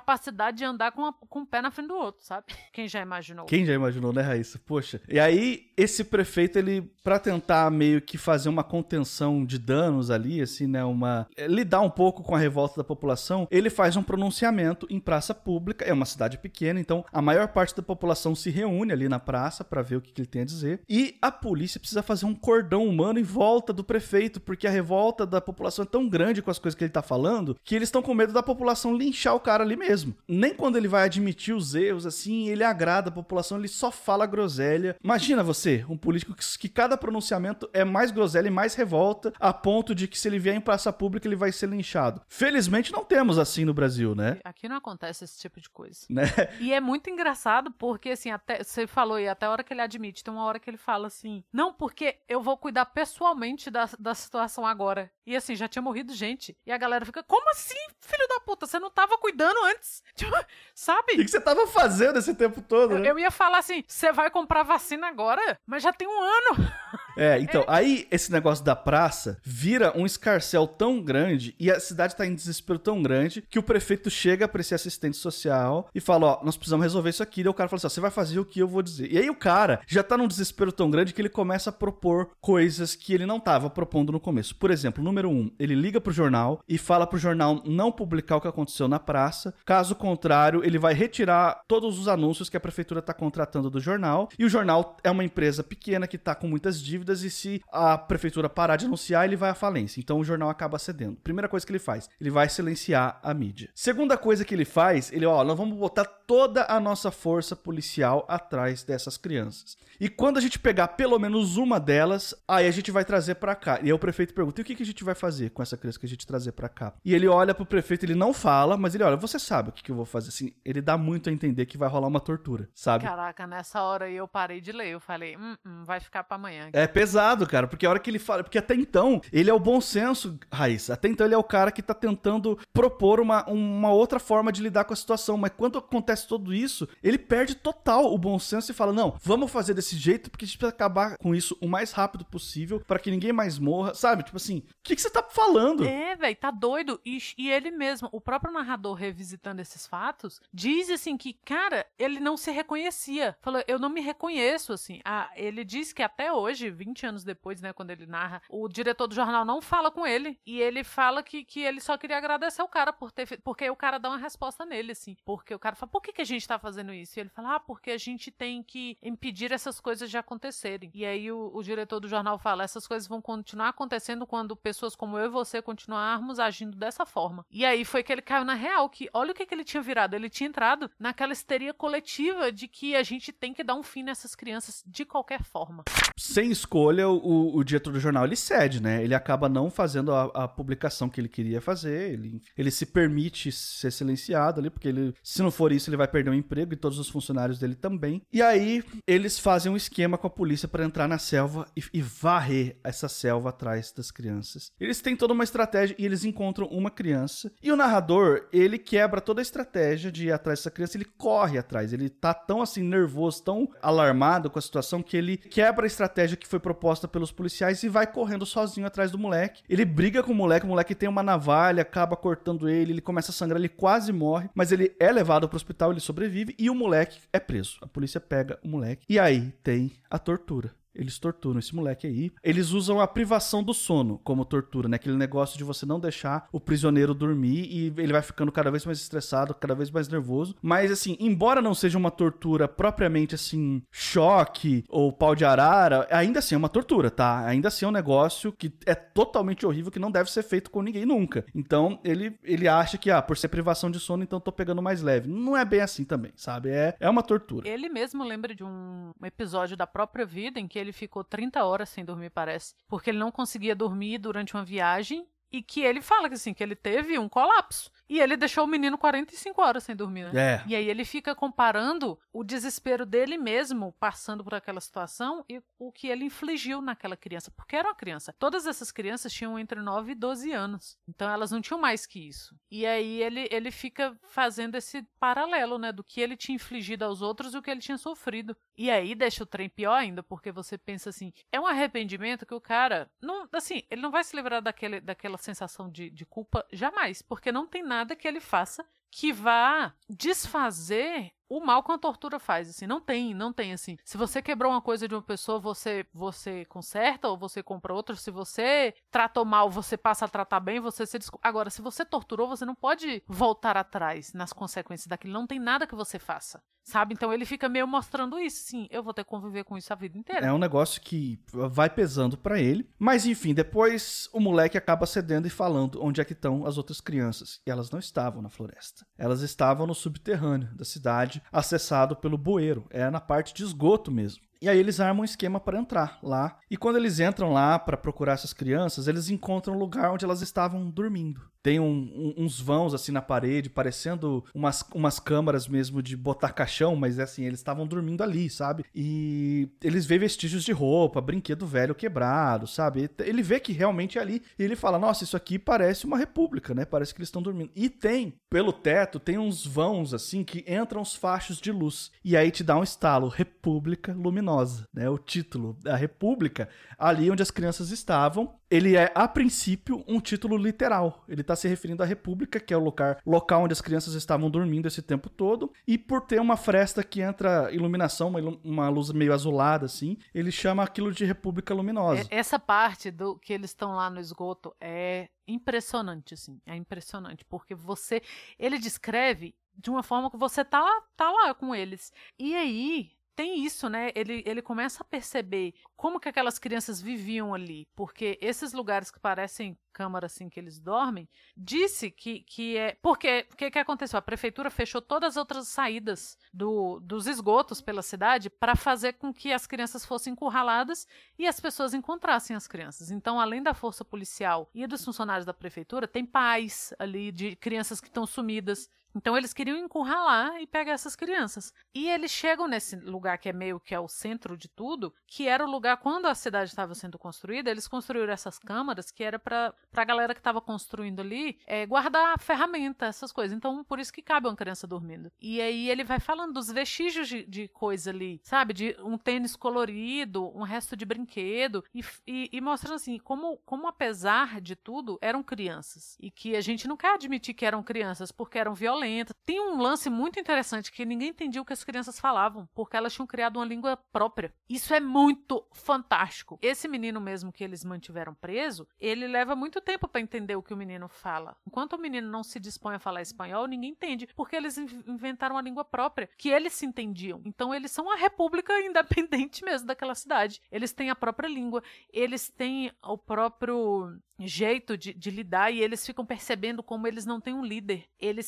de 0.54 0.64
andar 0.64 0.92
com, 0.92 1.06
a, 1.06 1.14
com 1.14 1.40
um 1.40 1.46
pé 1.46 1.62
na 1.62 1.72
frente 1.72 1.88
do 1.88 1.96
outro, 1.96 2.24
sabe? 2.24 2.48
Quem 2.74 2.88
já 2.88 3.02
imaginou? 3.02 3.46
Quem 3.46 3.66
já 3.66 3.74
imaginou, 3.74 4.14
né, 4.14 4.22
Raíssa? 4.22 4.60
Poxa. 4.66 5.02
E 5.08 5.20
aí, 5.20 5.70
esse 5.78 6.04
prefeito, 6.04 6.58
ele, 6.58 6.82
para 7.04 7.20
tentar 7.20 7.70
meio 7.72 8.02
que 8.02 8.18
fazer 8.18 8.50
uma 8.50 8.64
contenção 8.64 9.46
de 9.46 9.58
danos 9.58 10.12
ali, 10.12 10.42
assim, 10.42 10.68
né, 10.68 10.84
uma. 10.84 11.28
É, 11.36 11.48
lidar 11.48 11.82
um 11.82 11.90
pouco 11.90 12.24
com 12.24 12.36
a 12.36 12.40
revolta 12.40 12.78
da 12.78 12.84
população, 12.84 13.48
ele 13.50 13.70
faz 13.70 13.96
um 13.96 14.04
pronunciamento 14.04 14.88
em 14.90 15.00
praça 15.00 15.34
pública. 15.34 15.86
É 15.86 15.94
uma 15.94 16.06
cidade 16.06 16.38
pequena, 16.38 16.80
então 16.80 17.06
a 17.12 17.22
maior 17.22 17.48
parte 17.48 17.76
da 17.76 17.82
população 17.82 18.36
se 18.36 18.50
reúne 18.50 18.92
ali 18.92 19.10
na 19.10 19.20
praça 19.20 19.64
para 19.64 19.82
ver 19.82 19.98
o 19.98 20.02
que, 20.02 20.12
que, 20.12 20.22
ele 20.22 20.28
tem 20.28 20.42
a 20.42 20.46
dizer. 20.46 20.82
E 20.88 21.18
a 21.22 21.32
polícia 21.32 21.80
precisa 21.80 22.04
fazer 22.04 22.26
um 22.26 22.36
cordão 22.36 22.86
humano 22.86 23.20
em 23.20 23.24
volta 23.24 23.74
do 23.74 23.84
prefeito, 23.84 24.40
porque 24.40 24.68
a 24.68 24.72
revolta 24.72 25.26
da 25.26 25.42
população 25.42 25.84
é 25.84 25.88
tão 25.88 26.08
grande 26.08 26.42
com 26.42 26.52
as 26.52 26.60
coisas 26.60 26.78
que 26.78 26.84
ele 26.84 26.92
tá 26.92 27.02
falando 27.02 27.58
que 27.64 27.76
eles 27.76 27.88
estão 27.88 28.02
com 28.02 28.14
medo 28.14 28.34
da 28.34 28.44
população 28.44 28.96
linchar 28.96 29.36
o 29.36 29.40
cara 29.40 29.64
ali 29.64 29.76
mesmo. 29.76 29.88
Nem 30.28 30.54
quando 30.54 30.78
ele 30.78 30.88
vai 30.88 31.06
admitir 31.06 31.54
os 31.54 31.75
erros, 31.75 32.06
assim, 32.06 32.49
ele 32.49 32.63
agrada 32.63 33.10
a 33.10 33.13
população, 33.13 33.58
ele 33.58 33.67
só 33.67 33.91
fala 33.91 34.25
groselha. 34.25 34.95
Imagina 35.04 35.43
você, 35.43 35.86
um 35.89 35.97
político 35.97 36.34
que, 36.34 36.58
que 36.58 36.69
cada 36.69 36.97
pronunciamento 36.97 37.69
é 37.73 37.84
mais 37.84 38.12
groselha 38.12 38.47
e 38.47 38.52
mais 38.52 38.75
revolta, 38.75 39.34
a 39.39 39.54
ponto 39.54 39.95
de 39.95 40.08
que 40.08 40.19
se 40.19 40.28
ele 40.28 40.39
vier 40.39 40.56
em 40.56 40.62
praça 40.62 40.91
pública 40.91 41.28
ele 41.28 41.36
vai 41.36 41.52
ser 41.52 41.69
linchado. 41.69 42.21
Felizmente 42.28 42.91
não 42.91 43.04
temos 43.04 43.38
assim 43.38 43.65
no 43.65 43.73
Brasil, 43.73 44.15
né? 44.15 44.39
Aqui 44.43 44.67
não 44.67 44.78
acontece 44.78 45.23
esse 45.23 45.39
tipo 45.39 45.60
de 45.60 45.69
coisa. 45.69 46.06
Né? 46.10 46.23
E 46.60 46.73
é 46.73 46.80
muito 46.80 47.10
engraçado 47.10 47.71
porque, 47.71 48.10
assim, 48.10 48.32
até 48.32 48.63
você 48.63 48.88
falou 48.88 49.17
aí, 49.17 49.28
até 49.28 49.45
a 49.45 49.52
hora 49.52 49.63
que 49.63 49.73
ele 49.73 49.82
admite, 49.82 50.23
tem 50.23 50.34
uma 50.34 50.43
hora 50.43 50.60
que 50.60 50.69
ele 50.69 50.78
fala 50.78 51.08
assim: 51.08 51.43
não, 51.52 51.73
porque 51.73 52.17
eu 52.28 52.41
vou 52.41 52.58
cuidar 52.58 52.86
pessoalmente 52.86 53.69
da, 53.69 53.89
da 53.97 54.13
situação 54.13 54.65
agora. 54.65 55.12
E 55.25 55.36
assim, 55.36 55.56
já 55.56 55.67
tinha 55.67 55.82
morrido 55.82 56.13
gente. 56.13 56.58
E 56.65 56.71
a 56.71 56.78
galera 56.78 57.06
fica: 57.06 57.23
como 57.23 57.49
assim, 57.52 57.75
filho 58.02 58.28
da 58.28 58.39
puta? 58.39 58.65
Você 58.65 58.80
não 58.80 58.89
tava 58.89 59.17
cuidando 59.17 59.63
antes? 59.65 59.79
Tipo, 60.15 60.36
sabe? 60.76 61.13
O 61.13 61.15
que, 61.15 61.26
que 61.26 61.32
você 61.32 61.39
tava 61.39 61.65
fazendo 61.68 62.20
esse 62.20 62.36
tempo 62.36 62.62
todo? 62.62 62.96
Né? 62.96 63.02
Eu, 63.02 63.13
eu 63.13 63.20
ia 63.20 63.32
falar 63.32 63.60
assim: 63.60 63.84
você 63.88 64.12
vai 64.12 64.30
comprar 64.30 64.63
vacina 64.63 65.08
agora? 65.08 65.60
Mas 65.65 65.82
já 65.82 65.94
tem 65.94 66.08
um 66.08 66.22
ano. 66.22 66.74
É, 67.19 67.39
então, 67.39 67.62
é. 67.62 67.65
aí 67.67 68.08
esse 68.10 68.32
negócio 68.32 68.63
da 68.63 68.75
praça 68.75 69.38
vira 69.43 69.91
um 69.95 70.05
escarcel 70.05 70.65
tão 70.65 71.01
grande 71.01 71.53
e 71.60 71.69
a 71.69 71.79
cidade 71.79 72.15
tá 72.15 72.25
em 72.25 72.34
desespero 72.34 72.79
tão 72.79 73.01
grande 73.01 73.43
que 73.49 73.60
o 73.60 73.63
prefeito 73.63 74.10
chega 74.10 74.47
pra 74.47 74.62
esse 74.62 74.73
assistente 74.73 75.17
social 75.17 75.89
e 75.93 75.99
fala: 75.99 76.27
Ó, 76.27 76.45
nós 76.45 76.55
precisamos 76.55 76.86
resolver 76.86 77.10
isso 77.10 77.23
aqui. 77.23 77.43
Daí 77.43 77.51
o 77.51 77.53
cara 77.53 77.67
fala 77.67 77.77
assim: 77.77 77.89
você 77.89 77.99
vai 77.99 78.12
fazer 78.12 78.39
o 78.39 78.45
que 78.45 78.60
eu 78.60 78.67
vou 78.67 78.82
dizer. 78.82 79.12
E 79.12 79.17
aí 79.17 79.29
o 79.29 79.36
cara 79.36 79.82
já 79.86 80.01
tá 80.01 80.17
num 80.17 80.27
desespero 80.27 80.71
tão 80.71 80.89
grande 80.89 81.13
que 81.13 81.21
ele 81.21 81.29
começa 81.29 81.69
a 81.69 81.73
propor 81.73 82.32
coisas 82.39 82.95
que 82.95 83.13
ele 83.13 83.25
não 83.25 83.39
tava 83.39 83.69
propondo 83.69 84.12
no 84.12 84.19
começo. 84.19 84.55
Por 84.55 84.71
exemplo, 84.71 85.03
número 85.03 85.29
um, 85.29 85.51
ele 85.60 85.75
liga 85.75 85.99
pro 85.99 86.13
jornal 86.13 86.63
e 86.67 86.77
fala 86.77 87.05
pro 87.05 87.19
jornal 87.19 87.62
não 87.65 87.91
publicar 87.91 88.38
o 88.38 88.41
que 88.41 88.47
aconteceu 88.47 88.88
na 88.88 88.99
praça. 88.99 89.53
Caso 89.65 89.95
contrário, 89.95 90.63
ele 90.63 90.79
vai 90.79 90.93
retirar 90.93 91.62
todos 91.67 91.99
os 91.99 92.08
anúncios 92.08 92.49
que 92.49 92.58
a 92.58 92.60
prefeitura 92.60 93.01
tá 93.01 93.13
contratando 93.13 93.69
do 93.69 93.79
jornal. 93.79 94.29
E 94.38 94.45
o 94.45 94.49
jornal 94.49 94.97
é 95.03 95.12
uma 95.12 95.23
empresa 95.23 95.63
pequena 95.63 96.08
que 96.08 96.17
tá 96.17 96.34
com 96.34 96.47
muitas 96.47 96.82
dívidas 96.82 97.09
dívidas 97.10 97.24
e 97.24 97.30
se 97.30 97.62
a 97.72 97.98
prefeitura 97.98 98.50
parar 98.50 98.76
de 98.76 98.86
anunciar, 98.86 99.26
ele 99.26 99.36
vai 99.36 99.50
à 99.50 99.56
falência. 99.56 100.00
Então 100.00 100.19
o 100.19 100.24
jornal 100.24 100.50
acaba 100.50 100.78
cedendo. 100.78 101.17
Primeira 101.17 101.50
coisa 101.50 101.65
que 101.65 101.72
ele 101.72 101.80
faz, 101.80 102.10
ele 102.19 102.30
vai 102.30 102.48
silenciar 102.48 103.19
a 103.24 103.34
mídia. 103.34 103.69
Segunda 103.74 104.17
coisa 104.17 104.45
que 104.45 104.54
ele 104.54 104.65
faz, 104.65 105.12
ele, 105.12 105.26
ó, 105.26 105.43
nós 105.43 105.58
vamos 105.58 105.78
botar 105.78 106.06
toda 106.06 106.65
a 106.69 106.80
nossa 106.80 107.12
força 107.12 107.56
policial 107.56 108.26
atrás 108.28 108.84
dessas 108.84 109.17
crianças. 109.17 109.78
E 110.00 110.08
quando 110.08 110.38
a 110.38 110.41
gente 110.41 110.60
pegar 110.60 110.89
pelo 110.89 111.19
menos 111.19 111.58
uma 111.58 111.80
delas, 111.80 112.34
aí 112.48 112.67
a 112.67 112.72
gente 112.72 112.91
vai 112.91 113.04
trazer 113.04 113.36
para 113.36 113.56
cá. 113.56 113.80
E 113.82 113.86
aí 113.86 113.93
o 113.93 114.00
prefeito 114.00 114.34
pergunta: 114.34 114.62
"E 114.62 114.63
o 114.63 114.65
que, 114.65 114.76
que 114.76 114.84
a 114.84 114.86
gente 114.86 115.04
vai 115.04 115.15
fazer 115.15 115.50
com 115.50 115.62
essa 115.62 115.76
criança 115.76 116.00
que 116.00 116.06
a 116.06 116.10
gente 116.10 116.26
trazer 116.26 116.54
para 116.54 116.69
cá?" 116.69 116.93
E 117.04 117.13
ele 117.13 117.28
olha 117.28 117.54
pro 117.54 117.65
prefeito, 117.65 118.06
ele 118.06 118.15
não 118.15 118.34
fala, 118.34 118.78
mas 118.78 118.95
ele 118.95 119.04
olha: 119.04 119.17
"Você 119.17 119.38
sabe 119.38 119.69
o 119.69 119.72
que, 119.72 119.84
que 119.84 119.91
eu 119.91 119.95
vou 119.95 120.06
fazer?" 120.06 120.30
Assim, 120.30 120.54
ele 120.63 120.82
dá 120.82 120.98
muito 120.98 121.30
a 121.30 121.34
entender 121.34 121.65
que 121.65 121.78
vai 121.78 121.89
rolar 121.89 122.08
uma 122.08 122.19
tortura, 122.19 122.69
sabe? 122.74 123.04
Caraca, 123.04 123.45
nessa 123.45 123.82
hora 123.82 124.10
eu 124.10 124.28
parei 124.28 124.62
de 124.62 124.72
ler, 124.72 124.89
eu 124.89 125.00
falei: 125.00 125.36
"Hum, 125.36 125.58
hum 125.65 125.84
vai 125.84 126.00
ficar 126.00 126.24
para 126.24 126.36
amanhã." 126.36 126.69
É 126.72 126.88
pesado, 126.89 127.47
cara, 127.47 127.67
porque 127.67 127.86
a 127.86 127.89
hora 127.89 127.99
que 127.99 128.10
ele 128.10 128.19
fala. 128.19 128.43
Porque 128.43 128.58
até 128.58 128.75
então, 128.75 129.21
ele 129.32 129.49
é 129.49 129.54
o 129.54 129.60
bom 129.60 129.80
senso, 129.80 130.38
Raíssa. 130.52 130.93
Até 130.93 131.08
então, 131.08 131.25
ele 131.25 131.36
é 131.36 131.38
o 131.38 131.43
cara 131.43 131.71
que 131.71 131.82
tá 131.82 131.93
tentando 131.93 132.60
propor 132.73 133.19
uma, 133.19 133.45
uma 133.49 133.91
outra 133.91 134.19
forma 134.19 134.52
de 134.52 134.62
lidar 134.62 134.84
com 134.84 134.93
a 134.93 134.97
situação. 134.97 135.38
Mas 135.38 135.52
quando 135.56 135.78
acontece 135.78 136.28
tudo 136.28 136.54
isso, 136.54 136.88
ele 137.02 137.17
perde 137.17 137.56
total 137.56 138.13
o 138.13 138.17
bom 138.17 138.38
senso 138.38 138.71
e 138.71 138.75
fala: 138.75 138.91
não, 138.91 139.15
vamos 139.21 139.52
fazer 139.52 139.73
desse 139.73 139.95
jeito, 139.95 140.30
porque 140.30 140.45
a 140.45 140.47
gente 140.47 140.58
precisa 140.58 140.75
acabar 140.75 141.17
com 141.17 141.34
isso 141.34 141.58
o 141.62 141.67
mais 141.67 141.91
rápido 141.91 142.25
possível 142.25 142.80
para 142.86 142.99
que 142.99 143.12
ninguém 143.12 143.32
mais 143.32 143.60
morra, 143.60 143.93
sabe? 143.93 144.23
Tipo 144.23 144.38
assim, 144.38 144.60
o 144.60 144.63
que, 144.84 144.95
que 144.95 145.02
você 145.02 145.10
tá 145.10 145.23
falando? 145.23 145.86
É, 145.86 146.15
velho, 146.15 146.36
tá 146.36 146.52
doido. 146.52 146.99
E, 147.06 147.17
e 147.38 147.49
ele 147.49 147.71
mesmo, 147.71 148.10
o 148.12 148.21
próprio 148.21 148.54
narrador 148.54 148.95
revisitando 148.95 149.62
esses 149.62 149.86
fatos, 149.88 150.41
diz 150.54 150.89
assim 150.89 151.17
que, 151.17 151.34
cara, 151.34 151.86
ele 151.97 152.19
não 152.19 152.38
se 152.38 152.52
reconhecia. 152.52 153.36
Falou, 153.41 153.63
eu 153.67 153.80
não 153.80 153.89
me 153.89 154.02
reconheço, 154.02 154.73
assim. 154.73 154.99
Ah, 155.04 155.30
ele 155.36 155.63
diz 155.63 155.93
que 155.93 156.02
até 156.02 156.32
hoje, 156.32 156.69
20 156.80 157.06
anos 157.06 157.24
depois, 157.24 157.62
né, 157.62 157.74
quando 157.74 157.92
ele 157.92 158.06
narra, 158.06 158.42
o 158.50 158.68
diretor 158.70 159.08
do 159.08 159.13
jornal 159.13 159.44
não 159.44 159.62
fala 159.62 159.92
com 159.92 160.08
ele. 160.08 160.39
E 160.46 160.60
ele 160.62 160.84
fala 160.84 161.22
que, 161.22 161.44
que 161.44 161.60
ele 161.62 161.82
só 161.82 161.98
queria 161.98 162.18
agradecer 162.18 162.62
o 162.62 162.68
cara 162.68 162.94
por 162.94 163.12
ter 163.12 163.26
feito. 163.26 163.42
Porque 163.44 163.70
o 163.70 163.76
cara 163.76 163.98
dá 163.98 164.10
uma 164.10 164.18
resposta 164.18 164.65
nele, 164.65 164.94
assim. 164.94 165.18
Porque 165.26 165.54
o 165.54 165.60
cara 165.60 165.76
fala, 165.76 165.92
por 165.92 166.02
que, 166.02 166.13
que 166.13 166.22
a 166.22 166.26
gente 166.26 166.48
tá 166.48 166.58
fazendo 166.58 166.94
isso? 166.94 167.20
E 167.20 167.22
ele 167.22 167.30
fala, 167.30 167.56
ah, 167.56 167.60
porque 167.60 167.92
a 167.92 167.98
gente 167.98 168.32
tem 168.32 168.63
que 168.63 168.98
impedir 169.02 169.52
essas 169.52 169.80
coisas 169.80 170.10
de 170.10 170.18
acontecerem. 170.18 170.89
E 170.94 171.06
aí 171.06 171.32
o, 171.32 171.52
o 171.54 171.62
diretor 171.62 172.00
do 172.00 172.08
jornal 172.08 172.39
fala, 172.39 172.63
essas 172.63 172.88
coisas 172.88 173.08
vão 173.08 173.22
continuar 173.22 173.70
acontecendo 173.70 174.26
quando 174.26 174.56
pessoas 174.56 174.96
como 174.96 175.18
eu 175.18 175.26
e 175.26 175.30
você 175.30 175.62
continuarmos 175.62 176.39
agindo 176.39 176.78
dessa 176.78 177.06
forma. 177.06 177.46
E 177.52 177.65
aí 177.65 177.84
foi 177.84 178.04
que 178.04 178.12
ele 178.12 178.22
caiu 178.22 178.46
na 178.46 178.54
real, 178.54 178.89
que 178.89 179.10
olha 179.13 179.32
o 179.32 179.36
que, 179.36 179.46
que 179.46 179.54
ele 179.54 179.63
tinha 179.63 179.82
virado. 179.82 180.15
Ele 180.15 180.30
tinha 180.30 180.48
entrado 180.48 180.89
naquela 180.98 181.34
histeria 181.34 181.74
coletiva 181.74 182.52
de 182.52 182.68
que 182.68 182.96
a 182.96 183.04
gente 183.04 183.32
tem 183.32 183.54
que 183.54 183.63
dar 183.63 183.76
um 183.76 183.84
fim 183.84 184.04
nessas 184.04 184.36
crianças 184.36 184.84
de 184.86 185.06
qualquer 185.06 185.44
forma. 185.44 185.84
Sem 186.18 186.52
escolha, 186.69 187.10
o, 187.10 187.58
o 187.58 187.63
diretor 187.63 187.91
do 187.91 187.99
jornal 187.99 188.25
ele 188.25 188.36
cede, 188.36 188.82
né? 188.82 189.03
Ele 189.03 189.15
acaba 189.15 189.49
não 189.49 189.71
fazendo 189.71 190.13
a, 190.13 190.25
a 190.36 190.47
publicação 190.47 191.10
que 191.10 191.19
ele 191.19 191.27
queria 191.27 191.60
fazer. 191.60 192.13
Ele, 192.13 192.41
ele 192.55 192.69
se 192.69 192.86
permite 192.86 193.51
ser 193.51 193.91
silenciado 193.91 194.60
ali, 194.60 194.69
porque 194.69 194.88
ele, 194.88 195.15
se 195.23 195.41
não 195.41 195.49
for 195.49 195.71
isso, 195.71 195.89
ele 195.89 195.97
vai 195.97 196.08
perder 196.08 196.29
o 196.29 196.34
emprego 196.34 196.73
e 196.73 196.77
todos 196.77 196.99
os 196.99 197.10
funcionários 197.10 197.58
dele 197.58 197.73
também. 197.73 198.21
E 198.32 198.41
aí 198.41 198.84
eles 199.08 199.39
fazem 199.39 199.71
um 199.71 199.75
esquema 199.75 200.17
com 200.17 200.27
a 200.27 200.29
polícia 200.29 200.67
para 200.67 200.86
entrar 200.86 201.08
na 201.08 201.17
selva 201.17 201.67
e, 201.75 201.84
e 201.91 202.01
varrer 202.01 202.77
essa 202.84 203.10
selva 203.10 203.49
atrás 203.49 203.91
das 203.91 204.12
crianças. 204.12 204.71
Eles 204.79 205.01
têm 205.01 205.15
toda 205.15 205.34
uma 205.34 205.43
estratégia 205.43 205.95
e 205.97 206.05
eles 206.05 206.23
encontram 206.23 206.67
uma 206.67 206.91
criança. 206.91 207.51
E 207.63 207.71
o 207.71 207.75
narrador, 207.75 208.47
ele 208.53 208.77
quebra 208.77 209.19
toda 209.19 209.41
a 209.41 209.43
estratégia 209.43 210.12
de 210.12 210.27
ir 210.27 210.32
atrás 210.32 210.60
dessa 210.60 210.69
criança, 210.69 210.97
ele 210.97 211.05
corre 211.05 211.58
atrás. 211.58 211.91
Ele 211.93 212.10
tá 212.10 212.34
tão 212.34 212.62
assim 212.62 212.84
nervoso, 212.84 213.43
tão 213.43 213.67
alarmado 213.82 214.51
com 214.51 214.60
a 214.60 214.62
situação 214.62 215.01
que 215.01 215.17
ele 215.17 215.38
quebra 215.38 215.86
a 215.86 215.88
estratégia 215.88 216.38
que 216.38 216.47
foi 216.47 216.59
proposta 216.60 217.08
pelos 217.08 217.32
policiais 217.32 217.82
e 217.84 217.89
vai 217.89 218.08
correndo 218.08 218.45
sozinho 218.45 218.88
atrás 218.88 219.12
do 219.12 219.17
moleque. 219.17 219.63
Ele 219.69 219.86
briga 219.86 220.22
com 220.22 220.32
o 220.32 220.36
moleque, 220.36 220.65
o 220.65 220.69
moleque 220.69 220.95
tem 220.95 221.10
uma 221.10 221.24
navalha, 221.24 221.82
acaba 221.82 222.15
cortando 222.15 222.69
ele, 222.69 222.93
ele 222.93 223.02
começa 223.02 223.32
a 223.32 223.34
sangrar, 223.34 223.60
ele 223.60 223.69
quase 223.69 224.12
morre, 224.12 224.50
mas 224.54 224.72
ele 224.72 224.95
é 225.00 225.12
levado 225.12 225.48
para 225.48 225.56
o 225.56 225.58
hospital, 225.58 225.91
ele 225.91 226.00
sobrevive 226.00 226.56
e 226.58 226.69
o 226.69 226.76
moleque 226.76 227.19
é 227.32 227.39
preso. 227.39 227.78
A 227.82 227.88
polícia 227.88 228.19
pega 228.19 228.60
o 228.63 228.67
moleque 228.67 229.06
e 229.10 229.19
aí 229.19 229.52
tem 229.63 229.91
a 230.10 230.19
tortura. 230.19 230.79
Eles 231.00 231.18
torturam 231.18 231.60
esse 231.60 231.74
moleque 231.76 232.06
aí. 232.06 232.32
Eles 232.44 232.72
usam 232.72 233.00
a 233.00 233.08
privação 233.08 233.64
do 233.64 233.74
sono 233.74 234.20
como 234.24 234.44
tortura, 234.44 234.90
né? 234.90 234.96
Aquele 234.96 235.16
negócio 235.16 235.58
de 235.58 235.64
você 235.64 235.86
não 235.86 236.00
deixar 236.00 236.48
o 236.52 236.60
prisioneiro 236.60 237.14
dormir 237.14 237.68
e 237.72 237.94
ele 237.98 238.12
vai 238.12 238.22
ficando 238.22 238.52
cada 238.52 238.70
vez 238.70 238.86
mais 238.86 239.00
estressado, 239.00 239.54
cada 239.54 239.74
vez 239.74 239.90
mais 239.90 240.10
nervoso. 240.10 240.56
Mas, 240.62 240.92
assim, 240.92 241.16
embora 241.20 241.62
não 241.62 241.74
seja 241.74 241.98
uma 241.98 242.12
tortura 242.12 242.68
propriamente, 242.68 243.36
assim, 243.36 243.82
choque 243.92 244.84
ou 244.90 245.12
pau 245.14 245.36
de 245.36 245.46
arara, 245.46 246.08
ainda 246.12 246.40
assim 246.40 246.56
é 246.56 246.58
uma 246.58 246.70
tortura, 246.70 247.10
tá? 247.10 247.46
Ainda 247.46 247.70
assim 247.70 247.86
é 247.86 247.88
um 247.88 247.92
negócio 247.92 248.52
que 248.52 248.74
é 248.86 248.94
totalmente 248.94 249.66
horrível, 249.66 249.92
que 249.92 250.00
não 250.00 250.12
deve 250.12 250.30
ser 250.30 250.44
feito 250.44 250.70
com 250.70 250.82
ninguém 250.82 251.06
nunca. 251.06 251.46
Então, 251.56 252.00
ele, 252.04 252.38
ele 252.44 252.68
acha 252.68 252.98
que, 252.98 253.10
ah, 253.10 253.22
por 253.22 253.38
ser 253.38 253.48
privação 253.48 253.90
de 253.90 254.00
sono, 254.00 254.24
então 254.24 254.40
tô 254.40 254.52
pegando 254.52 254.82
mais 254.82 255.02
leve. 255.02 255.30
Não 255.30 255.56
é 255.56 255.64
bem 255.64 255.82
assim 255.82 256.04
também, 256.04 256.32
sabe? 256.36 256.70
É, 256.70 256.96
é 257.00 257.10
uma 257.10 257.24
tortura. 257.24 257.68
Ele 257.68 257.88
mesmo 257.88 258.24
lembra 258.24 258.54
de 258.54 258.64
um 258.64 259.12
episódio 259.24 259.78
da 259.78 259.88
própria 259.88 260.26
vida 260.26 260.60
em 260.60 260.68
que 260.68 260.78
ele 260.78 260.88
ele 260.89 260.93
ficou 260.93 261.23
30 261.23 261.63
horas 261.63 261.89
sem 261.89 262.04
dormir, 262.04 262.32
parece. 262.32 262.73
Porque 262.88 263.10
ele 263.10 263.19
não 263.19 263.32
conseguia 263.32 263.75
dormir 263.75 264.17
durante 264.17 264.56
uma 264.56 264.65
viagem 264.65 265.28
e 265.52 265.62
que 265.62 265.82
ele 265.82 266.02
fala 266.02 266.28
que 266.30 266.36
assim, 266.36 266.54
que 266.54 266.64
ele 266.64 266.76
teve 266.76 267.18
um 267.18 267.28
colapso. 267.28 267.92
E 268.08 268.20
ele 268.20 268.36
deixou 268.36 268.64
o 268.64 268.68
menino 268.68 268.98
45 268.98 269.62
horas 269.62 269.84
sem 269.84 269.96
dormir, 269.96 270.34
né? 270.34 270.56
É. 270.56 270.64
E 270.66 270.76
aí 270.76 270.90
ele 270.90 271.06
fica 271.06 271.36
comparando 271.36 272.18
o 272.34 272.44
desespero 272.44 273.06
dele 273.06 273.38
mesmo 273.38 273.94
passando 274.00 274.44
por 274.44 274.56
aquela 274.56 274.82
situação 274.82 275.46
e 275.48 275.62
o 275.78 275.92
que 275.92 276.08
ele 276.08 276.26
infligiu 276.26 276.82
naquela 276.82 277.16
criança. 277.16 277.52
Porque 277.52 277.76
era 277.76 277.88
uma 277.88 277.96
criança. 277.96 278.34
Todas 278.40 278.66
essas 278.66 278.92
crianças 278.92 279.32
tinham 279.32 279.60
entre 279.60 279.80
9 279.80 280.14
e 280.14 280.16
12 280.16 280.52
anos. 280.52 280.98
Então 281.08 281.30
elas 281.30 281.52
não 281.52 281.62
tinham 281.62 281.80
mais 281.80 282.08
que 282.08 282.28
isso. 282.28 282.56
E 282.72 282.86
aí 282.86 283.22
ele, 283.22 283.48
ele 283.52 283.70
fica 283.70 284.18
fazendo 284.24 284.76
esse 284.76 285.04
paralelo, 285.20 285.78
né? 285.78 285.92
Do 285.92 286.04
que 286.04 286.20
ele 286.20 286.36
tinha 286.36 286.56
infligido 286.56 287.06
aos 287.06 287.22
outros 287.22 287.54
e 287.54 287.58
o 287.58 287.62
que 287.62 287.70
ele 287.70 287.80
tinha 287.80 287.98
sofrido. 287.98 288.58
E 288.76 288.90
aí 288.90 289.14
deixa 289.14 289.44
o 289.44 289.48
trem 289.48 289.70
pior 289.70 289.94
ainda, 289.94 290.24
porque 290.24 290.52
você 290.52 290.78
pensa 290.78 291.10
assim: 291.10 291.32
é 291.52 291.60
um 291.60 291.68
arrependimento 291.68 292.46
que 292.46 292.54
o 292.54 292.62
cara. 292.62 293.10
não 293.22 293.48
Assim, 293.52 293.84
ele 293.90 294.02
não 294.02 294.10
vai 294.10 294.24
se 294.24 294.36
livrar 294.36 294.62
daquele, 294.62 295.00
daquela 295.00 295.38
sensação 295.43 295.89
de, 295.89 296.10
de 296.10 296.25
culpa 296.25 296.65
jamais. 296.71 297.21
Porque 297.21 297.52
não 297.52 297.67
tem 297.67 297.84
nada 297.84 298.10
nada 298.10 298.15
que 298.15 298.28
ele 298.28 298.39
faça 298.39 298.86
que 299.12 299.34
vá 299.34 299.93
desfazer 300.08 301.32
o 301.50 301.60
mal 301.60 301.84
que 301.84 301.92
a 301.92 301.98
tortura 301.98 302.40
faz, 302.40 302.70
assim, 302.70 302.86
não 302.86 303.02
tem, 303.02 303.34
não 303.34 303.52
tem, 303.52 303.74
assim. 303.74 303.98
Se 304.06 304.16
você 304.16 304.42
quebrou 304.42 304.72
uma 304.72 304.82
coisa 304.82 305.08
de 305.08 305.16
uma 305.16 305.22
pessoa, 305.22 305.60
você 305.60 306.06
você 306.14 306.66
conserta 306.66 307.28
ou 307.28 307.38
você 307.38 307.64
compra 307.64 307.94
outra. 307.94 308.16
Se 308.16 308.30
você 308.30 308.94
tratou 309.10 309.44
mal, 309.44 309.70
você 309.70 309.98
passa 309.98 310.26
a 310.26 310.28
tratar 310.28 310.60
bem, 310.60 310.80
você 310.80 311.06
se 311.06 311.18
desculpa. 311.18 311.48
Agora, 311.48 311.70
se 311.70 311.82
você 311.82 312.06
torturou, 312.06 312.48
você 312.48 312.66
não 312.66 312.76
pode 312.76 313.24
voltar 313.28 313.76
atrás 313.76 314.34
nas 314.34 314.54
consequências 314.54 315.08
daquilo. 315.08 315.34
Não 315.34 315.48
tem 315.48 315.60
nada 315.60 315.88
que 315.88 315.96
você 315.96 316.20
faça, 316.20 316.62
sabe? 316.84 317.14
Então 317.14 317.34
ele 317.34 317.46
fica 317.46 317.68
meio 317.68 317.88
mostrando 317.88 318.40
isso, 318.40 318.64
sim. 318.66 318.88
Eu 318.92 319.02
vou 319.02 319.14
ter 319.14 319.24
que 319.24 319.30
conviver 319.30 319.64
com 319.64 319.78
isso 319.78 319.92
a 319.92 319.96
vida 319.96 320.18
inteira. 320.18 320.46
É 320.46 320.54
um 320.54 320.60
negócio 320.60 321.02
que 321.02 321.40
vai 321.52 321.90
pesando 321.90 322.38
para 322.38 322.60
ele. 322.60 322.88
Mas 323.00 323.26
enfim, 323.26 323.54
depois 323.54 324.30
o 324.32 324.40
moleque 324.40 324.78
acaba 324.78 325.06
cedendo 325.06 325.48
e 325.48 325.50
falando 325.50 326.04
onde 326.04 326.22
é 326.22 326.26
que 326.26 326.34
estão 326.34 326.66
as 326.66 326.78
outras 326.78 327.02
crianças. 327.02 327.60
E 327.66 327.72
elas 327.72 327.90
não 327.90 328.00
estavam 328.00 328.42
na 328.42 328.50
floresta. 328.50 329.06
Elas 329.18 329.42
estavam 329.42 329.88
no 329.88 329.96
subterrâneo 329.96 330.70
da 330.76 330.86
cidade 330.86 331.38
acessado 331.52 332.15
pelo 332.15 332.38
bueiro. 332.38 332.86
É 332.89 333.10
na 333.10 333.19
parte 333.19 333.54
de 333.54 333.63
esgoto 333.63 334.12
mesmo. 334.12 334.41
E 334.62 334.67
aí 334.67 334.78
eles 334.78 334.99
armam 334.99 335.21
um 335.21 335.25
esquema 335.25 335.58
para 335.60 335.80
entrar 335.80 336.19
lá. 336.21 336.58
E 336.69 336.75
quando 336.75 336.97
eles 336.97 337.19
entram 337.19 337.54
lá 337.54 337.80
para 337.80 337.95
procurar 337.95 338.34
essas 338.34 338.52
crianças, 338.52 339.08
eles 339.08 339.30
encontram 339.30 339.73
um 339.73 339.80
lugar 339.80 340.12
onde 340.12 340.25
elas 340.25 340.41
estavam 340.41 340.89
dormindo. 340.89 341.41
Tem 341.62 341.80
um, 341.80 341.86
um, 341.86 342.43
uns 342.45 342.60
vãos 342.60 342.93
assim 342.93 343.12
na 343.12 343.22
parede, 343.22 343.69
parecendo 343.69 344.43
umas, 344.54 344.84
umas 344.93 345.19
câmaras 345.19 345.67
mesmo 345.67 346.02
de 346.02 346.15
botar 346.15 346.54
caixão, 346.54 346.95
mas 346.95 347.19
assim, 347.19 347.45
eles 347.45 347.60
estavam 347.60 347.86
dormindo 347.86 348.24
ali, 348.24 348.50
sabe? 348.50 348.86
E 348.95 349.67
eles 349.84 350.06
veem 350.06 350.19
vestígios 350.19 350.63
de 350.63 350.72
roupa, 350.72 351.22
brinquedo 351.22 351.65
velho 351.65 351.93
quebrado, 351.93 352.65
sabe? 352.65 353.10
Ele 353.19 353.41
vê 353.41 353.60
que 353.60 353.74
realmente 353.74 354.17
é 354.17 354.22
ali 354.22 354.41
e 354.58 354.63
ele 354.63 354.76
fala: 354.76 354.98
Nossa, 354.98 355.24
isso 355.24 355.36
aqui 355.36 355.60
parece 355.60 356.06
uma 356.06 356.17
república, 356.17 356.74
né? 356.74 356.86
Parece 356.86 357.13
que 357.13 357.19
eles 357.19 357.28
estão 357.28 357.41
dormindo. 357.41 357.72
E 357.76 357.89
tem, 357.89 358.34
pelo 358.50 358.72
teto, 358.72 359.19
tem 359.19 359.38
uns 359.38 359.65
vãos 359.65 360.13
assim 360.13 360.43
que 360.43 360.63
entram 360.67 361.02
os 361.02 361.15
fachos 361.15 361.60
de 361.60 361.72
luz. 361.72 362.12
E 362.24 362.38
aí 362.38 362.52
te 362.52 362.63
dá 362.63 362.78
um 362.78 362.84
estalo: 362.84 363.28
República 363.28 364.13
Luminosa, 364.13 364.88
né? 364.93 365.10
O 365.10 365.17
título, 365.17 365.78
a 365.86 365.95
República, 365.95 366.69
ali 366.98 367.30
onde 367.30 367.43
as 367.43 367.52
crianças 367.52 367.91
estavam 367.91 368.60
ele 368.69 368.95
é, 368.95 369.12
a 369.15 369.28
princípio, 369.28 370.04
um 370.08 370.19
título 370.19 370.56
literal. 370.56 371.24
Ele 371.28 371.41
está 371.41 371.56
se 371.60 371.67
referindo 371.67 372.04
à 372.04 372.06
República, 372.06 372.60
que 372.60 372.74
é 372.74 372.78
o 372.78 372.80
local, 372.80 373.17
local 373.26 373.63
onde 373.63 373.74
as 373.74 373.82
crianças 373.82 374.13
estavam 374.13 374.50
dormindo 374.50 374.88
esse 374.88 375.02
tempo 375.02 375.30
todo. 375.30 375.72
E 375.88 375.98
por 375.98 376.22
ter 376.22 376.39
uma 376.39 376.58
fresta 376.58 377.04
que 377.04 377.22
entra 377.22 377.72
iluminação, 377.72 378.30
uma, 378.30 378.60
uma 378.63 378.89
luz 378.89 379.12
meio 379.12 379.34
azulada, 379.34 379.86
assim, 379.86 380.17
ele 380.34 380.52
chama 380.52 380.84
aquilo 380.84 381.12
de 381.12 381.26
República 381.26 381.74
Luminosa. 381.74 382.28
Essa 382.30 382.60
parte 382.60 383.12
do 383.12 383.38
que 383.38 383.54
eles 383.54 383.72
estão 383.72 383.93
lá 383.93 384.10
no 384.10 384.19
esgoto 384.19 384.76
é 384.80 385.30
impressionante, 385.48 386.34
assim. 386.34 386.60
É 386.65 386.76
impressionante, 386.76 387.45
porque 387.45 387.76
você. 387.76 388.22
Ele 388.58 388.78
descreve 388.78 389.56
de 389.76 389.89
uma 389.89 390.04
forma 390.04 390.30
que 390.30 390.38
você 390.38 390.63
tá, 390.63 390.86
tá 391.15 391.32
lá 391.32 391.54
com 391.54 391.74
eles. 391.74 392.12
E 392.38 392.56
aí, 392.56 393.12
tem 393.39 393.63
isso, 393.63 393.88
né? 393.88 394.12
Ele, 394.15 394.43
ele 394.45 394.62
começa 394.62 395.02
a 395.02 395.06
perceber 395.06 395.74
como 395.95 396.19
que 396.19 396.28
aquelas 396.28 396.60
crianças 396.60 397.02
viviam 397.02 397.54
ali, 397.54 397.88
porque 397.95 398.38
esses 398.41 398.74
lugares 398.74 399.10
que 399.10 399.17
parecem 399.17 399.78
câmara 400.00 400.28
assim 400.28 400.48
que 400.50 400.58
eles 400.58 400.80
dormem, 400.80 401.28
disse 401.58 402.10
que, 402.10 402.40
que 402.44 402.78
é. 402.78 402.98
Porque 403.02 403.46
o 403.52 403.58
que, 403.58 403.70
que 403.70 403.80
aconteceu? 403.80 404.18
A 404.18 404.22
prefeitura 404.22 404.70
fechou 404.70 405.02
todas 405.02 405.32
as 405.32 405.38
outras 405.38 405.68
saídas 405.68 406.38
do, 406.54 407.02
dos 407.02 407.28
esgotos 407.28 407.82
pela 407.82 408.02
cidade 408.02 408.50
para 408.50 408.78
fazer 408.78 409.14
com 409.14 409.34
que 409.34 409.52
as 409.52 409.68
crianças 409.68 410.06
fossem 410.06 410.32
encurraladas 410.32 411.06
e 411.38 411.46
as 411.46 411.60
pessoas 411.60 411.94
encontrassem 411.94 412.56
as 412.56 412.66
crianças. 412.66 413.12
Então, 413.12 413.42
além 413.42 413.62
da 413.62 413.74
força 413.74 414.06
policial 414.06 414.70
e 414.74 414.88
dos 414.88 415.04
funcionários 415.04 415.46
da 415.46 415.54
prefeitura, 415.54 416.08
tem 416.08 416.26
pais 416.26 416.94
ali 416.98 417.30
de 417.30 417.58
crianças 417.58 418.00
que 418.00 418.08
estão 418.08 418.26
sumidas. 418.26 418.90
Então 419.16 419.36
eles 419.36 419.54
queriam 419.54 419.78
encurralar 419.78 420.62
e 420.62 420.68
pegar 420.68 420.94
essas 420.94 421.16
crianças. 421.16 421.74
E 421.94 422.08
eles 422.08 422.32
chegam 422.32 422.68
nesse 422.68 422.96
lugar 422.96 423.38
que 423.38 423.50
é 423.50 423.54
meio 423.54 423.80
que 423.80 423.96
é 423.96 424.00
o 424.00 424.08
centro 424.08 424.56
de 424.56 424.68
tudo, 424.68 425.14
que 425.26 425.48
era 425.48 425.66
o 425.66 425.70
lugar 425.70 425.98
quando 425.98 426.28
a 426.28 426.36
cidade 426.36 426.70
estava 426.70 426.94
sendo 426.94 427.18
construída, 427.18 427.72
eles 427.72 427.88
construíram 427.88 428.32
essas 428.32 428.60
câmaras 428.60 429.12
que 429.12 429.24
era 429.24 429.40
para 429.40 429.74
a 429.93 430.04
galera 430.04 430.34
que 430.34 430.39
estava 430.39 430.62
construindo 430.62 431.19
ali 431.19 431.60
é, 431.65 431.86
guardar 431.86 432.39
ferramenta, 432.39 433.06
essas 433.06 433.32
coisas. 433.32 433.56
Então 433.56 433.84
por 433.84 433.99
isso 433.99 434.13
que 434.13 434.21
cabe 434.21 434.47
uma 434.47 434.56
criança 434.56 434.86
dormindo. 434.86 435.32
E 435.41 435.62
aí 435.62 435.89
ele 435.89 436.04
vai 436.04 436.19
falando 436.19 436.54
dos 436.54 436.71
vestígios 436.71 437.28
de, 437.28 437.45
de 437.45 437.67
coisa 437.67 438.10
ali, 438.10 438.39
sabe? 438.43 438.73
De 438.73 438.95
um 438.99 439.17
tênis 439.17 439.56
colorido, 439.56 440.56
um 440.56 440.63
resto 440.63 440.95
de 440.95 441.06
brinquedo 441.06 441.84
e, 441.93 442.04
e, 442.28 442.49
e 442.52 442.62
mostrando 442.62 442.95
assim 442.95 443.17
como, 443.17 443.58
como 443.65 443.88
apesar 443.88 444.62
de 444.62 444.75
tudo 444.75 445.17
eram 445.21 445.41
crianças 445.41 446.17
e 446.19 446.30
que 446.30 446.56
a 446.56 446.62
gente 446.62 446.88
não 446.88 446.97
quer 446.97 447.13
admitir 447.15 447.54
que 447.54 447.65
eram 447.65 447.82
crianças 447.82 448.32
porque 448.32 448.58
eram 448.58 448.73
violentas 448.73 448.89
violenta. 448.89 449.36
Tem 449.45 449.60
um 449.60 449.82
lance 449.82 450.10
muito 450.10 450.39
interessante 450.39 450.91
que 450.91 451.06
ninguém 451.06 451.30
entendia 451.30 451.62
o 451.62 451.65
que 451.65 451.73
as 451.73 451.84
crianças 451.84 452.19
falavam, 452.19 452.67
porque 452.73 452.97
elas 452.97 453.13
tinham 453.13 453.28
criado 453.28 453.58
uma 453.58 453.65
língua 453.65 453.97
própria. 454.12 454.54
Isso 454.67 454.93
é 454.93 454.99
muito 454.99 455.65
fantástico. 455.71 456.58
Esse 456.62 456.88
menino 456.88 457.21
mesmo 457.21 457.52
que 457.52 457.63
eles 457.63 457.84
mantiveram 457.84 458.34
preso, 458.34 458.88
ele 458.99 459.28
leva 459.28 459.56
muito 459.56 459.79
tempo 459.82 460.08
para 460.08 460.22
entender 460.22 460.56
o 460.56 460.63
que 460.63 460.74
o 460.74 460.78
menino 460.78 461.08
fala. 461.08 461.56
Enquanto 461.65 461.94
o 461.94 461.98
menino 461.98 462.30
não 462.30 462.44
se 462.44 462.60
dispõe 462.60 462.96
a 462.96 463.00
falar 463.00 463.22
espanhol, 463.22 463.68
ninguém 463.68 463.92
entende, 463.92 464.28
porque 464.36 464.56
eles 464.56 464.78
inventaram 464.78 465.56
uma 465.56 465.62
língua 465.62 465.86
própria, 465.86 466.30
que 466.38 466.50
eles 466.50 466.74
se 466.74 466.86
entendiam. 466.86 467.42
Então 467.46 467.74
eles 467.74 467.92
são 467.92 468.06
uma 468.06 468.15
república 468.15 468.74
independente 468.82 469.63
mesmo 469.63 469.88
daquela 469.88 470.15
cidade. 470.15 470.62
Eles 470.72 470.92
têm 470.92 471.10
a 471.10 471.15
própria 471.15 471.48
língua, 471.48 471.84
eles 472.12 472.50
têm 472.50 472.92
o 473.04 473.18
próprio 473.18 474.20
jeito 474.39 474.98
de, 474.98 475.13
de, 475.13 475.30
lidar 475.30 475.72
e 475.72 475.82
eles 475.82 476.06
ficam 476.06 476.26
percebendo 476.26 476.82
como 476.82 477.08
eles 477.08 477.26
não 477.26 477.42
têm 477.42 477.54
um 477.54 477.63
líder. 477.63 478.06
Eles 478.18 478.46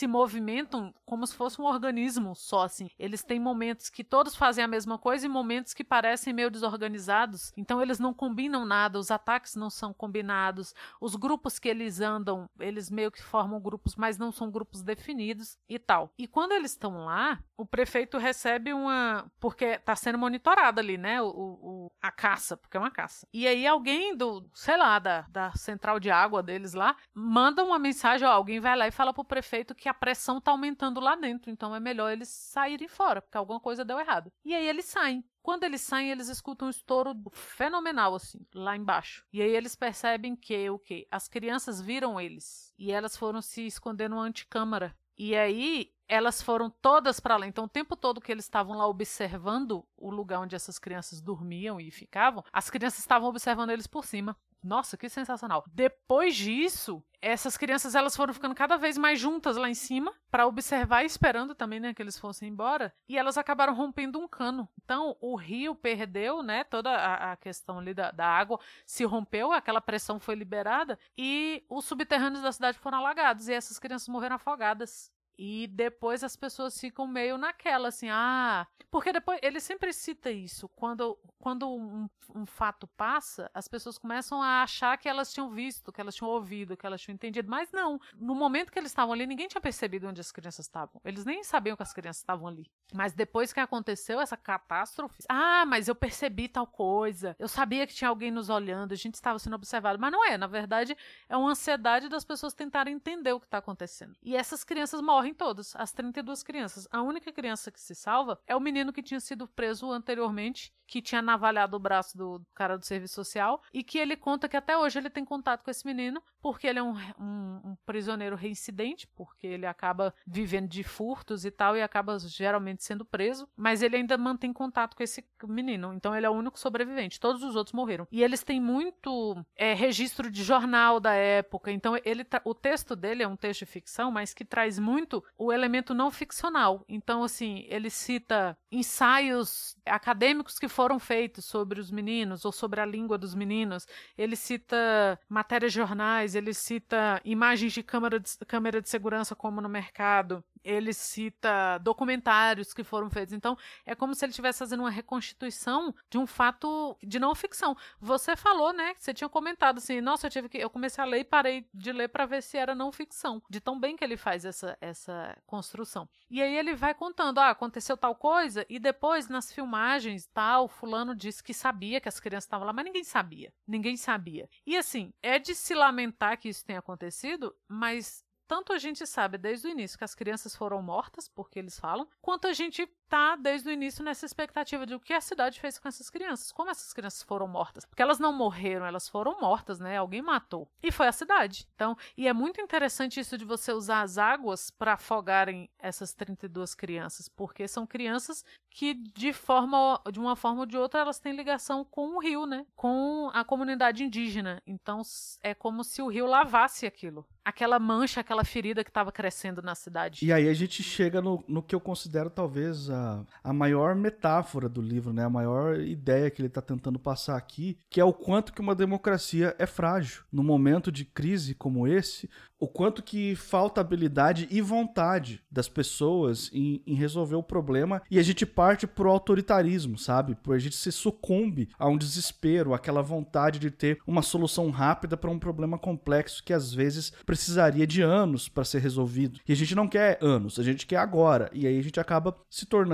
se 0.00 0.06
movimentam 0.06 0.94
como 1.04 1.26
se 1.26 1.34
fosse 1.34 1.60
um 1.60 1.66
organismo 1.66 2.34
só, 2.34 2.62
assim. 2.62 2.88
Eles 2.98 3.22
têm 3.22 3.38
momentos 3.38 3.90
que 3.90 4.02
todos 4.02 4.34
fazem 4.34 4.64
a 4.64 4.68
mesma 4.68 4.96
coisa 4.96 5.26
e 5.26 5.28
momentos 5.28 5.74
que 5.74 5.84
parecem 5.84 6.32
meio 6.32 6.50
desorganizados. 6.50 7.52
Então 7.54 7.82
eles 7.82 7.98
não 7.98 8.14
combinam 8.14 8.64
nada, 8.64 8.98
os 8.98 9.10
ataques 9.10 9.56
não 9.56 9.68
são 9.68 9.92
combinados, 9.92 10.74
os 11.02 11.16
grupos 11.16 11.58
que 11.58 11.68
eles 11.68 12.00
andam, 12.00 12.48
eles 12.58 12.88
meio 12.88 13.12
que 13.12 13.22
formam 13.22 13.60
grupos, 13.60 13.94
mas 13.94 14.16
não 14.16 14.32
são 14.32 14.50
grupos 14.50 14.82
definidos 14.82 15.58
e 15.68 15.78
tal. 15.78 16.10
E 16.16 16.26
quando 16.26 16.52
eles 16.52 16.70
estão 16.70 17.04
lá, 17.04 17.38
o 17.54 17.66
prefeito 17.66 18.16
recebe 18.16 18.72
uma. 18.72 19.30
Porque 19.38 19.78
tá 19.80 19.94
sendo 19.94 20.16
monitorada 20.16 20.80
ali, 20.80 20.96
né? 20.96 21.20
O, 21.20 21.28
o, 21.28 21.92
a 22.00 22.10
caça, 22.10 22.56
porque 22.56 22.78
é 22.78 22.80
uma 22.80 22.90
caça. 22.90 23.28
E 23.34 23.46
aí 23.46 23.66
alguém 23.66 24.16
do, 24.16 24.48
sei 24.54 24.78
lá, 24.78 24.98
da, 24.98 25.26
da 25.28 25.52
central 25.52 26.00
de 26.00 26.10
água 26.10 26.42
deles 26.42 26.72
lá, 26.72 26.96
manda 27.12 27.62
uma 27.62 27.78
mensagem, 27.78 28.26
ó, 28.26 28.30
alguém 28.30 28.60
vai 28.60 28.74
lá 28.74 28.88
e 28.88 28.90
fala 28.90 29.12
pro 29.12 29.22
prefeito 29.22 29.74
que 29.74 29.89
a 29.90 29.94
pressão 29.94 30.40
tá 30.40 30.52
aumentando 30.52 31.00
lá 31.00 31.16
dentro, 31.16 31.50
então 31.50 31.74
é 31.74 31.80
melhor 31.80 32.10
eles 32.10 32.28
saírem 32.28 32.88
fora, 32.88 33.20
porque 33.20 33.36
alguma 33.36 33.60
coisa 33.60 33.84
deu 33.84 33.98
errado. 33.98 34.32
E 34.44 34.54
aí 34.54 34.66
eles 34.66 34.84
saem. 34.84 35.24
Quando 35.42 35.64
eles 35.64 35.80
saem, 35.80 36.10
eles 36.10 36.28
escutam 36.28 36.68
um 36.68 36.70
estouro 36.70 37.14
fenomenal, 37.32 38.14
assim, 38.14 38.46
lá 38.54 38.76
embaixo. 38.76 39.26
E 39.32 39.42
aí 39.42 39.50
eles 39.50 39.74
percebem 39.74 40.36
que 40.36 40.70
o 40.70 40.78
quê? 40.78 41.08
As 41.10 41.28
crianças 41.28 41.80
viram 41.80 42.20
eles. 42.20 42.72
E 42.78 42.92
elas 42.92 43.16
foram 43.16 43.42
se 43.42 43.66
esconder 43.66 44.08
numa 44.08 44.22
anticâmara. 44.22 44.94
E 45.18 45.34
aí 45.34 45.92
elas 46.06 46.42
foram 46.42 46.68
todas 46.68 47.20
para 47.20 47.36
lá. 47.36 47.46
Então, 47.46 47.64
o 47.64 47.68
tempo 47.68 47.96
todo 47.96 48.20
que 48.20 48.32
eles 48.32 48.44
estavam 48.44 48.76
lá 48.76 48.86
observando 48.86 49.86
o 49.96 50.10
lugar 50.10 50.40
onde 50.40 50.56
essas 50.56 50.78
crianças 50.78 51.20
dormiam 51.20 51.80
e 51.80 51.90
ficavam, 51.90 52.44
as 52.52 52.68
crianças 52.68 52.98
estavam 53.00 53.28
observando 53.28 53.70
eles 53.70 53.86
por 53.86 54.04
cima. 54.04 54.36
Nossa, 54.62 54.96
que 54.96 55.08
sensacional. 55.08 55.64
Depois 55.72 56.36
disso, 56.36 57.02
essas 57.20 57.56
crianças 57.56 57.94
elas 57.94 58.16
foram 58.16 58.32
ficando 58.32 58.54
cada 58.54 58.76
vez 58.76 58.96
mais 58.98 59.18
juntas 59.18 59.56
lá 59.56 59.68
em 59.68 59.74
cima 59.74 60.14
para 60.30 60.46
observar, 60.46 61.04
esperando 61.04 61.54
também, 61.54 61.80
né, 61.80 61.94
que 61.94 62.02
eles 62.02 62.18
fossem 62.18 62.48
embora, 62.48 62.94
e 63.08 63.18
elas 63.18 63.38
acabaram 63.38 63.74
rompendo 63.74 64.18
um 64.18 64.28
cano. 64.28 64.68
Então, 64.84 65.16
o 65.20 65.36
rio 65.36 65.74
perdeu, 65.74 66.42
né, 66.42 66.64
toda 66.64 66.90
a, 66.90 67.32
a 67.32 67.36
questão 67.36 67.78
ali 67.78 67.94
da, 67.94 68.10
da, 68.10 68.26
água 68.26 68.60
se 68.86 69.04
rompeu, 69.04 69.52
aquela 69.52 69.80
pressão 69.80 70.20
foi 70.20 70.34
liberada 70.34 70.98
e 71.16 71.64
os 71.68 71.84
subterrâneos 71.84 72.42
da 72.42 72.52
cidade 72.52 72.78
foram 72.78 72.98
alagados 72.98 73.48
e 73.48 73.52
essas 73.52 73.78
crianças 73.78 74.08
morreram 74.08 74.36
afogadas. 74.36 75.10
E 75.42 75.66
depois 75.68 76.22
as 76.22 76.36
pessoas 76.36 76.78
ficam 76.78 77.06
meio 77.06 77.38
naquela, 77.38 77.88
assim, 77.88 78.10
ah. 78.10 78.66
Porque 78.90 79.10
depois 79.10 79.38
ele 79.42 79.58
sempre 79.58 79.90
cita 79.90 80.30
isso. 80.30 80.68
Quando, 80.68 81.18
quando 81.38 81.66
um, 81.66 82.06
um, 82.34 82.44
fato 82.44 82.86
passa, 82.88 83.50
as 83.54 83.66
pessoas 83.66 83.96
começam 83.96 84.42
a 84.42 84.62
achar 84.62 84.98
que 84.98 85.08
elas 85.08 85.32
tinham 85.32 85.48
visto, 85.48 85.90
que 85.90 86.00
elas 86.00 86.14
tinham 86.14 86.28
ouvido, 86.28 86.76
que 86.76 86.84
elas 86.84 87.00
tinham 87.00 87.14
entendido. 87.14 87.48
Mas 87.48 87.72
não. 87.72 87.98
No 88.16 88.34
momento 88.34 88.70
que 88.70 88.78
eles 88.78 88.90
estavam 88.90 89.14
ali, 89.14 89.26
ninguém 89.26 89.48
tinha 89.48 89.60
percebido 89.62 90.08
onde 90.08 90.20
as 90.20 90.30
crianças 90.30 90.66
estavam. 90.66 91.00
Eles 91.04 91.24
nem 91.24 91.42
sabiam 91.42 91.74
que 91.74 91.82
as 91.82 91.92
crianças 91.94 92.20
estavam 92.20 92.46
ali. 92.46 92.70
Mas 92.92 93.14
depois 93.14 93.50
que 93.50 93.60
aconteceu 93.60 94.20
essa 94.20 94.36
catástrofe, 94.36 95.22
ah, 95.26 95.64
mas 95.64 95.88
eu 95.88 95.94
percebi 95.94 96.48
tal 96.48 96.66
coisa. 96.66 97.34
Eu 97.38 97.48
sabia 97.48 97.86
que 97.86 97.94
tinha 97.94 98.10
alguém 98.10 98.30
nos 98.30 98.50
olhando, 98.50 98.92
a 98.92 98.96
gente 98.96 99.14
estava 99.14 99.38
sendo 99.38 99.54
observado. 99.54 99.98
Mas 99.98 100.12
não 100.12 100.26
é. 100.26 100.36
Na 100.36 100.48
verdade, 100.48 100.94
é 101.28 101.36
uma 101.36 101.50
ansiedade 101.50 102.10
das 102.10 102.26
pessoas 102.26 102.52
tentarem 102.52 102.94
entender 102.94 103.32
o 103.32 103.40
que 103.40 103.46
está 103.46 103.58
acontecendo. 103.58 104.14
E 104.22 104.36
essas 104.36 104.64
crianças 104.64 105.00
morrem 105.00 105.29
morrem 105.30 105.34
todos, 105.34 105.74
as 105.76 105.92
32 105.92 106.42
crianças. 106.42 106.88
A 106.90 107.00
única 107.02 107.32
criança 107.32 107.70
que 107.70 107.80
se 107.80 107.94
salva 107.94 108.38
é 108.46 108.54
o 108.54 108.60
menino 108.60 108.92
que 108.92 109.02
tinha 109.02 109.20
sido 109.20 109.46
preso 109.46 109.90
anteriormente, 109.90 110.72
que 110.86 111.00
tinha 111.00 111.22
navalhado 111.22 111.76
o 111.76 111.80
braço 111.80 112.18
do 112.18 112.42
cara 112.54 112.76
do 112.76 112.84
serviço 112.84 113.14
social, 113.14 113.62
e 113.72 113.82
que 113.84 113.98
ele 113.98 114.16
conta 114.16 114.48
que 114.48 114.56
até 114.56 114.76
hoje 114.76 114.98
ele 114.98 115.08
tem 115.08 115.24
contato 115.24 115.62
com 115.62 115.70
esse 115.70 115.86
menino, 115.86 116.20
porque 116.42 116.66
ele 116.66 116.80
é 116.80 116.82
um, 116.82 116.94
um, 117.18 117.60
um 117.64 117.76
prisioneiro 117.86 118.34
reincidente, 118.34 119.06
porque 119.06 119.46
ele 119.46 119.66
acaba 119.66 120.12
vivendo 120.26 120.68
de 120.68 120.82
furtos 120.82 121.44
e 121.44 121.50
tal, 121.50 121.76
e 121.76 121.82
acaba 121.82 122.18
geralmente 122.18 122.82
sendo 122.82 123.04
preso, 123.04 123.48
mas 123.56 123.82
ele 123.82 123.96
ainda 123.96 124.18
mantém 124.18 124.52
contato 124.52 124.96
com 124.96 125.02
esse 125.02 125.24
menino, 125.44 125.92
então 125.94 126.14
ele 126.16 126.26
é 126.26 126.30
o 126.30 126.34
único 126.34 126.58
sobrevivente, 126.58 127.20
todos 127.20 127.42
os 127.42 127.54
outros 127.54 127.72
morreram. 127.72 128.06
E 128.10 128.22
eles 128.22 128.42
têm 128.42 128.60
muito 128.60 129.36
é, 129.56 129.74
registro 129.74 130.30
de 130.30 130.42
jornal 130.42 130.98
da 130.98 131.14
época, 131.14 131.70
então 131.70 131.96
ele 132.04 132.26
o 132.44 132.54
texto 132.54 132.96
dele 132.96 133.22
é 133.22 133.28
um 133.28 133.36
texto 133.36 133.60
de 133.60 133.66
ficção, 133.66 134.10
mas 134.10 134.34
que 134.34 134.44
traz 134.44 134.78
muito 134.78 135.09
o 135.36 135.52
elemento 135.52 135.94
não 135.94 136.10
ficcional. 136.10 136.84
Então, 136.88 137.22
assim, 137.24 137.64
ele 137.68 137.90
cita 137.90 138.56
ensaios 138.70 139.76
acadêmicos 139.84 140.58
que 140.58 140.68
foram 140.68 140.98
feitos 140.98 141.44
sobre 141.44 141.80
os 141.80 141.90
meninos 141.90 142.44
ou 142.44 142.52
sobre 142.52 142.80
a 142.80 142.86
língua 142.86 143.18
dos 143.18 143.34
meninos. 143.34 143.86
Ele 144.16 144.36
cita 144.36 145.18
matérias 145.28 145.72
de 145.72 145.78
jornais, 145.78 146.34
ele 146.34 146.54
cita 146.54 147.20
imagens 147.24 147.72
de 147.72 147.82
câmera 147.82 148.20
de, 148.20 148.30
câmera 148.46 148.80
de 148.80 148.88
segurança 148.88 149.34
como 149.34 149.60
no 149.60 149.68
mercado 149.68 150.44
ele 150.64 150.92
cita 150.92 151.78
documentários 151.78 152.72
que 152.72 152.84
foram 152.84 153.10
feitos. 153.10 153.32
Então, 153.32 153.56
é 153.84 153.94
como 153.94 154.14
se 154.14 154.24
ele 154.24 154.30
estivesse 154.30 154.58
fazendo 154.58 154.80
uma 154.80 154.90
reconstituição 154.90 155.94
de 156.10 156.18
um 156.18 156.26
fato 156.26 156.96
de 157.02 157.18
não 157.18 157.34
ficção. 157.34 157.76
Você 158.00 158.36
falou, 158.36 158.72
né? 158.72 158.94
Você 158.98 159.14
tinha 159.14 159.28
comentado 159.28 159.78
assim, 159.78 160.00
nossa, 160.00 160.26
eu 160.26 160.30
tive 160.30 160.48
que 160.48 160.58
eu 160.58 160.70
comecei 160.70 161.02
a 161.02 161.06
ler 161.06 161.20
e 161.20 161.24
parei 161.24 161.66
de 161.72 161.92
ler 161.92 162.08
para 162.08 162.26
ver 162.26 162.42
se 162.42 162.56
era 162.56 162.74
não 162.74 162.92
ficção, 162.92 163.42
de 163.48 163.60
tão 163.60 163.78
bem 163.78 163.96
que 163.96 164.04
ele 164.04 164.16
faz 164.16 164.44
essa 164.44 164.76
essa 164.80 165.36
construção. 165.46 166.08
E 166.30 166.40
aí 166.42 166.56
ele 166.56 166.74
vai 166.74 166.94
contando, 166.94 167.38
ah, 167.38 167.50
aconteceu 167.50 167.96
tal 167.96 168.14
coisa 168.14 168.59
e 168.68 168.78
depois 168.78 169.28
nas 169.28 169.52
filmagens, 169.52 170.26
tal, 170.26 170.68
fulano 170.68 171.14
disse 171.14 171.42
que 171.42 171.54
sabia 171.54 172.00
que 172.00 172.08
as 172.08 172.20
crianças 172.20 172.44
estavam 172.44 172.66
lá, 172.66 172.72
mas 172.72 172.84
ninguém 172.84 173.04
sabia. 173.04 173.52
Ninguém 173.66 173.96
sabia. 173.96 174.48
E 174.66 174.76
assim, 174.76 175.12
é 175.22 175.38
de 175.38 175.54
se 175.54 175.74
lamentar 175.74 176.38
que 176.38 176.48
isso 176.48 176.64
tenha 176.64 176.78
acontecido, 176.78 177.54
mas 177.68 178.24
tanto 178.46 178.72
a 178.72 178.78
gente 178.78 179.06
sabe 179.06 179.38
desde 179.38 179.68
o 179.68 179.70
início 179.70 179.96
que 179.96 180.02
as 180.02 180.14
crianças 180.14 180.56
foram 180.56 180.82
mortas, 180.82 181.28
porque 181.28 181.58
eles 181.58 181.78
falam, 181.78 182.08
quanto 182.20 182.48
a 182.48 182.52
gente 182.52 182.84
tá 183.10 183.34
desde 183.34 183.68
o 183.68 183.72
início 183.72 184.04
nessa 184.04 184.24
expectativa 184.24 184.86
de 184.86 184.94
o 184.94 185.00
que 185.00 185.12
a 185.12 185.20
cidade 185.20 185.60
fez 185.60 185.78
com 185.80 185.88
essas 185.88 186.08
crianças, 186.08 186.52
como 186.52 186.70
essas 186.70 186.92
crianças 186.92 187.24
foram 187.24 187.48
mortas. 187.48 187.84
Porque 187.84 188.00
elas 188.00 188.20
não 188.20 188.32
morreram, 188.32 188.86
elas 188.86 189.08
foram 189.08 189.40
mortas, 189.40 189.80
né? 189.80 189.96
Alguém 189.96 190.22
matou. 190.22 190.68
E 190.80 190.92
foi 190.92 191.08
a 191.08 191.12
cidade. 191.12 191.66
Então, 191.74 191.96
e 192.16 192.28
é 192.28 192.32
muito 192.32 192.60
interessante 192.60 193.18
isso 193.18 193.36
de 193.36 193.44
você 193.44 193.72
usar 193.72 194.02
as 194.02 194.16
águas 194.16 194.70
para 194.70 194.92
afogarem 194.92 195.68
essas 195.76 196.14
32 196.14 196.72
crianças, 196.74 197.28
porque 197.28 197.66
são 197.66 197.84
crianças 197.84 198.44
que 198.70 198.94
de 198.94 199.32
forma 199.32 200.00
de 200.12 200.20
uma 200.20 200.36
forma 200.36 200.60
ou 200.60 200.66
de 200.66 200.76
outra 200.76 201.00
elas 201.00 201.18
têm 201.18 201.34
ligação 201.34 201.84
com 201.84 202.16
o 202.16 202.20
rio, 202.20 202.46
né? 202.46 202.64
Com 202.76 203.28
a 203.34 203.44
comunidade 203.44 204.04
indígena. 204.04 204.62
Então, 204.64 205.02
é 205.42 205.52
como 205.52 205.82
se 205.82 206.00
o 206.00 206.06
rio 206.06 206.26
lavasse 206.26 206.86
aquilo. 206.86 207.26
Aquela 207.44 207.80
mancha, 207.80 208.20
aquela 208.20 208.44
ferida 208.44 208.84
que 208.84 208.90
estava 208.90 209.10
crescendo 209.10 209.60
na 209.60 209.74
cidade. 209.74 210.24
E 210.24 210.32
aí 210.32 210.48
a 210.48 210.54
gente 210.54 210.80
chega 210.84 211.20
no, 211.20 211.42
no 211.48 211.60
que 211.60 211.74
eu 211.74 211.80
considero 211.80 212.30
talvez 212.30 212.88
a 212.88 212.99
a, 213.42 213.52
maior 213.52 213.94
metáfora 213.94 214.68
do 214.68 214.80
livro, 214.80 215.12
né? 215.12 215.24
A 215.24 215.30
maior 215.30 215.78
ideia 215.80 216.30
que 216.30 216.40
ele 216.40 216.48
está 216.48 216.60
tentando 216.60 216.98
passar 216.98 217.36
aqui, 217.36 217.78
que 217.88 218.00
é 218.00 218.04
o 218.04 218.12
quanto 218.12 218.52
que 218.52 218.60
uma 218.60 218.74
democracia 218.74 219.54
é 219.58 219.66
frágil. 219.66 220.22
No 220.32 220.42
momento 220.42 220.90
de 220.90 221.04
crise 221.04 221.54
como 221.54 221.86
esse, 221.86 222.28
o 222.60 222.68
quanto 222.68 223.02
que 223.02 223.34
falta 223.34 223.80
habilidade 223.80 224.46
e 224.50 224.60
vontade 224.60 225.42
das 225.50 225.68
pessoas 225.68 226.50
em, 226.52 226.82
em 226.86 226.94
resolver 226.94 227.36
o 227.36 227.42
problema 227.42 228.02
e 228.10 228.18
a 228.18 228.22
gente 228.22 228.44
parte 228.44 228.86
pro 228.86 229.10
autoritarismo, 229.10 229.96
sabe? 229.96 230.34
Por 230.34 230.54
a 230.54 230.58
gente 230.58 230.76
se 230.76 230.92
sucumbe 230.92 231.70
a 231.78 231.88
um 231.88 231.96
desespero, 231.96 232.74
aquela 232.74 233.00
vontade 233.00 233.58
de 233.58 233.70
ter 233.70 233.98
uma 234.06 234.20
solução 234.20 234.68
rápida 234.68 235.16
para 235.16 235.30
um 235.30 235.38
problema 235.38 235.78
complexo 235.78 236.44
que 236.44 236.52
às 236.52 236.72
vezes 236.72 237.12
precisaria 237.24 237.86
de 237.86 238.02
anos 238.02 238.48
para 238.48 238.64
ser 238.64 238.80
resolvido. 238.80 239.40
E 239.48 239.52
a 239.52 239.56
gente 239.56 239.74
não 239.74 239.88
quer 239.88 240.18
anos, 240.20 240.58
a 240.58 240.62
gente 240.62 240.86
quer 240.86 240.98
agora. 240.98 241.50
E 241.54 241.66
aí 241.66 241.78
a 241.78 241.82
gente 241.82 241.98
acaba 241.98 242.36
se 242.50 242.66
tornando 242.66 242.89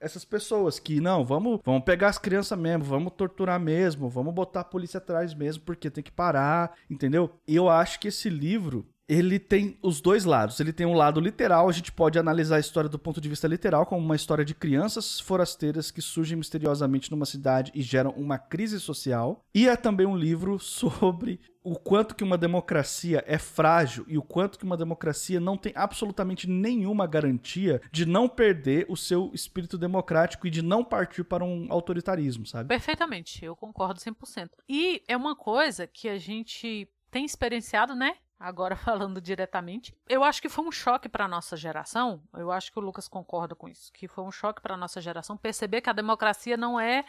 essas 0.00 0.24
pessoas 0.24 0.78
que 0.78 1.00
não, 1.00 1.24
vamos, 1.24 1.60
vamos 1.64 1.84
pegar 1.84 2.08
as 2.08 2.18
crianças 2.18 2.58
mesmo, 2.58 2.84
vamos 2.84 3.12
torturar 3.16 3.58
mesmo, 3.60 4.08
vamos 4.08 4.34
botar 4.34 4.60
a 4.60 4.64
polícia 4.64 4.98
atrás 4.98 5.34
mesmo 5.34 5.64
porque 5.64 5.90
tem 5.90 6.02
que 6.02 6.12
parar, 6.12 6.72
entendeu? 6.90 7.30
Eu 7.46 7.68
acho 7.68 8.00
que 8.00 8.08
esse 8.08 8.28
livro 8.28 8.86
ele 9.08 9.38
tem 9.38 9.78
os 9.82 10.00
dois 10.00 10.24
lados. 10.24 10.58
Ele 10.60 10.72
tem 10.72 10.86
um 10.86 10.94
lado 10.94 11.20
literal, 11.20 11.68
a 11.68 11.72
gente 11.72 11.92
pode 11.92 12.18
analisar 12.18 12.56
a 12.56 12.60
história 12.60 12.88
do 12.88 12.98
ponto 12.98 13.20
de 13.20 13.28
vista 13.28 13.48
literal, 13.48 13.86
como 13.86 14.04
uma 14.04 14.16
história 14.16 14.44
de 14.44 14.54
crianças 14.54 15.20
forasteiras 15.20 15.90
que 15.90 16.00
surgem 16.00 16.36
misteriosamente 16.36 17.10
numa 17.10 17.26
cidade 17.26 17.72
e 17.74 17.82
geram 17.82 18.10
uma 18.10 18.38
crise 18.38 18.80
social. 18.80 19.44
E 19.54 19.68
é 19.68 19.76
também 19.76 20.06
um 20.06 20.16
livro 20.16 20.58
sobre 20.60 21.40
o 21.64 21.76
quanto 21.76 22.14
que 22.14 22.24
uma 22.24 22.36
democracia 22.36 23.22
é 23.26 23.38
frágil 23.38 24.04
e 24.08 24.18
o 24.18 24.22
quanto 24.22 24.58
que 24.58 24.64
uma 24.64 24.76
democracia 24.76 25.38
não 25.38 25.56
tem 25.56 25.72
absolutamente 25.76 26.48
nenhuma 26.48 27.06
garantia 27.06 27.80
de 27.92 28.04
não 28.04 28.28
perder 28.28 28.86
o 28.88 28.96
seu 28.96 29.30
espírito 29.32 29.78
democrático 29.78 30.46
e 30.46 30.50
de 30.50 30.60
não 30.60 30.84
partir 30.84 31.22
para 31.22 31.44
um 31.44 31.66
autoritarismo, 31.70 32.46
sabe? 32.46 32.68
Perfeitamente, 32.68 33.44
eu 33.44 33.54
concordo 33.54 34.00
100%. 34.00 34.50
E 34.68 35.02
é 35.06 35.16
uma 35.16 35.36
coisa 35.36 35.86
que 35.86 36.08
a 36.08 36.18
gente 36.18 36.88
tem 37.12 37.24
experienciado, 37.24 37.94
né? 37.94 38.16
Agora 38.42 38.74
falando 38.76 39.20
diretamente. 39.20 39.94
Eu 40.08 40.24
acho 40.24 40.42
que 40.42 40.48
foi 40.48 40.64
um 40.64 40.72
choque 40.72 41.08
para 41.08 41.28
nossa 41.28 41.56
geração. 41.56 42.22
Eu 42.34 42.50
acho 42.50 42.72
que 42.72 42.78
o 42.78 42.82
Lucas 42.82 43.08
concorda 43.08 43.54
com 43.54 43.68
isso, 43.68 43.92
que 43.92 44.08
foi 44.08 44.24
um 44.24 44.32
choque 44.32 44.60
para 44.60 44.76
nossa 44.76 45.00
geração 45.00 45.36
perceber 45.36 45.80
que 45.80 45.88
a 45.88 45.94
democracia 45.94 46.56
não 46.56 46.78
é 46.78 47.04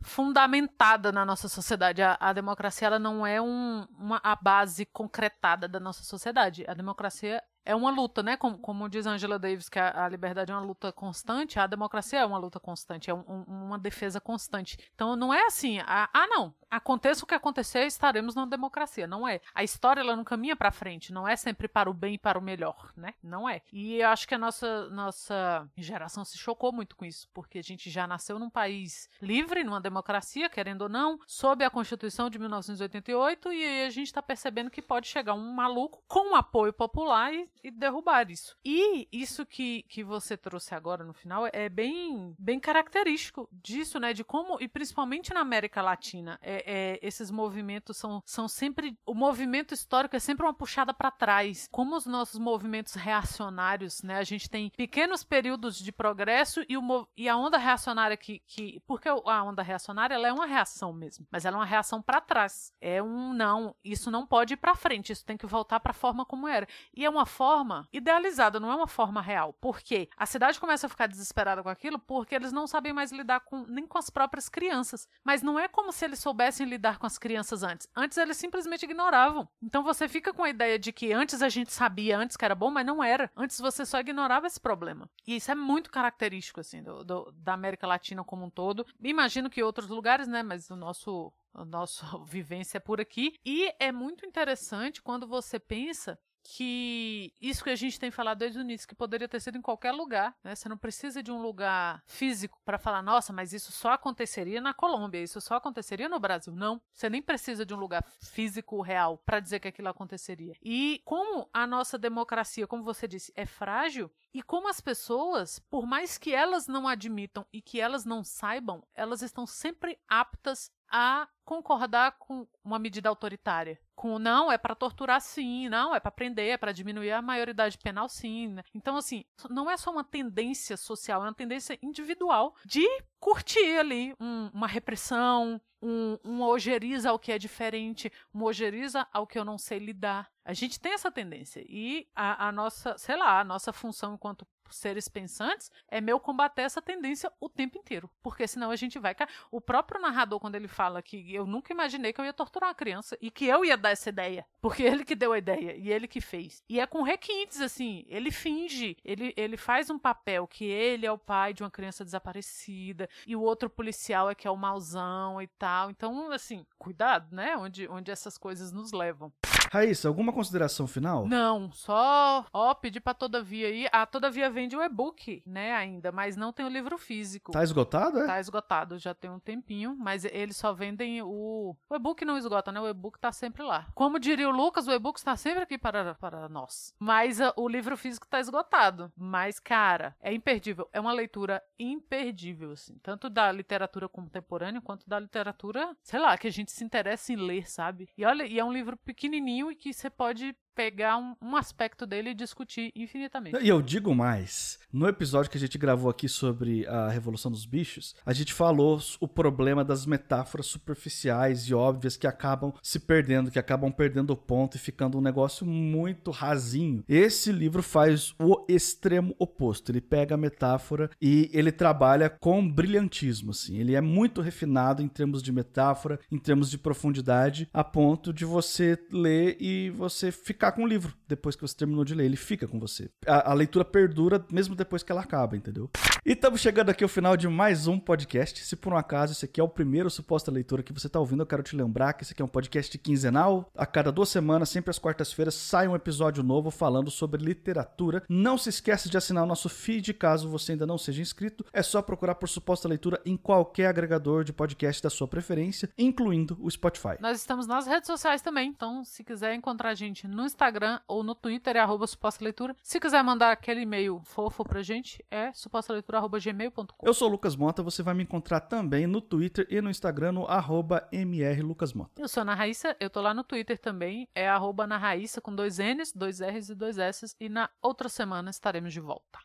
fundamentada 0.00 1.12
na 1.12 1.24
nossa 1.24 1.48
sociedade. 1.48 2.02
A, 2.02 2.16
a 2.18 2.32
democracia 2.32 2.86
ela 2.86 2.98
não 2.98 3.26
é 3.26 3.40
um, 3.40 3.86
uma, 3.98 4.20
a 4.22 4.34
base 4.34 4.86
concretada 4.86 5.68
da 5.68 5.78
nossa 5.78 6.02
sociedade. 6.02 6.64
A 6.66 6.74
democracia 6.74 7.42
é 7.64 7.74
uma 7.74 7.90
luta, 7.90 8.22
né? 8.22 8.36
Como, 8.36 8.58
como 8.58 8.88
diz 8.88 9.06
Angela 9.06 9.38
Davis, 9.38 9.68
que 9.68 9.78
a, 9.78 10.04
a, 10.04 10.08
liberdade 10.08 10.50
é 10.50 10.54
uma 10.54 10.64
luta 10.64 10.92
constante, 10.92 11.58
a 11.58 11.66
democracia 11.66 12.20
é 12.20 12.26
uma 12.26 12.38
luta 12.38 12.58
constante, 12.58 13.10
é 13.10 13.14
um, 13.14 13.24
um, 13.28 13.44
uma 13.66 13.78
defesa 13.78 14.20
constante. 14.20 14.78
Então 14.94 15.16
não 15.16 15.32
é 15.32 15.44
assim, 15.46 15.78
ah, 15.80 16.08
ah, 16.12 16.26
não, 16.26 16.54
aconteça 16.70 17.24
o 17.24 17.26
que 17.26 17.34
acontecer, 17.34 17.86
estaremos 17.86 18.34
na 18.34 18.46
democracia. 18.46 19.06
Não 19.06 19.26
é. 19.26 19.40
A 19.54 19.62
história 19.62 20.00
ela 20.00 20.16
não 20.16 20.24
caminha 20.24 20.56
para 20.56 20.70
frente, 20.70 21.12
não 21.12 21.26
é 21.26 21.36
sempre 21.36 21.68
para 21.68 21.90
o 21.90 21.94
bem 21.94 22.14
e 22.14 22.18
para 22.18 22.38
o 22.38 22.42
melhor, 22.42 22.92
né? 22.96 23.14
Não 23.22 23.48
é. 23.48 23.62
E 23.72 23.96
eu 23.96 24.08
acho 24.08 24.26
que 24.26 24.34
a 24.34 24.38
nossa, 24.38 24.88
nossa 24.90 25.68
geração 25.76 26.24
se 26.24 26.38
chocou 26.38 26.72
muito 26.72 26.96
com 26.96 27.04
isso, 27.04 27.28
porque 27.32 27.58
a 27.58 27.62
gente 27.62 27.90
já 27.90 28.06
nasceu 28.06 28.38
num 28.38 28.50
país 28.50 29.08
livre, 29.20 29.64
numa 29.64 29.80
democracia, 29.80 30.48
querendo 30.48 30.82
ou 30.82 30.88
não, 30.88 31.18
sob 31.26 31.64
a 31.64 31.70
Constituição 31.70 32.30
de 32.30 32.38
1988, 32.38 33.52
e 33.52 33.64
aí 33.64 33.86
a 33.86 33.90
gente 33.90 34.06
está 34.06 34.22
percebendo 34.22 34.70
que 34.70 34.82
pode 34.82 35.06
chegar 35.06 35.34
um 35.34 35.52
maluco 35.52 36.02
com 36.06 36.34
apoio 36.34 36.72
popular 36.72 37.32
e, 37.32 37.48
e 37.62 37.70
derrubar 37.70 38.30
isso. 38.30 38.56
E 38.64 39.08
isso 39.12 39.44
que, 39.46 39.84
que 39.88 40.02
você 40.02 40.36
trouxe 40.36 40.74
agora 40.74 41.04
no 41.04 41.12
final 41.12 41.46
é 41.52 41.68
bem, 41.68 42.34
bem 42.38 42.60
característico 42.60 43.48
disso, 43.52 43.98
né? 43.98 44.12
De 44.12 44.24
como, 44.24 44.60
e 44.60 44.68
principalmente 44.68 45.32
na 45.32 45.40
América 45.40 45.82
Latina, 45.82 46.38
é, 46.42 46.64
é, 46.66 46.98
esses 47.02 47.30
movimentos 47.30 47.96
são, 47.96 48.22
são 48.26 48.48
sempre. 48.48 48.96
O 49.06 49.14
movimento 49.14 49.74
histórico 49.74 50.16
é 50.16 50.18
sempre 50.18 50.44
uma 50.44 50.54
puxada 50.54 50.92
para 50.92 51.10
trás. 51.10 51.68
Como 51.70 51.96
os 51.96 52.06
nossos 52.06 52.38
movimentos 52.38 52.94
reacionários, 52.94 54.02
né? 54.02 54.18
A 54.18 54.24
gente 54.24 54.48
tem 54.48 54.70
pequenos 54.76 55.24
períodos 55.24 55.78
de 55.78 55.92
progresso 55.92 56.64
e, 56.68 56.76
o, 56.76 57.08
e 57.16 57.28
a 57.28 57.36
onda 57.36 57.58
reacionária 57.58 58.16
que. 58.16 58.40
que 58.46 58.80
porque 58.86 59.08
a 59.08 59.42
onda 59.42 59.62
reacionária 59.62 60.14
ela 60.14 60.28
é 60.28 60.32
uma 60.32 60.46
reação 60.46 60.92
mesmo, 60.92 61.26
mas 61.30 61.44
ela 61.44 61.56
é 61.56 61.60
uma 61.60 61.66
reação 61.66 62.02
para 62.02 62.20
trás. 62.20 62.72
É 62.80 63.02
um 63.02 63.32
não, 63.32 63.74
isso 63.84 64.10
não 64.10 64.26
pode 64.26 64.54
ir 64.54 64.56
para 64.56 64.74
frente, 64.74 65.12
isso 65.12 65.24
tem 65.24 65.36
que 65.36 65.46
voltar 65.46 65.80
para 65.80 65.90
a 65.90 65.94
forma 65.94 66.24
como 66.24 66.48
era. 66.48 66.66
E 66.94 67.04
é 67.04 67.10
uma 67.10 67.26
forma 67.38 67.88
idealizada, 67.92 68.58
não 68.58 68.72
é 68.72 68.74
uma 68.74 68.88
forma 68.88 69.22
real. 69.22 69.52
Por 69.60 69.80
quê? 69.80 70.08
A 70.16 70.26
cidade 70.26 70.58
começa 70.58 70.88
a 70.88 70.90
ficar 70.90 71.06
desesperada 71.06 71.62
com 71.62 71.68
aquilo 71.68 71.96
porque 71.96 72.34
eles 72.34 72.50
não 72.50 72.66
sabem 72.66 72.92
mais 72.92 73.12
lidar 73.12 73.38
com, 73.40 73.64
nem 73.68 73.86
com 73.86 73.96
as 73.96 74.10
próprias 74.10 74.48
crianças. 74.48 75.08
Mas 75.22 75.40
não 75.40 75.56
é 75.56 75.68
como 75.68 75.92
se 75.92 76.04
eles 76.04 76.18
soubessem 76.18 76.66
lidar 76.66 76.98
com 76.98 77.06
as 77.06 77.16
crianças 77.16 77.62
antes. 77.62 77.86
Antes 77.94 78.18
eles 78.18 78.36
simplesmente 78.36 78.82
ignoravam. 78.82 79.48
Então 79.62 79.84
você 79.84 80.08
fica 80.08 80.34
com 80.34 80.42
a 80.42 80.50
ideia 80.50 80.80
de 80.80 80.92
que 80.92 81.12
antes 81.12 81.40
a 81.40 81.48
gente 81.48 81.72
sabia 81.72 82.18
antes 82.18 82.36
que 82.36 82.44
era 82.44 82.56
bom, 82.56 82.72
mas 82.72 82.84
não 82.84 83.04
era. 83.04 83.30
Antes 83.36 83.60
você 83.60 83.86
só 83.86 84.00
ignorava 84.00 84.48
esse 84.48 84.58
problema. 84.58 85.08
E 85.24 85.36
isso 85.36 85.52
é 85.52 85.54
muito 85.54 85.92
característico, 85.92 86.58
assim, 86.58 86.82
do, 86.82 87.04
do, 87.04 87.32
da 87.36 87.52
América 87.52 87.86
Latina 87.86 88.24
como 88.24 88.46
um 88.46 88.50
todo. 88.50 88.84
Imagino 89.00 89.48
que 89.48 89.62
outros 89.62 89.88
lugares, 89.88 90.26
né? 90.26 90.42
Mas 90.42 90.70
o 90.70 90.76
nosso 90.76 91.32
a 91.54 91.64
nossa 91.64 92.06
vivência 92.26 92.78
é 92.78 92.80
por 92.80 93.00
aqui. 93.00 93.34
E 93.44 93.72
é 93.78 93.92
muito 93.92 94.26
interessante 94.26 95.02
quando 95.02 95.26
você 95.26 95.58
pensa 95.58 96.18
que 96.42 97.32
isso 97.40 97.62
que 97.62 97.70
a 97.70 97.76
gente 97.76 97.98
tem 97.98 98.10
falado 98.10 98.38
desde 98.38 98.58
o 98.58 98.62
início, 98.62 98.88
que 98.88 98.94
poderia 98.94 99.28
ter 99.28 99.40
sido 99.40 99.58
em 99.58 99.62
qualquer 99.62 99.92
lugar, 99.92 100.34
né? 100.42 100.54
Você 100.54 100.68
não 100.68 100.78
precisa 100.78 101.22
de 101.22 101.30
um 101.30 101.40
lugar 101.40 102.02
físico 102.06 102.60
para 102.64 102.78
falar, 102.78 103.02
nossa, 103.02 103.32
mas 103.32 103.52
isso 103.52 103.72
só 103.72 103.92
aconteceria 103.92 104.60
na 104.60 104.72
Colômbia, 104.72 105.22
isso 105.22 105.40
só 105.40 105.56
aconteceria 105.56 106.08
no 106.08 106.18
Brasil. 106.18 106.54
Não, 106.54 106.80
você 106.92 107.10
nem 107.10 107.22
precisa 107.22 107.64
de 107.64 107.74
um 107.74 107.78
lugar 107.78 108.04
físico 108.20 108.80
real 108.80 109.18
para 109.18 109.40
dizer 109.40 109.60
que 109.60 109.68
aquilo 109.68 109.88
aconteceria. 109.88 110.54
E 110.62 111.02
como 111.04 111.48
a 111.52 111.66
nossa 111.66 111.98
democracia, 111.98 112.66
como 112.66 112.82
você 112.82 113.06
disse, 113.06 113.32
é 113.34 113.46
frágil, 113.46 114.10
e 114.32 114.42
como 114.42 114.68
as 114.68 114.80
pessoas, 114.80 115.58
por 115.58 115.86
mais 115.86 116.18
que 116.18 116.34
elas 116.34 116.66
não 116.66 116.86
admitam 116.86 117.46
e 117.52 117.60
que 117.60 117.80
elas 117.80 118.04
não 118.04 118.22
saibam, 118.22 118.82
elas 118.94 119.22
estão 119.22 119.46
sempre 119.46 119.98
aptas 120.08 120.70
a 120.90 121.28
concordar 121.44 122.12
com 122.18 122.46
uma 122.62 122.78
medida 122.78 123.08
autoritária. 123.08 123.80
Com 123.94 124.18
não, 124.18 124.52
é 124.52 124.58
para 124.58 124.74
torturar 124.74 125.20
sim, 125.20 125.68
não, 125.68 125.94
é 125.94 126.00
para 126.00 126.10
prender, 126.10 126.50
é 126.50 126.56
para 126.56 126.72
diminuir 126.72 127.10
a 127.12 127.22
maioridade 127.22 127.78
penal 127.78 128.08
sim. 128.08 128.56
Então, 128.74 128.96
assim, 128.96 129.24
não 129.48 129.70
é 129.70 129.76
só 129.76 129.90
uma 129.90 130.04
tendência 130.04 130.76
social, 130.76 131.22
é 131.22 131.26
uma 131.26 131.34
tendência 131.34 131.78
individual 131.82 132.54
de 132.64 132.86
curtir 133.18 133.78
ali 133.78 134.14
um, 134.20 134.50
uma 134.52 134.66
repressão, 134.66 135.60
um, 135.82 136.18
um 136.24 136.42
ojeriza 136.42 137.10
ao 137.10 137.18
que 137.18 137.32
é 137.32 137.38
diferente, 137.38 138.12
um 138.34 138.42
ojeriza 138.42 139.06
ao 139.12 139.26
que 139.26 139.38
eu 139.38 139.44
não 139.44 139.58
sei 139.58 139.78
lidar. 139.78 140.30
A 140.44 140.52
gente 140.52 140.80
tem 140.80 140.92
essa 140.92 141.10
tendência. 141.10 141.64
E 141.66 142.08
a, 142.14 142.48
a 142.48 142.52
nossa, 142.52 142.96
sei 142.98 143.16
lá, 143.16 143.40
a 143.40 143.44
nossa 143.44 143.72
função 143.72 144.14
enquanto 144.14 144.46
seres 144.74 145.08
pensantes, 145.08 145.70
é 145.88 146.00
meu 146.00 146.18
combater 146.20 146.62
essa 146.62 146.82
tendência 146.82 147.32
o 147.40 147.48
tempo 147.48 147.78
inteiro. 147.78 148.10
Porque 148.22 148.46
senão 148.46 148.70
a 148.70 148.76
gente 148.76 148.98
vai. 148.98 149.14
O 149.50 149.60
próprio 149.60 150.00
narrador, 150.00 150.38
quando 150.40 150.54
ele 150.54 150.68
fala 150.68 151.02
que 151.02 151.34
eu 151.34 151.46
nunca 151.46 151.72
imaginei 151.72 152.12
que 152.12 152.20
eu 152.20 152.24
ia 152.24 152.32
torturar 152.32 152.68
uma 152.68 152.74
criança 152.74 153.16
e 153.20 153.30
que 153.30 153.46
eu 153.46 153.64
ia 153.64 153.76
dar 153.76 153.90
essa 153.90 154.08
ideia. 154.08 154.46
Porque 154.60 154.82
ele 154.84 155.04
que 155.04 155.14
deu 155.14 155.32
a 155.32 155.38
ideia 155.38 155.76
e 155.76 155.90
ele 155.90 156.06
que 156.06 156.20
fez. 156.20 156.62
E 156.68 156.80
é 156.80 156.86
com 156.86 157.02
requintes, 157.02 157.60
assim. 157.60 158.04
Ele 158.08 158.30
finge, 158.30 158.96
ele, 159.04 159.32
ele 159.36 159.56
faz 159.56 159.90
um 159.90 159.98
papel 159.98 160.46
que 160.46 160.64
ele 160.64 161.06
é 161.06 161.12
o 161.12 161.18
pai 161.18 161.52
de 161.52 161.62
uma 161.62 161.70
criança 161.70 162.04
desaparecida 162.04 163.08
e 163.26 163.34
o 163.34 163.42
outro 163.42 163.68
policial 163.68 164.30
é 164.30 164.34
que 164.34 164.46
é 164.46 164.50
o 164.50 164.56
mauzão 164.56 165.40
e 165.40 165.46
tal. 165.46 165.90
Então, 165.90 166.30
assim, 166.30 166.66
cuidado, 166.78 167.34
né? 167.34 167.56
Onde, 167.56 167.88
onde 167.88 168.10
essas 168.10 168.38
coisas 168.38 168.72
nos 168.72 168.92
levam. 168.92 169.32
Raíssa, 169.70 170.08
alguma 170.08 170.32
consideração 170.32 170.86
final? 170.86 171.26
Não, 171.26 171.70
só 171.72 172.46
ó, 172.52 172.74
pedir 172.74 173.00
pra 173.00 173.14
Todavia 173.14 173.68
aí. 173.68 173.88
A 173.92 174.06
Todavia 174.06 174.50
vende 174.50 174.76
o 174.76 174.82
e-book, 174.82 175.42
né, 175.46 175.74
ainda, 175.74 176.10
mas 176.12 176.36
não 176.36 176.52
tem 176.52 176.64
o 176.64 176.68
livro 176.68 176.96
físico. 176.96 177.52
Tá 177.52 177.62
esgotado, 177.62 178.20
é? 178.20 178.26
Tá 178.26 178.40
esgotado, 178.40 178.98
já 178.98 179.14
tem 179.14 179.30
um 179.30 179.38
tempinho, 179.38 179.96
mas 179.98 180.24
eles 180.24 180.56
só 180.56 180.72
vendem 180.72 181.22
o. 181.22 181.76
O 181.88 181.94
e-book 181.94 182.24
não 182.24 182.38
esgota, 182.38 182.72
né? 182.72 182.80
O 182.80 182.88
e-book 182.88 183.18
tá 183.18 183.32
sempre 183.32 183.62
lá. 183.62 183.86
Como 183.94 184.18
diria 184.18 184.48
o 184.48 184.52
Lucas, 184.52 184.86
o 184.86 184.92
e-book 184.92 185.18
está 185.18 185.36
sempre 185.36 185.62
aqui 185.62 185.78
para, 185.78 186.14
para 186.14 186.48
nós. 186.48 186.94
Mas 186.98 187.40
uh, 187.40 187.52
o 187.56 187.68
livro 187.68 187.96
físico 187.96 188.26
tá 188.26 188.40
esgotado. 188.40 189.12
Mas, 189.16 189.58
cara, 189.58 190.16
é 190.20 190.32
imperdível. 190.32 190.88
É 190.92 191.00
uma 191.00 191.12
leitura 191.12 191.62
imperdível, 191.78 192.72
assim. 192.72 192.98
Tanto 193.02 193.28
da 193.28 193.50
literatura 193.52 194.08
contemporânea 194.08 194.80
quanto 194.80 195.08
da 195.08 195.18
literatura, 195.18 195.96
sei 196.02 196.18
lá, 196.18 196.36
que 196.38 196.46
a 196.46 196.52
gente 196.52 196.70
se 196.70 196.84
interessa 196.84 197.32
em 197.32 197.36
ler, 197.36 197.68
sabe? 197.68 198.08
E 198.16 198.24
olha, 198.24 198.44
e 198.44 198.58
é 198.58 198.64
um 198.64 198.72
livro 198.72 198.96
pequenininho 198.96 199.57
e 199.58 199.76
que 199.76 199.92
você 199.92 200.08
pode 200.08 200.54
pegar 200.78 201.18
um, 201.18 201.34
um 201.42 201.56
aspecto 201.56 202.06
dele 202.06 202.30
e 202.30 202.34
discutir 202.34 202.92
infinitamente. 202.94 203.58
E 203.60 203.68
eu 203.68 203.82
digo 203.82 204.14
mais. 204.14 204.78
No 204.92 205.08
episódio 205.08 205.50
que 205.50 205.58
a 205.58 205.60
gente 205.60 205.76
gravou 205.76 206.08
aqui 206.08 206.28
sobre 206.28 206.86
a 206.86 207.08
Revolução 207.08 207.50
dos 207.50 207.66
Bichos, 207.66 208.14
a 208.24 208.32
gente 208.32 208.54
falou 208.54 209.00
o 209.18 209.26
problema 209.26 209.84
das 209.84 210.06
metáforas 210.06 210.66
superficiais 210.66 211.62
e 211.62 211.74
óbvias 211.74 212.16
que 212.16 212.28
acabam 212.28 212.72
se 212.80 213.00
perdendo, 213.00 213.50
que 213.50 213.58
acabam 213.58 213.90
perdendo 213.90 214.30
o 214.30 214.36
ponto 214.36 214.76
e 214.76 214.78
ficando 214.78 215.18
um 215.18 215.20
negócio 215.20 215.66
muito 215.66 216.30
rasinho. 216.30 217.02
Esse 217.08 217.50
livro 217.50 217.82
faz 217.82 218.32
o 218.38 218.64
extremo 218.68 219.34
oposto. 219.36 219.90
Ele 219.90 220.00
pega 220.00 220.36
a 220.36 220.38
metáfora 220.38 221.10
e 221.20 221.50
ele 221.52 221.72
trabalha 221.72 222.30
com 222.30 222.70
brilhantismo, 222.70 223.50
assim. 223.50 223.78
Ele 223.78 223.96
é 223.96 224.00
muito 224.00 224.40
refinado 224.40 225.02
em 225.02 225.08
termos 225.08 225.42
de 225.42 225.50
metáfora, 225.50 226.20
em 226.30 226.38
termos 226.38 226.70
de 226.70 226.78
profundidade, 226.78 227.68
a 227.74 227.82
ponto 227.82 228.32
de 228.32 228.44
você 228.44 228.96
ler 229.10 229.56
e 229.60 229.90
você 229.90 230.30
ficar 230.30 230.67
com 230.72 230.84
o 230.84 230.86
livro 230.86 231.14
depois 231.26 231.56
que 231.56 231.62
você 231.62 231.76
terminou 231.76 232.04
de 232.04 232.14
ler. 232.14 232.24
Ele 232.24 232.36
fica 232.36 232.66
com 232.66 232.78
você. 232.78 233.10
A, 233.26 233.50
a 233.50 233.54
leitura 233.54 233.84
perdura 233.84 234.44
mesmo 234.50 234.74
depois 234.74 235.02
que 235.02 235.12
ela 235.12 235.20
acaba, 235.20 235.56
entendeu? 235.56 235.90
E 236.24 236.32
estamos 236.32 236.60
chegando 236.60 236.90
aqui 236.90 237.02
ao 237.04 237.08
final 237.08 237.36
de 237.36 237.48
mais 237.48 237.86
um 237.86 237.98
podcast. 237.98 238.64
Se 238.64 238.76
por 238.76 238.92
um 238.92 238.96
acaso 238.96 239.32
esse 239.32 239.44
aqui 239.44 239.60
é 239.60 239.64
o 239.64 239.68
primeiro 239.68 240.10
suposta 240.10 240.50
leitura 240.50 240.82
que 240.82 240.92
você 240.92 241.06
está 241.06 241.18
ouvindo, 241.18 241.42
eu 241.42 241.46
quero 241.46 241.62
te 241.62 241.76
lembrar 241.76 242.12
que 242.12 242.22
esse 242.22 242.32
aqui 242.32 242.42
é 242.42 242.44
um 242.44 242.48
podcast 242.48 242.96
quinzenal. 242.98 243.70
A 243.76 243.86
cada 243.86 244.12
duas 244.12 244.28
semanas, 244.28 244.68
sempre 244.68 244.90
às 244.90 244.98
quartas-feiras, 244.98 245.54
sai 245.54 245.88
um 245.88 245.94
episódio 245.94 246.42
novo 246.42 246.70
falando 246.70 247.10
sobre 247.10 247.42
literatura. 247.42 248.22
Não 248.28 248.58
se 248.58 248.68
esqueça 248.68 249.08
de 249.08 249.16
assinar 249.16 249.44
o 249.44 249.46
nosso 249.46 249.68
feed 249.68 250.12
caso 250.14 250.48
você 250.48 250.72
ainda 250.72 250.86
não 250.86 250.98
seja 250.98 251.22
inscrito. 251.22 251.64
É 251.72 251.82
só 251.82 252.02
procurar 252.02 252.34
por 252.34 252.48
suposta 252.48 252.88
leitura 252.88 253.20
em 253.24 253.36
qualquer 253.36 253.86
agregador 253.86 254.44
de 254.44 254.52
podcast 254.52 255.02
da 255.02 255.10
sua 255.10 255.28
preferência, 255.28 255.88
incluindo 255.96 256.58
o 256.60 256.70
Spotify. 256.70 257.16
Nós 257.20 257.38
estamos 257.38 257.66
nas 257.66 257.86
redes 257.86 258.06
sociais 258.06 258.42
também, 258.42 258.68
então 258.68 259.04
se 259.04 259.24
quiser 259.24 259.54
encontrar 259.54 259.90
a 259.90 259.94
gente 259.94 260.26
no 260.26 260.44
Instagram 260.58 260.98
ou 261.06 261.22
no 261.22 261.36
Twitter 261.36 261.76
é 261.76 261.78
arroba 261.78 262.04
suposta 262.04 262.42
leitura. 262.42 262.74
Se 262.82 262.98
quiser 262.98 263.22
mandar 263.22 263.52
aquele 263.52 263.82
e-mail 263.82 264.20
fofo 264.24 264.64
pra 264.64 264.82
gente, 264.82 265.24
é 265.30 265.52
supostaleitura.gmail.com. 265.52 267.06
Eu 267.06 267.14
sou 267.14 267.28
o 267.28 267.30
Lucas 267.30 267.54
Mota, 267.54 267.80
você 267.80 268.02
vai 268.02 268.12
me 268.12 268.24
encontrar 268.24 268.60
também 268.62 269.06
no 269.06 269.20
Twitter 269.20 269.68
e 269.70 269.80
no 269.80 269.88
Instagram 269.88 270.32
no 270.32 270.46
arroba 270.46 271.08
mrlucasmota. 271.12 272.20
Eu 272.20 272.26
sou 272.26 272.40
a 272.40 272.42
Ana 272.42 272.54
Raíssa, 272.54 272.96
eu 272.98 273.08
tô 273.08 273.20
lá 273.20 273.32
no 273.32 273.44
Twitter 273.44 273.78
também, 273.78 274.28
é 274.34 274.48
arroba 274.48 274.82
Ana 274.82 274.98
Raíssa 274.98 275.40
com 275.40 275.54
dois 275.54 275.78
N's, 275.78 276.12
dois 276.12 276.40
R's 276.40 276.70
e 276.70 276.74
dois 276.74 276.98
S's, 276.98 277.36
e 277.38 277.48
na 277.48 277.70
outra 277.80 278.08
semana 278.08 278.50
estaremos 278.50 278.92
de 278.92 279.00
volta. 279.00 279.38